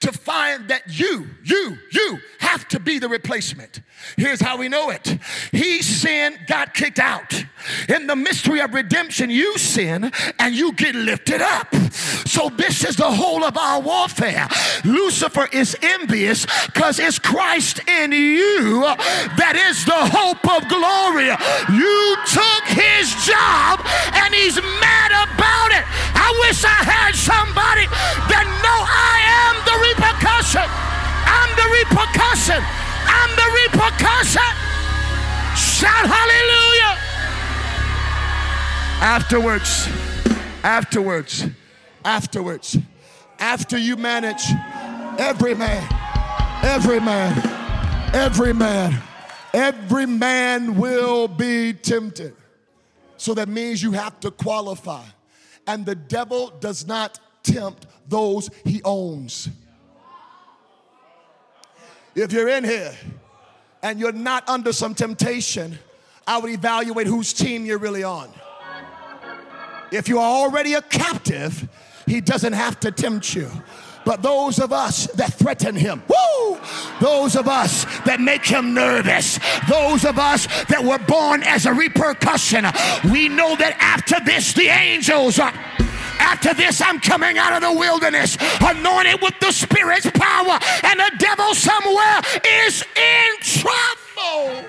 to 0.00 0.12
find 0.12 0.68
that 0.68 0.82
you, 0.86 1.28
you, 1.44 1.78
you 1.90 2.18
have 2.38 2.66
to 2.68 2.80
be 2.80 2.98
the 2.98 3.08
replacement. 3.08 3.80
Here's 4.16 4.40
how 4.40 4.56
we 4.56 4.68
know 4.68 4.90
it 4.90 5.18
He 5.52 5.82
sinned, 5.82 6.38
got 6.46 6.74
kicked 6.74 6.98
out. 6.98 7.44
In 7.88 8.06
the 8.06 8.16
mystery 8.16 8.60
of 8.60 8.74
redemption, 8.74 9.30
you 9.30 9.56
sin 9.58 10.10
and 10.38 10.54
you 10.54 10.72
get 10.72 10.94
lifted 10.94 11.40
up. 11.40 11.72
So, 12.26 12.48
this 12.48 12.84
is 12.84 12.96
the 12.96 13.10
whole 13.10 13.44
of 13.44 13.56
our 13.56 13.80
warfare. 13.80 14.48
Lucifer 14.84 15.48
is 15.52 15.76
envious 15.82 16.46
because 16.66 16.98
it's 16.98 17.18
Christ 17.18 17.80
in 17.88 18.12
you 18.12 18.82
that 19.36 19.54
is 19.54 19.84
the 19.84 20.02
hope 20.10 20.42
of 20.48 20.66
glory. 20.68 21.30
You 21.70 22.00
took 22.26 22.64
his 22.72 23.12
job 23.22 23.84
and 24.16 24.34
he's 24.34 24.56
mad 24.56 25.10
about 25.12 25.70
it. 25.76 25.84
I 26.16 26.28
wish 26.48 26.64
I 26.64 26.80
had 26.82 27.12
somebody 27.14 27.86
that 28.32 28.46
know 28.64 28.80
I 28.88 29.16
am 29.46 29.54
the 29.68 29.71
repercussion. 29.80 30.66
I'm 30.66 31.50
the 31.56 31.66
repercussion. 31.80 32.60
I'm 33.06 33.30
the 33.36 33.48
repercussion. 33.62 34.52
Shout 35.56 36.06
hallelujah. 36.06 36.98
Afterwards, 39.02 39.88
afterwards, 40.62 41.46
afterwards, 42.04 42.78
after 43.38 43.76
you 43.76 43.96
manage 43.96 44.42
every 45.18 45.54
man, 45.54 45.86
every 46.62 47.00
man, 47.00 47.36
every 48.14 48.52
man, 48.52 49.02
every 49.52 50.06
man 50.06 50.76
will 50.76 51.28
be 51.28 51.72
tempted. 51.72 52.34
So 53.16 53.34
that 53.34 53.48
means 53.48 53.82
you 53.82 53.92
have 53.92 54.18
to 54.20 54.30
qualify. 54.30 55.04
And 55.66 55.86
the 55.86 55.94
devil 55.94 56.52
does 56.60 56.86
not 56.86 57.20
tempt 57.42 57.86
those 58.08 58.50
he 58.64 58.80
owns. 58.84 59.48
If 62.14 62.32
you're 62.32 62.48
in 62.48 62.64
here 62.64 62.94
and 63.82 63.98
you're 63.98 64.12
not 64.12 64.48
under 64.48 64.72
some 64.72 64.94
temptation, 64.94 65.78
I 66.26 66.38
would 66.38 66.50
evaluate 66.50 67.06
whose 67.06 67.32
team 67.32 67.64
you're 67.64 67.78
really 67.78 68.04
on. 68.04 68.30
If 69.90 70.08
you 70.08 70.18
are 70.18 70.44
already 70.44 70.74
a 70.74 70.82
captive, 70.82 71.68
he 72.06 72.20
doesn't 72.20 72.52
have 72.52 72.80
to 72.80 72.90
tempt 72.90 73.34
you. 73.34 73.50
But 74.04 74.22
those 74.22 74.58
of 74.58 74.72
us 74.72 75.06
that 75.12 75.32
threaten 75.34 75.76
him, 75.76 76.02
woo, 76.08 76.58
those 77.00 77.36
of 77.36 77.46
us 77.46 77.84
that 78.04 78.20
make 78.20 78.44
him 78.44 78.74
nervous, 78.74 79.38
those 79.68 80.04
of 80.04 80.18
us 80.18 80.46
that 80.64 80.82
were 80.82 80.98
born 80.98 81.42
as 81.44 81.66
a 81.66 81.72
repercussion, 81.72 82.64
we 83.12 83.28
know 83.28 83.54
that 83.56 83.76
after 83.78 84.16
this, 84.24 84.52
the 84.54 84.66
angels 84.66 85.38
are. 85.38 85.52
After 86.22 86.54
this, 86.54 86.80
I'm 86.80 87.00
coming 87.00 87.36
out 87.36 87.52
of 87.52 87.62
the 87.62 87.78
wilderness 87.78 88.36
anointed 88.60 89.20
with 89.20 89.34
the 89.40 89.50
Spirit's 89.50 90.10
power, 90.12 90.58
and 90.84 91.00
the 91.00 91.10
devil 91.18 91.52
somewhere 91.52 92.20
is 92.64 92.84
in 92.96 93.30
trouble. 93.40 94.68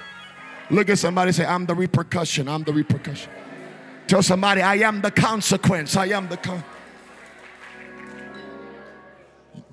Look 0.72 0.90
at 0.90 0.98
somebody 0.98 1.32
say, 1.32 1.46
I'm 1.46 1.66
the 1.68 1.76
repercussion. 1.76 2.48
I'm 2.48 2.64
the 2.64 2.74
repercussion. 2.74 3.30
Tell 4.08 4.24
somebody, 4.24 4.62
I 4.62 4.76
am 4.76 5.02
the 5.02 5.12
consequence. 5.12 5.96
I 5.96 6.08
am 6.08 6.28
the 6.28 6.38
con. 6.38 6.64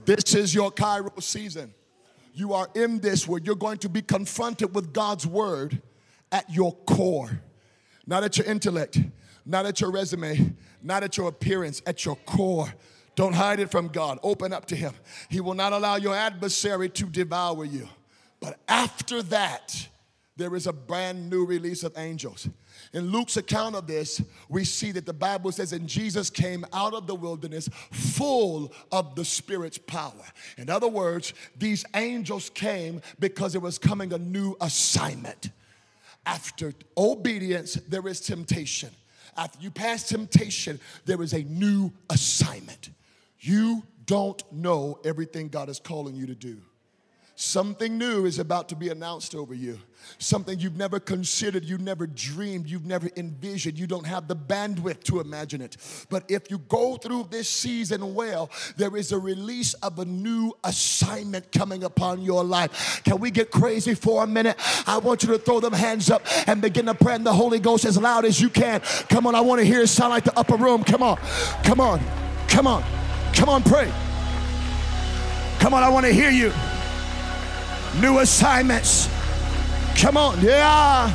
This 0.04 0.34
is 0.34 0.54
your 0.54 0.70
Kairos 0.70 1.22
season. 1.22 1.72
You 2.34 2.52
are 2.52 2.68
in 2.74 3.00
this 3.00 3.26
where 3.26 3.40
you're 3.42 3.54
going 3.54 3.78
to 3.78 3.88
be 3.88 4.02
confronted 4.02 4.74
with 4.74 4.92
God's 4.92 5.26
word 5.26 5.80
at 6.30 6.48
your 6.50 6.74
core, 6.86 7.40
not 8.06 8.22
at 8.22 8.36
your 8.38 8.46
intellect, 8.46 8.98
not 9.44 9.66
at 9.66 9.80
your 9.80 9.90
resume, 9.90 10.54
not 10.82 11.02
at 11.02 11.16
your 11.16 11.28
appearance, 11.28 11.82
at 11.86 12.04
your 12.04 12.16
core. 12.16 12.72
Don't 13.16 13.34
hide 13.34 13.60
it 13.60 13.70
from 13.70 13.88
God. 13.88 14.18
Open 14.22 14.52
up 14.52 14.66
to 14.66 14.76
Him. 14.76 14.94
He 15.28 15.40
will 15.40 15.54
not 15.54 15.72
allow 15.72 15.96
your 15.96 16.14
adversary 16.14 16.88
to 16.90 17.06
devour 17.06 17.64
you. 17.64 17.88
But 18.40 18.58
after 18.68 19.22
that, 19.24 19.88
there 20.36 20.56
is 20.56 20.66
a 20.66 20.72
brand 20.72 21.28
new 21.28 21.44
release 21.44 21.84
of 21.84 21.92
angels. 21.98 22.48
In 22.94 23.10
Luke's 23.10 23.36
account 23.36 23.76
of 23.76 23.86
this, 23.86 24.22
we 24.48 24.64
see 24.64 24.90
that 24.92 25.04
the 25.04 25.12
Bible 25.12 25.52
says, 25.52 25.74
and 25.74 25.86
Jesus 25.86 26.30
came 26.30 26.64
out 26.72 26.94
of 26.94 27.06
the 27.06 27.14
wilderness 27.14 27.68
full 27.92 28.72
of 28.90 29.14
the 29.14 29.24
Spirit's 29.24 29.76
power. 29.76 30.24
In 30.56 30.70
other 30.70 30.88
words, 30.88 31.34
these 31.58 31.84
angels 31.94 32.48
came 32.50 33.02
because 33.18 33.54
it 33.54 33.60
was 33.60 33.78
coming 33.78 34.14
a 34.14 34.18
new 34.18 34.56
assignment. 34.62 35.50
After 36.24 36.72
obedience, 36.96 37.74
there 37.74 38.06
is 38.08 38.20
temptation. 38.20 38.90
After 39.36 39.58
you 39.60 39.70
pass 39.70 40.08
temptation, 40.08 40.80
there 41.04 41.22
is 41.22 41.32
a 41.32 41.42
new 41.44 41.92
assignment. 42.08 42.90
You 43.40 43.82
don't 44.06 44.42
know 44.52 44.98
everything 45.04 45.48
God 45.48 45.68
is 45.68 45.78
calling 45.78 46.14
you 46.14 46.26
to 46.26 46.34
do. 46.34 46.58
Something 47.42 47.96
new 47.96 48.26
is 48.26 48.38
about 48.38 48.68
to 48.68 48.76
be 48.76 48.90
announced 48.90 49.34
over 49.34 49.54
you. 49.54 49.78
Something 50.18 50.60
you've 50.60 50.76
never 50.76 51.00
considered, 51.00 51.64
you've 51.64 51.80
never 51.80 52.06
dreamed, 52.06 52.66
you've 52.66 52.84
never 52.84 53.08
envisioned. 53.16 53.78
You 53.78 53.86
don't 53.86 54.06
have 54.06 54.28
the 54.28 54.36
bandwidth 54.36 55.04
to 55.04 55.20
imagine 55.20 55.62
it. 55.62 55.78
But 56.10 56.24
if 56.28 56.50
you 56.50 56.58
go 56.58 56.96
through 56.96 57.28
this 57.30 57.48
season 57.48 58.12
well, 58.12 58.50
there 58.76 58.94
is 58.94 59.12
a 59.12 59.18
release 59.18 59.72
of 59.72 59.98
a 59.98 60.04
new 60.04 60.52
assignment 60.64 61.50
coming 61.50 61.82
upon 61.82 62.20
your 62.20 62.44
life. 62.44 63.00
Can 63.04 63.18
we 63.18 63.30
get 63.30 63.50
crazy 63.50 63.94
for 63.94 64.22
a 64.22 64.26
minute? 64.26 64.58
I 64.86 64.98
want 64.98 65.22
you 65.22 65.30
to 65.30 65.38
throw 65.38 65.60
them 65.60 65.72
hands 65.72 66.10
up 66.10 66.20
and 66.46 66.60
begin 66.60 66.84
to 66.86 66.94
pray 66.94 67.14
in 67.14 67.24
the 67.24 67.32
Holy 67.32 67.58
Ghost 67.58 67.86
as 67.86 67.96
loud 67.96 68.26
as 68.26 68.38
you 68.38 68.50
can. 68.50 68.80
Come 69.08 69.26
on, 69.26 69.34
I 69.34 69.40
want 69.40 69.60
to 69.60 69.64
hear 69.64 69.80
it 69.80 69.86
sound 69.86 70.10
like 70.10 70.24
the 70.24 70.38
upper 70.38 70.56
room. 70.56 70.84
Come 70.84 71.02
on, 71.02 71.16
come 71.64 71.80
on, 71.80 72.02
come 72.48 72.66
on, 72.66 72.84
come 73.32 73.48
on, 73.48 73.62
pray. 73.62 73.90
Come 75.58 75.72
on, 75.72 75.82
I 75.82 75.88
want 75.88 76.04
to 76.04 76.12
hear 76.12 76.28
you 76.28 76.52
new 77.98 78.18
assignments. 78.20 79.08
Come 79.96 80.16
on, 80.16 80.40
yeah. 80.40 81.10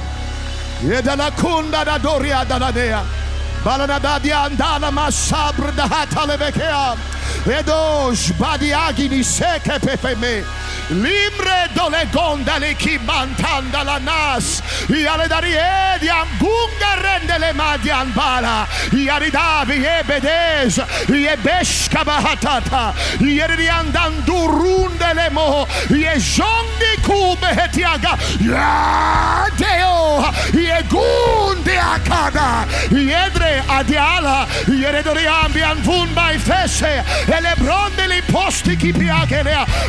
Yedalakunda 3.66 3.88
da 3.88 4.20
doria 4.20 4.50
da 4.50 4.58
da 4.60 4.66
andala 4.76 4.92
masabra 4.92 5.76
da 5.76 5.88
hatalevekea. 5.88 6.98
Edosh 7.46 8.32
badiagi 8.38 9.10
ni 9.10 9.24
seke 9.24 9.80
pefeme. 9.80 10.44
Limre 10.90 11.74
dole 11.76 12.06
gonda 12.12 12.60
le 12.60 12.76
ki 12.76 12.98
mantanda 13.00 13.84
la 13.84 13.98
nas. 13.98 14.62
Iale 14.88 15.28
darie 15.28 15.98
di 16.00 16.08
ambunga 16.08 16.96
rende 17.02 17.40
le 17.40 17.54
madian 17.54 18.14
bala. 18.14 18.68
Iari 18.92 19.32
davi 19.32 19.84
e 19.84 20.04
bedes. 20.04 20.78
Ie 21.10 21.36
beshka 21.38 22.04
bahatata. 22.04 22.94
Ieri 23.20 23.56
di 23.56 23.68
andandurunde 23.68 25.14
le 25.16 25.30
mo. 25.32 25.68
Ie 25.90 26.20
jondi 26.20 27.02
kube 27.02 27.48
hetiaga. 27.48 28.18
Ya 28.40 29.48
deo. 29.58 30.24
Ie 30.54 30.84
gunde 30.88 31.78
akada. 31.80 32.66
Iedre 32.92 33.55
adiala. 33.68 34.48
Iere 34.68 35.04
doriambi 35.04 35.62
anvun 35.64 36.14
by 36.16 36.38
fese. 36.38 37.04
Ele 37.28 37.54
brondeli 37.58 38.22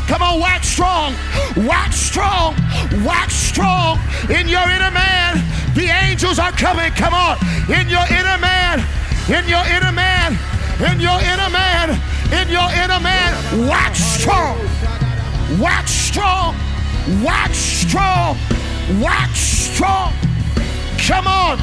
Come 0.07 0.23
on, 0.23 0.41
wax 0.41 0.69
strong, 0.69 1.15
wax 1.57 1.97
strong, 1.97 2.55
wax 3.05 3.35
strong 3.35 3.99
in 4.31 4.49
your 4.49 4.63
inner 4.69 4.91
man. 4.91 5.43
The 5.75 5.89
angels 5.89 6.39
are 6.39 6.53
coming. 6.53 6.93
Come 6.93 7.15
on, 7.15 7.37
in 7.69 7.89
your 7.89 8.07
inner 8.09 8.39
man, 8.39 8.85
in 9.29 9.49
your 9.49 9.65
inner 9.67 9.93
man, 9.93 10.39
in 10.81 11.01
your 11.01 11.21
inner 11.21 11.51
man, 11.51 11.91
in 12.33 12.49
your 12.49 12.71
inner 12.73 13.01
man. 13.01 13.69
Wax 13.69 13.99
strong, 13.99 14.59
wax 15.61 15.91
strong, 15.91 16.55
wax 17.23 17.59
strong, 17.59 18.37
wax 19.01 19.39
strong. 19.39 20.13
Come 21.07 21.27
on, 21.27 21.59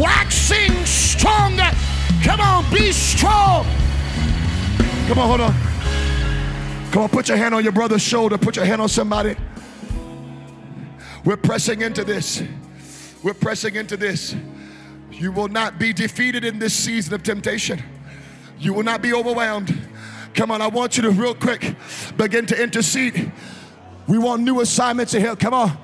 waxing 0.00 0.72
stronger. 0.84 1.70
Come 2.22 2.40
on, 2.40 2.70
be 2.72 2.92
strong. 2.92 3.66
Come 5.06 5.18
on, 5.18 5.28
hold 5.28 5.40
on. 5.40 5.54
Come 6.92 7.02
on, 7.02 7.08
put 7.08 7.28
your 7.28 7.36
hand 7.36 7.54
on 7.54 7.62
your 7.62 7.72
brother's 7.72 8.02
shoulder. 8.02 8.38
Put 8.38 8.56
your 8.56 8.64
hand 8.64 8.80
on 8.80 8.88
somebody. 8.88 9.36
We're 11.24 11.36
pressing 11.36 11.82
into 11.82 12.04
this. 12.04 12.42
We're 13.22 13.34
pressing 13.34 13.76
into 13.76 13.96
this. 13.96 14.34
You 15.10 15.32
will 15.32 15.48
not 15.48 15.78
be 15.78 15.92
defeated 15.92 16.44
in 16.44 16.58
this 16.58 16.74
season 16.74 17.14
of 17.14 17.22
temptation. 17.22 17.82
You 18.58 18.74
will 18.74 18.82
not 18.82 19.02
be 19.02 19.12
overwhelmed. 19.12 19.74
Come 20.34 20.50
on, 20.50 20.62
I 20.62 20.66
want 20.66 20.96
you 20.96 21.02
to 21.04 21.10
real 21.10 21.34
quick 21.34 21.76
begin 22.16 22.46
to 22.46 22.62
intercede. 22.62 23.32
We 24.06 24.18
want 24.18 24.42
new 24.42 24.60
assignments 24.60 25.14
ahead. 25.14 25.38
Come 25.38 25.54
on. 25.54 25.76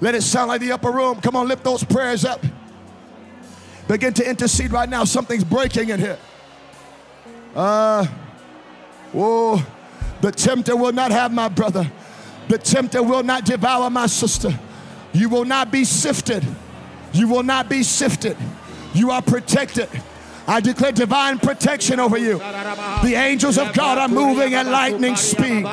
Let 0.00 0.14
it 0.14 0.22
sound 0.22 0.48
like 0.48 0.60
the 0.60 0.72
upper 0.72 0.90
room. 0.90 1.20
Come 1.20 1.36
on, 1.36 1.46
lift 1.46 1.64
those 1.64 1.84
prayers 1.84 2.24
up. 2.24 2.44
Begin 3.92 4.14
to 4.14 4.26
intercede 4.26 4.72
right 4.72 4.88
now. 4.88 5.04
Something's 5.04 5.44
breaking 5.44 5.90
in 5.90 6.00
here. 6.00 6.18
Uh, 7.54 8.06
whoa. 9.12 9.60
The 10.22 10.32
tempter 10.32 10.74
will 10.74 10.94
not 10.94 11.10
have 11.10 11.30
my 11.30 11.48
brother. 11.48 11.92
The 12.48 12.56
tempter 12.56 13.02
will 13.02 13.22
not 13.22 13.44
devour 13.44 13.90
my 13.90 14.06
sister. 14.06 14.58
You 15.12 15.28
will 15.28 15.44
not 15.44 15.70
be 15.70 15.84
sifted. 15.84 16.42
You 17.12 17.28
will 17.28 17.42
not 17.42 17.68
be 17.68 17.82
sifted. 17.82 18.38
You 18.94 19.10
are 19.10 19.20
protected. 19.20 19.90
I 20.46 20.60
declare 20.60 20.92
divine 20.92 21.38
protection 21.38 22.00
over 22.00 22.18
you. 22.18 22.38
The 22.38 23.14
angels 23.16 23.58
of 23.58 23.72
God 23.72 23.98
are 23.98 24.08
moving 24.08 24.54
at 24.54 24.66
lightning 24.66 25.16
speed. 25.16 25.64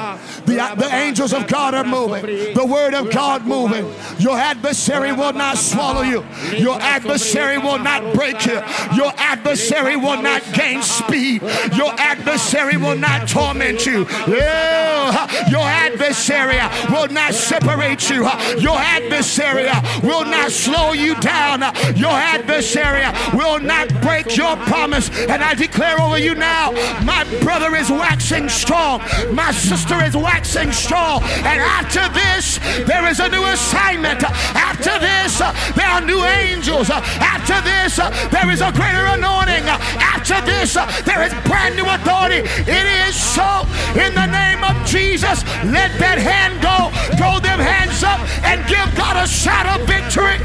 The, 0.46 0.76
the 0.78 0.90
angels 0.92 1.34
of 1.34 1.48
God 1.48 1.74
are 1.74 1.84
moving. 1.84 2.54
The 2.54 2.66
word 2.66 2.94
of 2.94 3.12
God 3.12 3.46
moving. 3.46 3.92
Your 4.20 4.38
adversary 4.38 5.12
will 5.12 5.34
not 5.34 5.58
swallow 5.58 6.02
you. 6.02 6.26
Your 6.58 6.80
adversary 6.80 7.58
will 7.58 7.80
not 7.80 8.14
break 8.14 8.46
you. 8.46 8.62
Your 8.96 9.12
adversary 9.18 9.96
will 9.96 10.22
not 10.22 10.44
gain 10.54 10.82
speed. 10.82 11.42
Your 11.74 11.94
adversary 11.98 12.78
will 12.78 12.98
not 12.98 13.28
torment 13.28 13.86
you. 13.86 14.08
Your 14.28 15.66
adversary 15.66 16.60
will 16.92 17.08
not 17.08 17.34
separate 17.34 18.10
you. 18.10 18.24
Your 18.60 18.78
adversary 18.78 19.70
will 20.04 20.26
not 20.26 20.52
slow 20.52 20.94
you 20.94 21.16
down. 21.16 21.62
Your 21.96 22.12
adversary 22.12 23.06
will 23.34 23.60
not 23.60 23.90
break 24.02 24.36
your 24.36 24.56
promise. 24.60 25.10
And 25.28 25.44
I 25.44 25.54
declare 25.54 26.00
over 26.00 26.18
you 26.18 26.36
now, 26.36 26.72
my 27.04 27.24
brother 27.42 27.76
is 27.76 27.90
waxing 27.90 28.50
strong. 28.50 29.02
My 29.32 29.52
sister 29.52 30.04
is 30.04 30.16
waxing 30.16 30.72
strong. 30.72 31.24
And 31.24 31.60
after 31.62 32.08
this, 32.10 32.60
there 32.86 33.08
is 33.08 33.20
a 33.20 33.30
new 33.30 33.46
assignment. 33.46 34.24
After 34.24 34.98
this, 35.00 35.40
there 35.76 35.88
are 35.88 36.02
new 36.02 36.24
angels. 36.24 36.90
After 36.90 37.62
this, 37.62 37.98
there 38.32 38.50
is 38.50 38.62
a 38.62 38.72
greater 38.72 39.06
anointing. 39.06 39.66
After 40.00 40.40
this, 40.46 40.74
there 41.06 41.24
is 41.24 41.34
brand 41.48 41.76
new 41.76 41.86
authority. 41.86 42.48
It 42.68 42.86
is 43.08 43.16
so 43.16 43.66
in 43.96 44.14
the 44.14 44.28
name 44.28 44.64
of 44.64 44.76
Jesus. 44.86 45.44
Let 45.66 45.92
that 46.00 46.18
hand 46.18 46.62
go. 46.62 46.92
Throw 47.18 47.40
them 47.40 47.60
hands 47.60 48.04
up 48.04 48.20
and 48.44 48.66
give 48.68 48.88
God 48.96 49.18
a 49.18 49.28
shout 49.28 49.66
of 49.68 49.88
victory. 49.88 50.38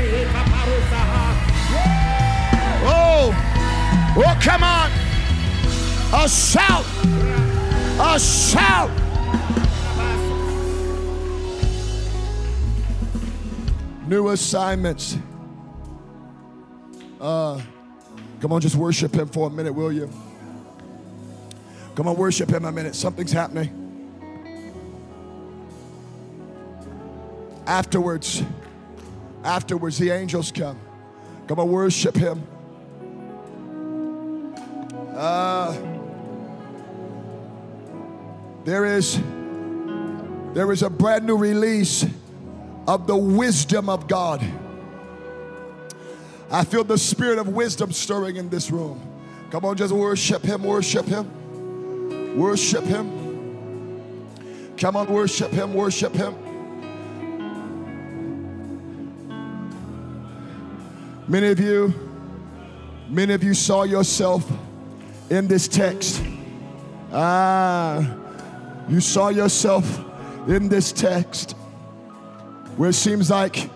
Oh, 4.17 4.39
come 4.41 4.63
on. 4.63 4.91
A 6.13 6.29
shout. 6.29 6.85
A 7.99 8.21
shout. 8.21 8.91
New 14.07 14.29
assignments. 14.29 15.19
Uh, 17.21 17.61
come 18.41 18.53
on, 18.53 18.61
just 18.61 18.77
worship 18.77 19.13
him 19.13 19.27
for 19.27 19.49
a 19.49 19.51
minute, 19.51 19.73
will 19.73 19.91
you? 19.91 20.09
Come 21.97 22.07
on, 22.07 22.17
worship 22.17 22.51
him 22.51 22.65
a 22.67 22.71
minute. 22.71 22.95
Something's 22.95 23.33
happening. 23.33 23.81
Afterwards, 27.67 28.45
afterwards, 29.43 29.99
the 29.99 30.11
angels 30.11 30.53
come. 30.53 30.79
Come 31.49 31.59
on, 31.59 31.69
worship 31.69 32.15
him. 32.15 32.47
Uh, 35.15 35.73
there 38.65 38.85
is 38.85 39.21
there 40.55 40.73
is 40.73 40.83
a 40.83 40.91
brand 40.91 41.25
new 41.25 41.37
release 41.37 42.05
of 42.89 43.07
the 43.07 43.17
wisdom 43.17 43.89
of 43.89 44.09
God. 44.09 44.45
I 46.51 46.65
feel 46.65 46.83
the 46.83 46.99
spirit 46.99 47.39
of 47.39 47.49
wisdom 47.49 47.93
stirring 47.93 48.37
in 48.37 48.49
this 48.49 48.73
room. 48.73 49.01
Come 49.51 49.65
on, 49.65 49.77
just 49.77 49.95
worship 49.95 50.43
Him, 50.43 50.65
worship 50.65 51.07
Him, 51.07 52.37
worship 52.37 52.83
Him. 52.83 53.23
Come 54.77 54.97
on, 54.97 55.13
worship 55.13 55.53
Him, 55.53 55.75
worship 55.75 56.13
Him. 56.13 56.35
Many 61.29 61.47
of 61.49 61.61
you, 61.61 61.95
many 63.09 63.33
of 63.33 63.45
you 63.45 63.55
saw 63.55 63.85
yourself 63.85 64.45
in 65.31 65.49
this 65.49 65.69
text. 65.69 66.23
Ah, 67.13 68.17
you 68.89 69.01
saw 69.01 69.29
yourself 69.29 70.05
in 70.49 70.69
this 70.69 70.93
text 70.93 71.53
where 72.77 72.91
it 72.91 72.95
seems 72.95 73.31
like 73.31 73.71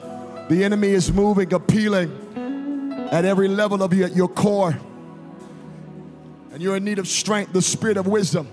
the 0.49 0.65
enemy 0.65 0.89
is 0.89 1.13
moving, 1.13 1.53
appealing 1.53 3.09
at 3.11 3.25
every 3.25 3.49
level 3.49 3.83
of 3.83 3.95
your, 3.95 4.09
your 4.09 4.29
core. 4.29 4.79
And 6.53 6.63
you're 6.63 6.77
in 6.77 6.85
need 6.85 6.99
of 6.99 7.07
strength, 7.07 7.53
the 7.53 7.63
spirit 7.63 7.97
of 7.97 8.07
wisdom. 8.07 8.49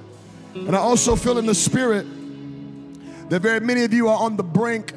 And 0.53 0.75
I 0.75 0.79
also 0.79 1.15
feel 1.15 1.37
in 1.37 1.45
the 1.45 1.55
spirit 1.55 2.05
that 3.29 3.41
very 3.41 3.59
many 3.59 3.83
of 3.83 3.93
you 3.93 4.07
are 4.07 4.17
on 4.17 4.37
the 4.37 4.43
brink 4.43 4.93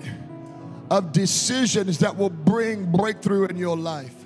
of 0.90 1.12
decisions 1.12 1.98
that 1.98 2.16
will 2.16 2.30
bring 2.30 2.90
breakthrough 2.92 3.46
in 3.46 3.56
your 3.56 3.76
life. 3.76 4.17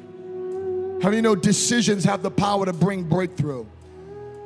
How 1.02 1.10
do 1.10 1.16
you 1.16 1.22
know 1.22 1.34
decisions 1.34 2.04
have 2.04 2.22
the 2.22 2.30
power 2.30 2.64
to 2.64 2.72
bring 2.72 3.02
breakthrough? 3.02 3.64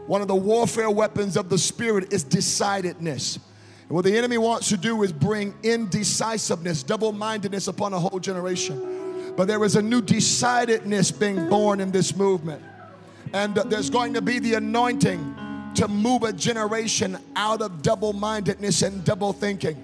One 0.06 0.22
of 0.22 0.28
the 0.28 0.34
warfare 0.34 0.88
weapons 0.88 1.36
of 1.36 1.50
the 1.50 1.58
Spirit 1.58 2.14
is 2.14 2.24
decidedness. 2.24 3.36
And 3.36 3.90
what 3.90 4.06
the 4.06 4.16
enemy 4.16 4.38
wants 4.38 4.70
to 4.70 4.78
do 4.78 5.02
is 5.02 5.12
bring 5.12 5.54
indecisiveness, 5.62 6.82
double 6.82 7.12
mindedness 7.12 7.68
upon 7.68 7.92
a 7.92 7.98
whole 7.98 8.18
generation. 8.18 9.34
But 9.36 9.48
there 9.48 9.62
is 9.64 9.76
a 9.76 9.82
new 9.82 10.00
decidedness 10.00 11.10
being 11.10 11.46
born 11.50 11.78
in 11.78 11.90
this 11.90 12.16
movement. 12.16 12.62
And 13.34 13.54
there's 13.54 13.90
going 13.90 14.14
to 14.14 14.22
be 14.22 14.38
the 14.38 14.54
anointing 14.54 15.72
to 15.74 15.88
move 15.88 16.22
a 16.22 16.32
generation 16.32 17.18
out 17.36 17.60
of 17.60 17.82
double 17.82 18.14
mindedness 18.14 18.80
and 18.80 19.04
double 19.04 19.34
thinking 19.34 19.76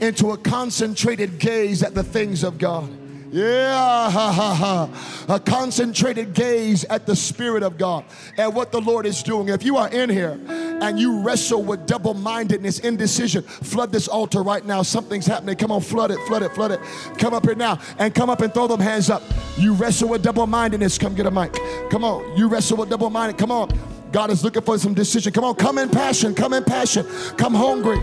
into 0.00 0.32
a 0.32 0.36
concentrated 0.36 1.38
gaze 1.38 1.84
at 1.84 1.94
the 1.94 2.02
things 2.02 2.42
of 2.42 2.58
God. 2.58 3.05
Yeah, 3.30 4.10
ha, 4.10 4.32
ha, 4.32 4.54
ha. 4.54 5.34
a 5.34 5.40
concentrated 5.40 6.32
gaze 6.32 6.84
at 6.84 7.06
the 7.06 7.16
Spirit 7.16 7.62
of 7.62 7.76
God 7.76 8.04
and 8.38 8.54
what 8.54 8.72
the 8.72 8.80
Lord 8.80 9.04
is 9.06 9.22
doing. 9.22 9.48
If 9.48 9.64
you 9.64 9.76
are 9.76 9.88
in 9.88 10.08
here 10.08 10.38
and 10.48 10.98
you 10.98 11.20
wrestle 11.20 11.62
with 11.62 11.86
double 11.86 12.14
mindedness, 12.14 12.78
indecision, 12.80 13.42
flood 13.42 13.92
this 13.92 14.08
altar 14.08 14.42
right 14.42 14.64
now. 14.64 14.82
Something's 14.82 15.26
happening. 15.26 15.56
Come 15.56 15.72
on, 15.72 15.80
flood 15.80 16.10
it, 16.10 16.20
flood 16.26 16.42
it, 16.42 16.52
flood 16.52 16.70
it. 16.70 16.80
Come 17.18 17.34
up 17.34 17.44
here 17.44 17.54
now 17.54 17.78
and 17.98 18.14
come 18.14 18.30
up 18.30 18.40
and 18.40 18.52
throw 18.54 18.66
them 18.66 18.80
hands 18.80 19.10
up. 19.10 19.22
You 19.58 19.74
wrestle 19.74 20.08
with 20.08 20.22
double 20.22 20.46
mindedness. 20.46 20.98
Come 20.98 21.14
get 21.14 21.26
a 21.26 21.30
mic. 21.30 21.52
Come 21.90 22.04
on. 22.04 22.36
You 22.36 22.48
wrestle 22.48 22.76
with 22.76 22.90
double 22.90 23.10
minded. 23.10 23.38
Come 23.38 23.50
on. 23.50 23.70
God 24.12 24.30
is 24.30 24.44
looking 24.44 24.62
for 24.62 24.78
some 24.78 24.94
decision. 24.94 25.32
Come 25.32 25.44
on, 25.44 25.56
come 25.56 25.78
in 25.78 25.90
passion. 25.90 26.34
Come 26.34 26.52
in 26.52 26.64
passion. 26.64 27.06
Come 27.36 27.54
hungry. 27.54 28.00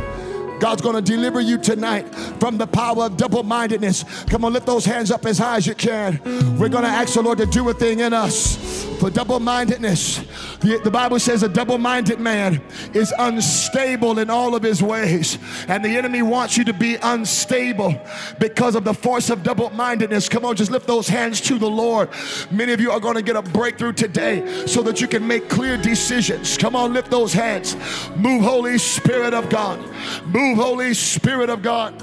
God's 0.60 0.82
going 0.82 0.96
to 0.96 1.02
deliver 1.02 1.42
you 1.42 1.58
tonight 1.58 2.14
from 2.40 2.58
the 2.58 2.68
power 2.68 3.06
of 3.06 3.18
double 3.18 3.44
mindedness. 3.44 4.04
Come 4.26 4.46
on, 4.46 4.54
lift 4.54 4.66
those 4.66 4.86
hands 4.86 5.12
up 5.12 5.26
as 5.26 5.38
high 5.38 5.58
as 5.58 5.68
you 5.68 5.76
can. 5.76 6.20
We're 6.58 6.70
going 6.70 6.84
to 6.84 6.90
ask 6.90 7.16
the 7.16 7.22
Lord 7.22 7.38
to 7.40 7.46
do 7.46 7.68
a 7.70 7.74
thing 7.74 8.00
in 8.00 8.14
us 8.14 8.84
for 9.04 9.10
double 9.10 9.40
mindedness. 9.40 10.20
The, 10.62 10.80
the, 10.82 10.92
Bible 10.92 11.20
says 11.20 11.44
a 11.44 11.50
double 11.50 11.78
minded 11.78 12.22
man 12.22 12.62
is 12.94 13.14
unstable 13.20 14.20
in 14.20 14.30
all 14.30 14.56
of 14.56 14.64
his 14.64 14.82
ways. 14.82 15.38
And 15.68 15.84
the 15.84 15.90
enemy 15.90 16.22
wants 16.22 16.56
you 16.56 16.64
to 16.66 16.74
be 16.74 16.96
unstable 17.02 18.00
because 18.40 18.76
of 18.76 18.86
the 18.86 18.94
force 18.94 19.30
of 19.30 19.44
double 19.44 19.70
mindedness. 19.72 20.30
Come 20.30 20.46
on, 20.46 20.56
just 20.56 20.72
lift 20.72 20.88
those 20.88 21.10
hands 21.10 21.42
to 21.42 21.58
the 21.58 21.70
Lord. 21.70 22.10
Many 22.50 22.72
of 22.72 22.80
you 22.80 22.92
are 22.92 23.00
going 23.00 23.16
to 23.16 23.22
get 23.22 23.36
a 23.36 23.42
breakthrough 23.42 23.92
today 23.92 24.66
so 24.68 24.82
that 24.84 25.02
you 25.02 25.08
can 25.08 25.28
make 25.28 25.50
clear 25.50 25.76
decisions. 25.76 26.58
Come 26.58 26.76
on, 26.76 26.94
lift 26.94 27.12
those 27.12 27.34
hands. 27.34 27.76
Move, 28.16 28.44
Holy 28.44 28.78
Spirit 28.78 29.34
of 29.34 29.50
God. 29.50 29.80
Move, 30.28 30.43
Holy 30.52 30.94
Spirit 30.94 31.50
of 31.50 31.62
God. 31.62 32.00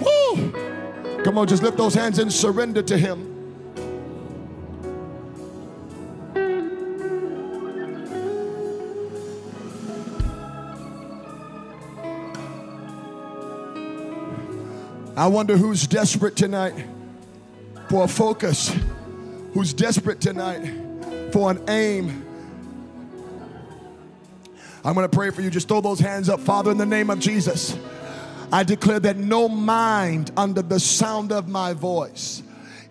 Woo! 0.00 0.52
Come 1.24 1.38
on, 1.38 1.46
just 1.46 1.62
lift 1.62 1.76
those 1.76 1.94
hands 1.94 2.18
and 2.18 2.32
surrender 2.32 2.82
to 2.82 2.98
Him. 2.98 3.30
I 15.16 15.28
wonder 15.28 15.56
who's 15.56 15.86
desperate 15.86 16.34
tonight 16.34 16.74
for 17.88 18.04
a 18.04 18.08
focus, 18.08 18.74
who's 19.52 19.72
desperate 19.72 20.20
tonight 20.20 20.68
for 21.32 21.52
an 21.52 21.62
aim. 21.68 22.26
I'm 24.84 24.94
going 24.94 25.08
to 25.08 25.16
pray 25.16 25.30
for 25.30 25.40
you. 25.40 25.50
Just 25.50 25.68
throw 25.68 25.80
those 25.80 25.98
hands 25.98 26.28
up. 26.28 26.40
Father, 26.40 26.70
in 26.70 26.76
the 26.76 26.86
name 26.86 27.08
of 27.08 27.18
Jesus, 27.18 27.76
I 28.52 28.62
declare 28.64 29.00
that 29.00 29.16
no 29.16 29.48
mind 29.48 30.30
under 30.36 30.60
the 30.60 30.78
sound 30.78 31.32
of 31.32 31.48
my 31.48 31.72
voice 31.72 32.42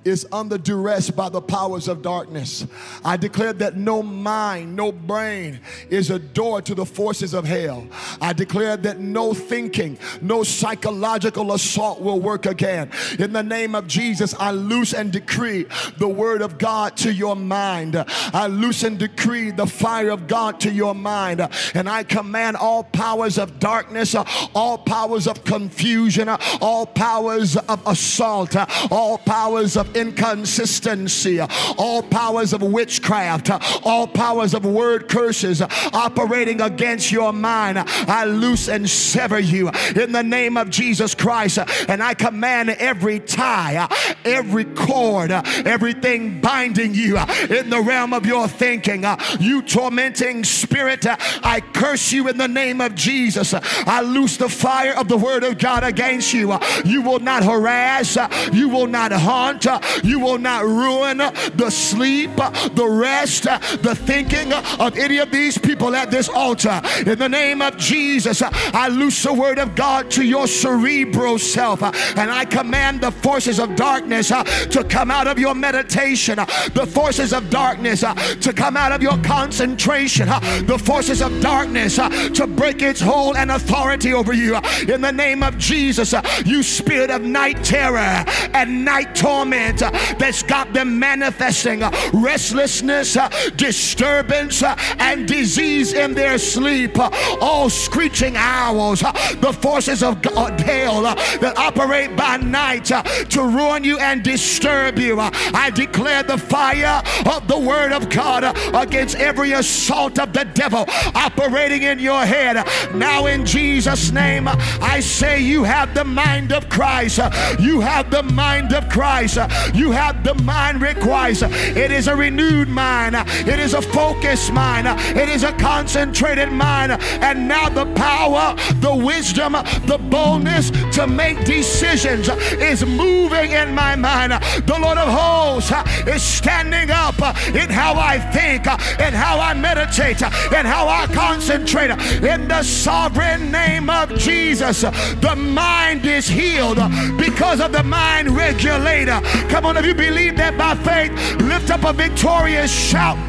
is 0.05 0.27
under 0.31 0.57
duress 0.57 1.09
by 1.09 1.29
the 1.29 1.41
powers 1.41 1.87
of 1.87 2.01
darkness. 2.01 2.65
I 3.03 3.17
declare 3.17 3.53
that 3.53 3.77
no 3.77 4.03
mind, 4.03 4.75
no 4.75 4.91
brain 4.91 5.59
is 5.89 6.09
a 6.09 6.19
door 6.19 6.61
to 6.61 6.75
the 6.75 6.85
forces 6.85 7.33
of 7.33 7.45
hell. 7.45 7.87
I 8.21 8.33
declare 8.33 8.77
that 8.77 8.99
no 8.99 9.33
thinking, 9.33 9.97
no 10.21 10.43
psychological 10.43 11.53
assault 11.53 12.01
will 12.01 12.19
work 12.19 12.45
again. 12.45 12.91
In 13.19 13.33
the 13.33 13.43
name 13.43 13.75
of 13.75 13.87
Jesus, 13.87 14.33
I 14.39 14.51
loose 14.51 14.93
and 14.93 15.11
decree 15.11 15.65
the 15.97 16.07
word 16.07 16.41
of 16.41 16.57
God 16.57 16.97
to 16.97 17.13
your 17.13 17.35
mind. 17.35 18.03
I 18.33 18.47
loose 18.47 18.83
and 18.83 18.97
decree 18.97 19.51
the 19.51 19.67
fire 19.67 20.09
of 20.09 20.27
God 20.27 20.59
to 20.61 20.71
your 20.71 20.95
mind. 20.95 21.47
And 21.73 21.89
I 21.89 22.03
command 22.03 22.57
all 22.57 22.83
powers 22.83 23.37
of 23.37 23.59
darkness, 23.59 24.15
all 24.55 24.77
powers 24.77 25.27
of 25.27 25.43
confusion, 25.43 26.29
all 26.61 26.85
powers 26.85 27.55
of 27.55 27.85
assault, 27.87 28.55
all 28.91 29.17
powers 29.17 29.77
of 29.77 29.92
inconsistency, 29.95 31.39
all 31.77 32.03
powers 32.03 32.53
of 32.53 32.61
witchcraft, 32.61 33.49
all 33.85 34.07
powers 34.07 34.53
of 34.53 34.65
word 34.65 35.07
curses 35.07 35.61
operating 35.61 36.61
against 36.61 37.11
your 37.11 37.33
mind. 37.33 37.79
I 37.79 38.25
loose 38.25 38.67
and 38.69 38.89
sever 38.89 39.39
you 39.39 39.69
in 39.95 40.11
the 40.11 40.23
name 40.23 40.57
of 40.57 40.69
Jesus 40.69 41.15
Christ. 41.15 41.59
And 41.87 42.01
I 42.01 42.13
command 42.13 42.69
every 42.71 43.19
tie, 43.19 43.87
every 44.25 44.65
cord, 44.65 45.31
everything 45.31 46.41
binding 46.41 46.93
you 46.93 47.17
in 47.17 47.69
the 47.69 47.81
realm 47.81 48.13
of 48.13 48.25
your 48.25 48.47
thinking, 48.47 49.05
you 49.39 49.61
tormenting 49.61 50.43
spirit, 50.43 51.05
I 51.07 51.61
curse 51.73 52.11
you 52.11 52.27
in 52.27 52.37
the 52.37 52.47
name 52.47 52.81
of 52.81 52.95
Jesus. 52.95 53.53
I 53.53 54.01
loose 54.01 54.37
the 54.37 54.49
fire 54.49 54.93
of 54.93 55.07
the 55.07 55.17
word 55.17 55.43
of 55.43 55.57
God 55.57 55.83
against 55.83 56.33
you. 56.33 56.57
You 56.85 57.01
will 57.01 57.19
not 57.19 57.43
harass, 57.43 58.17
you 58.51 58.69
will 58.69 58.87
not 58.87 59.11
haunt, 59.11 59.65
you 60.03 60.19
will 60.19 60.37
not 60.37 60.65
ruin 60.65 61.17
the 61.17 61.69
sleep, 61.69 62.35
the 62.35 62.87
rest, 62.87 63.43
the 63.43 63.95
thinking 63.95 64.53
of 64.53 64.97
any 64.97 65.17
of 65.19 65.31
these 65.31 65.57
people 65.57 65.95
at 65.95 66.11
this 66.11 66.29
altar. 66.29 66.81
In 67.05 67.17
the 67.19 67.29
name 67.29 67.61
of 67.61 67.77
Jesus, 67.77 68.41
I 68.41 68.87
loose 68.87 69.23
the 69.23 69.33
word 69.33 69.59
of 69.59 69.75
God 69.75 70.09
to 70.11 70.23
your 70.23 70.47
cerebral 70.47 71.39
self 71.39 71.81
and 71.83 72.31
I 72.31 72.45
command 72.45 73.01
the 73.01 73.11
forces 73.11 73.59
of 73.59 73.75
darkness 73.75 74.29
to 74.29 74.85
come 74.89 75.11
out 75.11 75.27
of 75.27 75.39
your 75.39 75.55
meditation, 75.55 76.37
the 76.37 76.87
forces 76.89 77.33
of 77.33 77.49
darkness 77.49 78.01
to 78.01 78.53
come 78.53 78.77
out 78.77 78.91
of 78.91 79.01
your 79.01 79.17
concentration, 79.23 80.27
the 80.27 80.81
forces 80.83 81.21
of 81.21 81.41
darkness 81.41 81.95
to 81.95 82.47
break 82.47 82.81
its 82.81 83.01
hold 83.01 83.35
and 83.35 83.51
authority 83.51 84.13
over 84.13 84.33
you. 84.33 84.55
In 84.87 85.01
the 85.01 85.11
name 85.11 85.43
of 85.43 85.57
Jesus, 85.57 86.13
you 86.45 86.63
spirit 86.63 87.09
of 87.09 87.21
night 87.21 87.63
terror 87.63 88.23
and 88.53 88.85
night 88.85 89.15
torment 89.15 89.72
Uh, 89.81 89.91
that's 90.17 90.43
got 90.43 90.73
them 90.73 90.99
manifesting 90.99 91.83
uh, 91.83 91.91
restlessness, 92.13 93.17
uh, 93.17 93.29
disturbance, 93.55 94.63
and 94.99 95.27
disease 95.27 95.93
in 95.93 96.13
their 96.13 96.37
sleep. 96.37 96.97
All 97.41 97.69
screeching 97.69 98.35
owls, 98.37 98.99
the 98.99 99.57
forces 99.61 100.03
of 100.03 100.21
God, 100.21 100.59
hell 100.59 101.01
that 101.03 101.57
operate 101.57 102.15
by 102.15 102.37
night 102.37 102.85
to 102.85 103.41
ruin 103.41 103.83
you 103.83 103.97
and 103.99 104.23
disturb 104.23 104.99
you. 104.99 105.19
I 105.19 105.71
declare 105.73 106.23
the 106.23 106.37
fire 106.37 107.01
of 107.25 107.47
the 107.47 107.57
word 107.57 107.91
of 107.91 108.09
God 108.09 108.43
against 108.75 109.15
every 109.15 109.53
assault 109.53 110.19
of 110.19 110.33
the 110.33 110.45
devil 110.45 110.85
operating 111.15 111.83
in 111.83 111.99
your 111.99 112.25
head. 112.25 112.65
Now, 112.95 113.25
in 113.27 113.45
Jesus' 113.45 114.11
name, 114.11 114.47
I 114.47 114.99
say 114.99 115.39
you 115.39 115.63
have 115.63 115.93
the 115.93 116.03
mind 116.03 116.51
of 116.51 116.69
Christ. 116.69 117.19
You 117.59 117.81
have 117.81 118.09
the 118.09 118.23
mind 118.23 118.73
of 118.73 118.89
Christ. 118.89 119.37
You 119.73 119.91
have 119.91 120.23
the 120.23 120.35
mind 120.43 120.81
requires. 120.81 121.41
It 121.43 121.91
is 121.91 122.07
a 122.07 122.15
renewed 122.15 122.69
mind, 122.69 123.15
it 123.15 123.59
is 123.59 123.73
a 123.73 123.81
focused 123.81 124.51
mind, 124.51 124.87
it 125.17 125.29
is 125.29 125.43
a 125.43 125.51
concentrated 125.53 126.51
mind. 126.51 126.91
And 127.01 127.47
now 127.47 127.69
the 127.69 127.85
power, 127.93 128.55
the 128.79 128.95
wisdom, 128.95 129.53
the 129.53 129.99
boldness 130.09 130.71
to 130.95 131.07
make 131.07 131.43
decisions 131.45 132.29
is 132.29 132.85
moving 132.85 133.51
in 133.51 133.73
my 133.73 133.95
mind. 133.95 134.33
The 134.65 134.77
Lord 134.79 134.97
of 134.97 135.09
hosts 135.09 135.71
is 136.07 136.21
standing 136.21 136.91
up 136.91 137.19
in 137.53 137.69
how 137.69 137.93
I 137.95 138.19
think, 138.19 138.65
in 138.99 139.13
how 139.13 139.39
I 139.39 139.53
meditate, 139.53 140.21
in 140.21 140.65
how 140.65 140.87
I 140.87 141.07
concentrate. 141.07 141.91
In 142.23 142.47
the 142.47 142.63
sovereign 142.63 143.51
name 143.51 143.89
of 143.89 144.17
Jesus, 144.17 144.81
the 144.81 145.35
mind 145.35 146.05
is 146.05 146.27
healed 146.27 146.79
because 147.17 147.59
of 147.59 147.71
the 147.71 147.83
mind 147.83 148.29
regulator. 148.29 149.19
Come 149.53 149.67
on, 149.67 149.77
if 149.77 149.85
you 149.85 149.93
believe 149.93 150.35
that 150.37 150.57
by 150.57 150.73
faith, 150.73 151.11
lift 151.39 151.69
up 151.69 151.83
a 151.83 151.93
victorious 151.93 152.71
shout. 152.73 153.19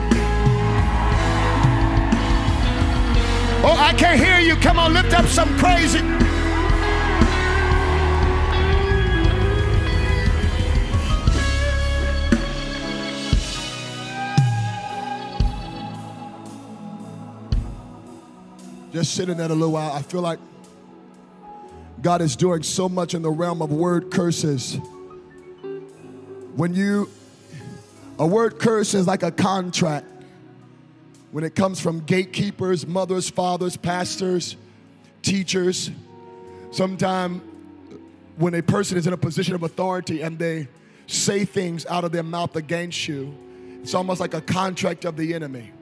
Oh, 3.63 3.77
I 3.79 3.93
can't 3.93 4.19
hear 4.19 4.39
you. 4.39 4.57
Come 4.57 4.79
on, 4.79 4.95
lift 4.95 5.13
up 5.13 5.27
some 5.27 5.55
crazy. 5.59 5.99
Just 18.95 19.15
sitting 19.15 19.37
there 19.37 19.45
a 19.45 19.49
little 19.51 19.73
while, 19.73 19.93
I 19.93 20.01
feel 20.01 20.23
like 20.23 20.39
God 22.01 22.23
is 22.23 22.35
doing 22.35 22.63
so 22.63 22.89
much 22.89 23.13
in 23.13 23.21
the 23.21 23.31
realm 23.31 23.61
of 23.61 23.71
word 23.71 24.11
curses. 24.11 24.79
When 26.57 26.73
you, 26.73 27.11
a 28.19 28.27
word 28.27 28.61
curse 28.61 28.95
is 28.95 29.07
like 29.07 29.25
a 29.25 29.33
contract. 29.33 30.07
When 31.33 31.43
it 31.43 31.57
comes 31.57 31.81
from 31.81 32.01
gatekeepers, 32.01 32.87
mothers, 32.87 33.29
fathers, 33.29 33.77
pastors, 33.77 34.57
teachers, 35.23 35.91
sometimes 36.71 37.43
when 38.37 38.55
a 38.55 38.63
person 38.63 38.97
is 38.97 39.09
in 39.09 39.13
a 39.13 39.17
position 39.17 39.57
of 39.57 39.65
authority 39.65 40.23
and 40.23 40.39
they 40.39 40.69
say 41.09 41.45
things 41.45 41.87
out 41.87 42.05
of 42.05 42.13
their 42.13 42.23
mouth 42.23 42.55
against 42.55 43.09
you, 43.09 43.37
it's 43.83 43.95
almost 43.95 44.21
like 44.21 44.35
a 44.35 44.41
contract 44.41 45.05
of 45.05 45.17
the 45.17 45.35
enemy. 45.35 45.73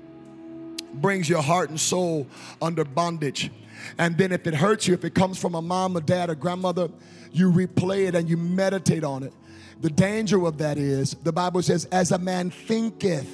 Brings 0.94 1.28
your 1.28 1.42
heart 1.42 1.68
and 1.68 1.78
soul 1.78 2.26
under 2.62 2.84
bondage. 2.84 3.50
And 3.98 4.16
then 4.16 4.32
if 4.32 4.46
it 4.46 4.54
hurts 4.54 4.88
you, 4.88 4.94
if 4.94 5.04
it 5.04 5.14
comes 5.14 5.38
from 5.38 5.54
a 5.54 5.60
mom, 5.60 5.96
a 5.96 6.00
dad, 6.00 6.30
a 6.30 6.34
grandmother, 6.34 6.88
you 7.30 7.52
replay 7.52 8.08
it 8.08 8.14
and 8.14 8.28
you 8.28 8.38
meditate 8.38 9.04
on 9.04 9.22
it. 9.22 9.34
The 9.82 9.90
danger 9.90 10.46
of 10.46 10.58
that 10.58 10.78
is 10.78 11.16
the 11.24 11.32
Bible 11.32 11.60
says, 11.60 11.86
as 11.86 12.12
a 12.12 12.18
man 12.18 12.50
thinketh, 12.50 13.28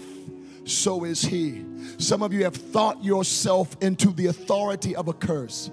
so 0.64 1.04
is 1.04 1.20
he. 1.20 1.64
Some 1.98 2.22
of 2.22 2.32
you 2.32 2.44
have 2.44 2.56
thought 2.56 3.04
yourself 3.04 3.76
into 3.82 4.12
the 4.12 4.26
authority 4.26 4.96
of 4.96 5.08
a 5.08 5.12
curse. 5.12 5.70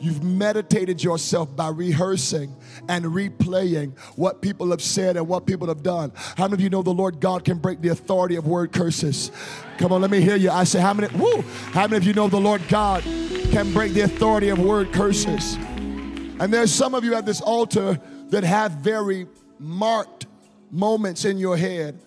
You've 0.00 0.22
meditated 0.22 1.02
yourself 1.02 1.56
by 1.56 1.68
rehearsing 1.68 2.54
and 2.90 3.06
replaying 3.06 3.98
what 4.16 4.42
people 4.42 4.70
have 4.70 4.82
said 4.82 5.16
and 5.16 5.26
what 5.26 5.46
people 5.46 5.66
have 5.68 5.82
done. 5.82 6.12
How 6.36 6.44
many 6.44 6.54
of 6.54 6.60
you 6.60 6.68
know 6.68 6.82
the 6.82 6.90
Lord 6.90 7.20
God 7.20 7.42
can 7.42 7.56
break 7.56 7.80
the 7.80 7.88
authority 7.88 8.36
of 8.36 8.46
word 8.46 8.70
curses? 8.70 9.32
Come 9.78 9.92
on, 9.92 10.02
let 10.02 10.10
me 10.10 10.20
hear 10.20 10.36
you. 10.36 10.50
I 10.50 10.64
say, 10.64 10.78
how 10.78 10.92
many, 10.92 11.08
woo, 11.16 11.40
how 11.72 11.86
many 11.86 11.96
of 11.96 12.04
you 12.04 12.12
know 12.12 12.28
the 12.28 12.38
Lord 12.38 12.60
God 12.68 13.02
can 13.50 13.72
break 13.72 13.94
the 13.94 14.02
authority 14.02 14.50
of 14.50 14.58
word 14.58 14.92
curses? 14.92 15.54
And 15.54 16.52
there's 16.52 16.72
some 16.72 16.94
of 16.94 17.02
you 17.02 17.14
at 17.14 17.24
this 17.24 17.40
altar 17.40 17.98
that 18.28 18.44
have 18.44 18.72
very 18.72 19.26
marked 19.58 20.26
moments 20.70 21.24
in 21.24 21.38
your 21.38 21.56
head 21.56 21.98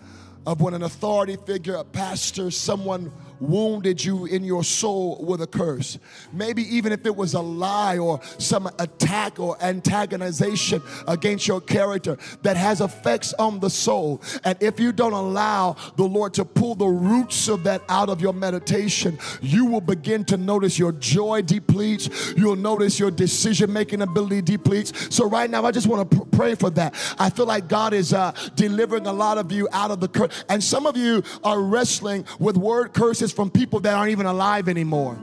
of 0.46 0.60
when 0.60 0.74
an 0.74 0.82
authority 0.82 1.36
figure, 1.36 1.74
a 1.74 1.84
pastor, 1.84 2.50
someone 2.50 3.12
wounded 3.42 4.02
you 4.02 4.26
in 4.26 4.44
your 4.44 4.62
soul 4.62 5.22
with 5.24 5.42
a 5.42 5.46
curse. 5.46 5.98
Maybe 6.32 6.62
even 6.74 6.92
if 6.92 7.04
it 7.04 7.14
was 7.14 7.34
a 7.34 7.40
lie 7.40 7.98
or 7.98 8.20
some 8.38 8.68
attack 8.78 9.40
or 9.40 9.56
antagonization 9.58 10.82
against 11.08 11.48
your 11.48 11.60
character 11.60 12.16
that 12.42 12.56
has 12.56 12.80
effects 12.80 13.34
on 13.34 13.60
the 13.60 13.68
soul. 13.68 14.22
And 14.44 14.56
if 14.62 14.78
you 14.78 14.92
don't 14.92 15.12
allow 15.12 15.76
the 15.96 16.04
Lord 16.04 16.34
to 16.34 16.44
pull 16.44 16.74
the 16.74 16.86
roots 16.86 17.48
of 17.48 17.64
that 17.64 17.82
out 17.88 18.08
of 18.08 18.20
your 18.20 18.32
meditation, 18.32 19.18
you 19.40 19.66
will 19.66 19.80
begin 19.80 20.24
to 20.26 20.36
notice 20.36 20.78
your 20.78 20.92
joy 20.92 21.42
depletes. 21.42 22.34
You'll 22.36 22.56
notice 22.56 22.98
your 22.98 23.10
decision 23.10 23.72
making 23.72 24.02
ability 24.02 24.42
depletes. 24.42 24.92
So, 25.14 25.28
right 25.28 25.50
now, 25.50 25.64
I 25.64 25.72
just 25.72 25.86
want 25.86 26.10
to 26.10 26.16
pr- 26.18 26.36
pray 26.36 26.54
for 26.54 26.70
that. 26.70 26.94
I 27.18 27.30
feel 27.30 27.46
like 27.46 27.68
God 27.68 27.92
is 27.92 28.12
uh, 28.12 28.32
delivering 28.54 29.06
a 29.06 29.12
lot 29.12 29.38
of 29.38 29.50
you 29.50 29.68
out 29.72 29.90
of 29.90 30.00
the 30.00 30.08
curse. 30.08 30.44
And 30.48 30.62
some 30.62 30.86
of 30.86 30.96
you 30.96 31.22
are 31.42 31.60
wrestling 31.60 32.24
with 32.38 32.56
word 32.56 32.92
curses 32.92 33.31
from 33.32 33.50
people 33.50 33.80
that 33.80 33.94
aren't 33.94 34.10
even 34.10 34.26
alive 34.26 34.68
anymore 34.68 35.18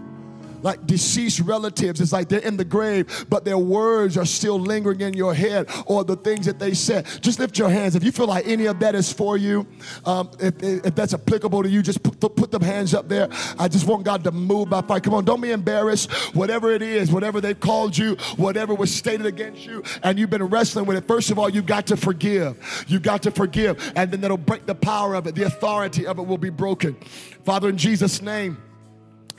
like 0.64 0.86
deceased 0.86 1.40
relatives. 1.42 2.02
It's 2.02 2.12
like 2.12 2.30
they're 2.30 2.40
in 2.40 2.58
the 2.58 2.66
grave, 2.66 3.26
but 3.30 3.46
their 3.46 3.58
words 3.58 4.18
are 4.18 4.26
still 4.26 4.60
lingering 4.60 5.02
in 5.02 5.14
your 5.14 5.34
head 5.34 5.70
or 5.86 6.04
the 6.04 6.16
things 6.16 6.46
that 6.46 6.60
they 6.60 6.74
said. 6.74 7.06
Just 7.22 7.40
lift 7.40 7.58
your 7.58 7.70
hands. 7.70 7.96
If 7.96 8.04
you 8.04 8.12
feel 8.12 8.28
like 8.28 8.48
any 8.48 8.66
of 8.66 8.80
that 8.80 8.96
is 8.96 9.12
for 9.12 9.38
you, 9.38 9.68
um, 10.06 10.30
if, 10.40 10.62
if, 10.62 10.96
that's 10.96 11.14
applicable 11.14 11.64
to 11.64 11.70
you, 11.70 11.82
just 11.82 12.04
put, 12.04 12.36
put 12.36 12.52
them 12.52 12.62
hands 12.62 12.94
up 12.94 13.08
there. 13.08 13.30
I 13.58 13.68
just 13.68 13.88
want 13.88 14.04
God 14.04 14.24
to 14.24 14.32
move 14.32 14.70
by 14.70 14.82
fire. 14.82 15.00
Come 15.00 15.14
on, 15.14 15.26
don't 15.26 15.42
be 15.42 15.52
embarrassed. 15.52 16.12
Whatever 16.36 16.72
it 16.72 16.82
is, 16.82 17.12
whatever 17.12 17.42
they've 17.42 17.60
called 17.60 17.98
you, 17.98 18.16
whatever 18.38 18.74
was 18.74 18.94
stated 18.94 19.26
against 19.26 19.66
you, 19.66 19.84
and 20.04 20.20
you've 20.20 20.30
been 20.30 20.44
wrestling 20.44 20.86
with 20.86 20.98
it, 20.98 21.08
first 21.08 21.32
of 21.32 21.40
all, 21.40 21.50
you've 21.50 21.66
got 21.66 21.88
to 21.88 21.98
forgive. 21.98 22.86
You've 22.88 23.04
got 23.04 23.24
to 23.24 23.32
forgive, 23.32 23.94
and 23.96 24.12
then 24.12 24.22
that'll 24.22 24.38
break 24.38 24.66
the 24.66 24.76
power 24.76 25.16
of 25.16 25.28
it. 25.28 25.36
The 25.36 25.44
authority 25.44 26.06
of 26.06 26.20
it 26.20 26.26
will 26.26 26.38
be 26.38 26.50
broken. 26.50 26.96
Father, 27.44 27.70
in 27.70 27.78
Jesus' 27.78 28.22
name, 28.22 28.58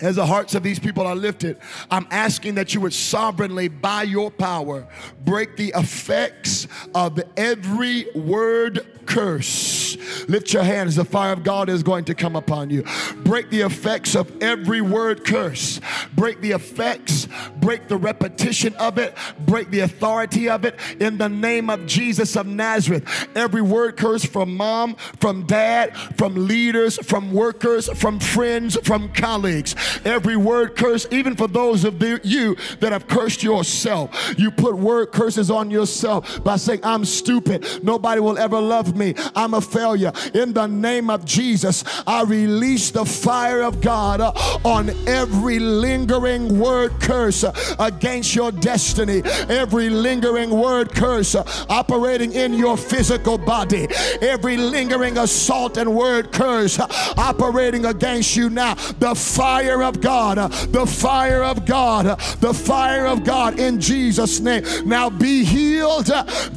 as 0.01 0.17
the 0.17 0.27
hearts 0.27 0.55
of 0.55 0.63
these 0.63 0.79
people 0.79 1.07
are 1.07 1.15
lifted, 1.15 1.59
I'm 1.91 2.07
asking 2.11 2.55
that 2.57 2.75
you 2.75 2.81
would 2.81 2.95
sovereignly, 2.95 3.69
by 3.69 4.05
your 4.05 4.31
power, 4.31 4.87
break 5.25 5.57
the 5.57 5.73
effects 5.77 6.67
of 6.95 7.21
every 7.37 8.07
word 8.15 8.87
curse. 9.07 9.97
Lift 10.29 10.53
your 10.53 10.63
hands, 10.63 10.97
the 10.97 11.05
fire 11.05 11.33
of 11.33 11.43
God 11.43 11.69
is 11.69 11.83
going 11.83 12.05
to 12.05 12.15
come 12.15 12.37
upon 12.37 12.71
you. 12.71 12.85
Break 13.25 13.51
the 13.51 13.63
effects 13.63 14.15
of 14.15 14.43
every 14.43 14.81
word 14.81 15.25
curse. 15.25 15.81
Break 16.15 16.41
the 16.41 16.53
effects, 16.53 17.27
break 17.57 17.89
the 17.89 17.97
repetition 17.97 18.75
of 18.77 18.99
it, 18.99 19.17
break 19.41 19.71
the 19.71 19.81
authority 19.81 20.49
of 20.49 20.65
it 20.65 20.79
in 21.01 21.19
the 21.19 21.29
name 21.29 21.71
of 21.71 21.87
Jesus 21.87 22.37
of 22.37 22.47
Nazareth. 22.47 23.29
Every 23.35 23.63
word 23.63 23.97
curse 23.97 24.25
from 24.25 24.57
mom, 24.57 24.95
from 25.19 25.47
dad, 25.47 25.97
from 26.17 26.47
leaders, 26.47 26.97
from 26.99 27.33
workers, 27.33 27.89
from 27.99 28.21
friends, 28.21 28.79
from 28.85 29.13
colleagues. 29.13 29.75
Every 30.05 30.37
word 30.37 30.77
curse, 30.77 31.07
even 31.11 31.37
for 31.37 31.49
those 31.49 31.85
of 31.85 32.01
you 32.03 32.57
that 32.81 32.93
have 32.93 33.07
cursed 33.09 33.43
yourself. 33.43 34.35
You 34.39 34.51
put 34.51 34.77
word 34.77 35.13
curses 35.13 35.51
on 35.51 35.71
yourself 35.71 36.43
by 36.43 36.57
saying, 36.57 36.81
I'm 36.83 37.05
stupid. 37.05 37.67
Nobody 37.83 38.21
will 38.21 38.39
ever 38.39 38.61
love 38.61 38.97
me. 38.97 39.15
I'm 39.35 39.55
a 39.55 39.61
failure. 39.61 40.13
In 40.35 40.53
the 40.53 40.67
name 40.67 41.11
of 41.11 41.25
Jesus, 41.25 41.85
I 42.07 42.23
release 42.23 42.91
the 42.91 43.05
fire 43.05 43.63
of 43.63 43.81
God 43.81 44.21
on 44.65 44.91
every 45.07 45.59
lingering 45.59 46.59
word 46.59 46.93
curse 47.01 47.45
against 47.79 48.35
your 48.35 48.53
destiny, 48.53 49.23
every 49.49 49.91
lingering 49.91 50.51
word 50.51 50.95
curse 50.95 51.35
operating 51.69 52.33
in 52.33 52.55
your 52.55 52.77
physical 52.77 53.39
body, 53.39 53.89
every 54.21 54.57
lingering 54.57 55.19
assault 55.19 55.77
and 55.77 55.95
word 55.95 56.33
curse 56.33 56.79
operating 57.17 57.87
against 57.87 58.37
you 58.37 58.51
now. 58.51 58.75
The 58.75 59.15
fire 59.15 59.80
of 59.83 60.01
God, 60.01 60.53
the 60.73 60.87
fire 60.87 61.43
of 61.43 61.65
God, 61.67 62.19
the 62.41 62.55
fire 62.55 63.07
of 63.07 63.25
God 63.25 63.59
in 63.59 63.81
Jesus' 63.81 64.41
name. 64.41 64.65
Now 64.85 65.11
be 65.11 65.45
healed, 65.45 66.11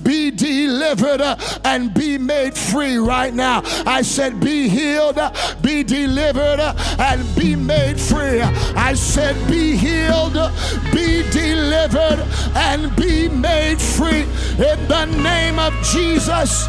be 0.04 0.32
delivered, 0.32 1.22
and 1.64 1.94
be 1.94 2.18
made 2.18 2.34
made 2.44 2.58
free 2.58 2.98
right 2.98 3.34
now. 3.34 3.62
I 3.86 4.02
said, 4.02 4.40
Be 4.40 4.68
healed, 4.68 5.20
be 5.62 5.84
delivered, 5.84 6.60
and 7.00 7.36
be 7.36 7.56
made 7.56 8.00
free. 8.00 8.42
I 8.42 8.94
said, 8.96 9.36
Be 9.48 9.78
healed, 9.78 10.34
be 10.92 11.24
delivered, 11.32 12.20
and 12.56 12.96
be 12.96 13.30
made 13.30 13.80
free 13.80 14.24
in 14.72 14.88
the 14.88 15.06
name 15.06 15.60
of 15.60 15.74
Jesus. 15.84 16.68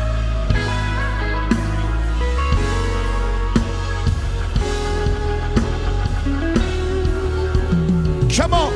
Come 8.37 8.53
on. 8.53 8.73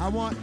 I 0.00 0.08
want. 0.08 0.36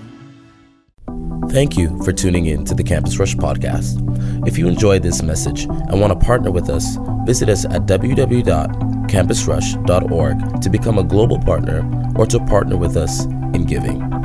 Thank 1.51 1.77
you 1.77 2.01
for 2.03 2.13
tuning 2.13 2.45
in 2.45 2.63
to 2.65 2.73
the 2.73 2.83
Campus 2.83 3.19
Rush 3.19 3.35
podcast. 3.35 3.99
If 4.47 4.57
you 4.57 4.69
enjoyed 4.69 5.03
this 5.03 5.21
message 5.21 5.65
and 5.65 5.99
want 5.99 6.17
to 6.17 6.25
partner 6.25 6.51
with 6.51 6.69
us, 6.69 6.97
visit 7.25 7.49
us 7.49 7.65
at 7.65 7.85
www.campusrush.org 7.85 10.61
to 10.61 10.69
become 10.69 10.97
a 10.97 11.03
global 11.03 11.39
partner 11.39 12.13
or 12.15 12.25
to 12.27 12.39
partner 12.45 12.77
with 12.77 12.95
us 12.95 13.25
in 13.25 13.65
giving. 13.65 14.22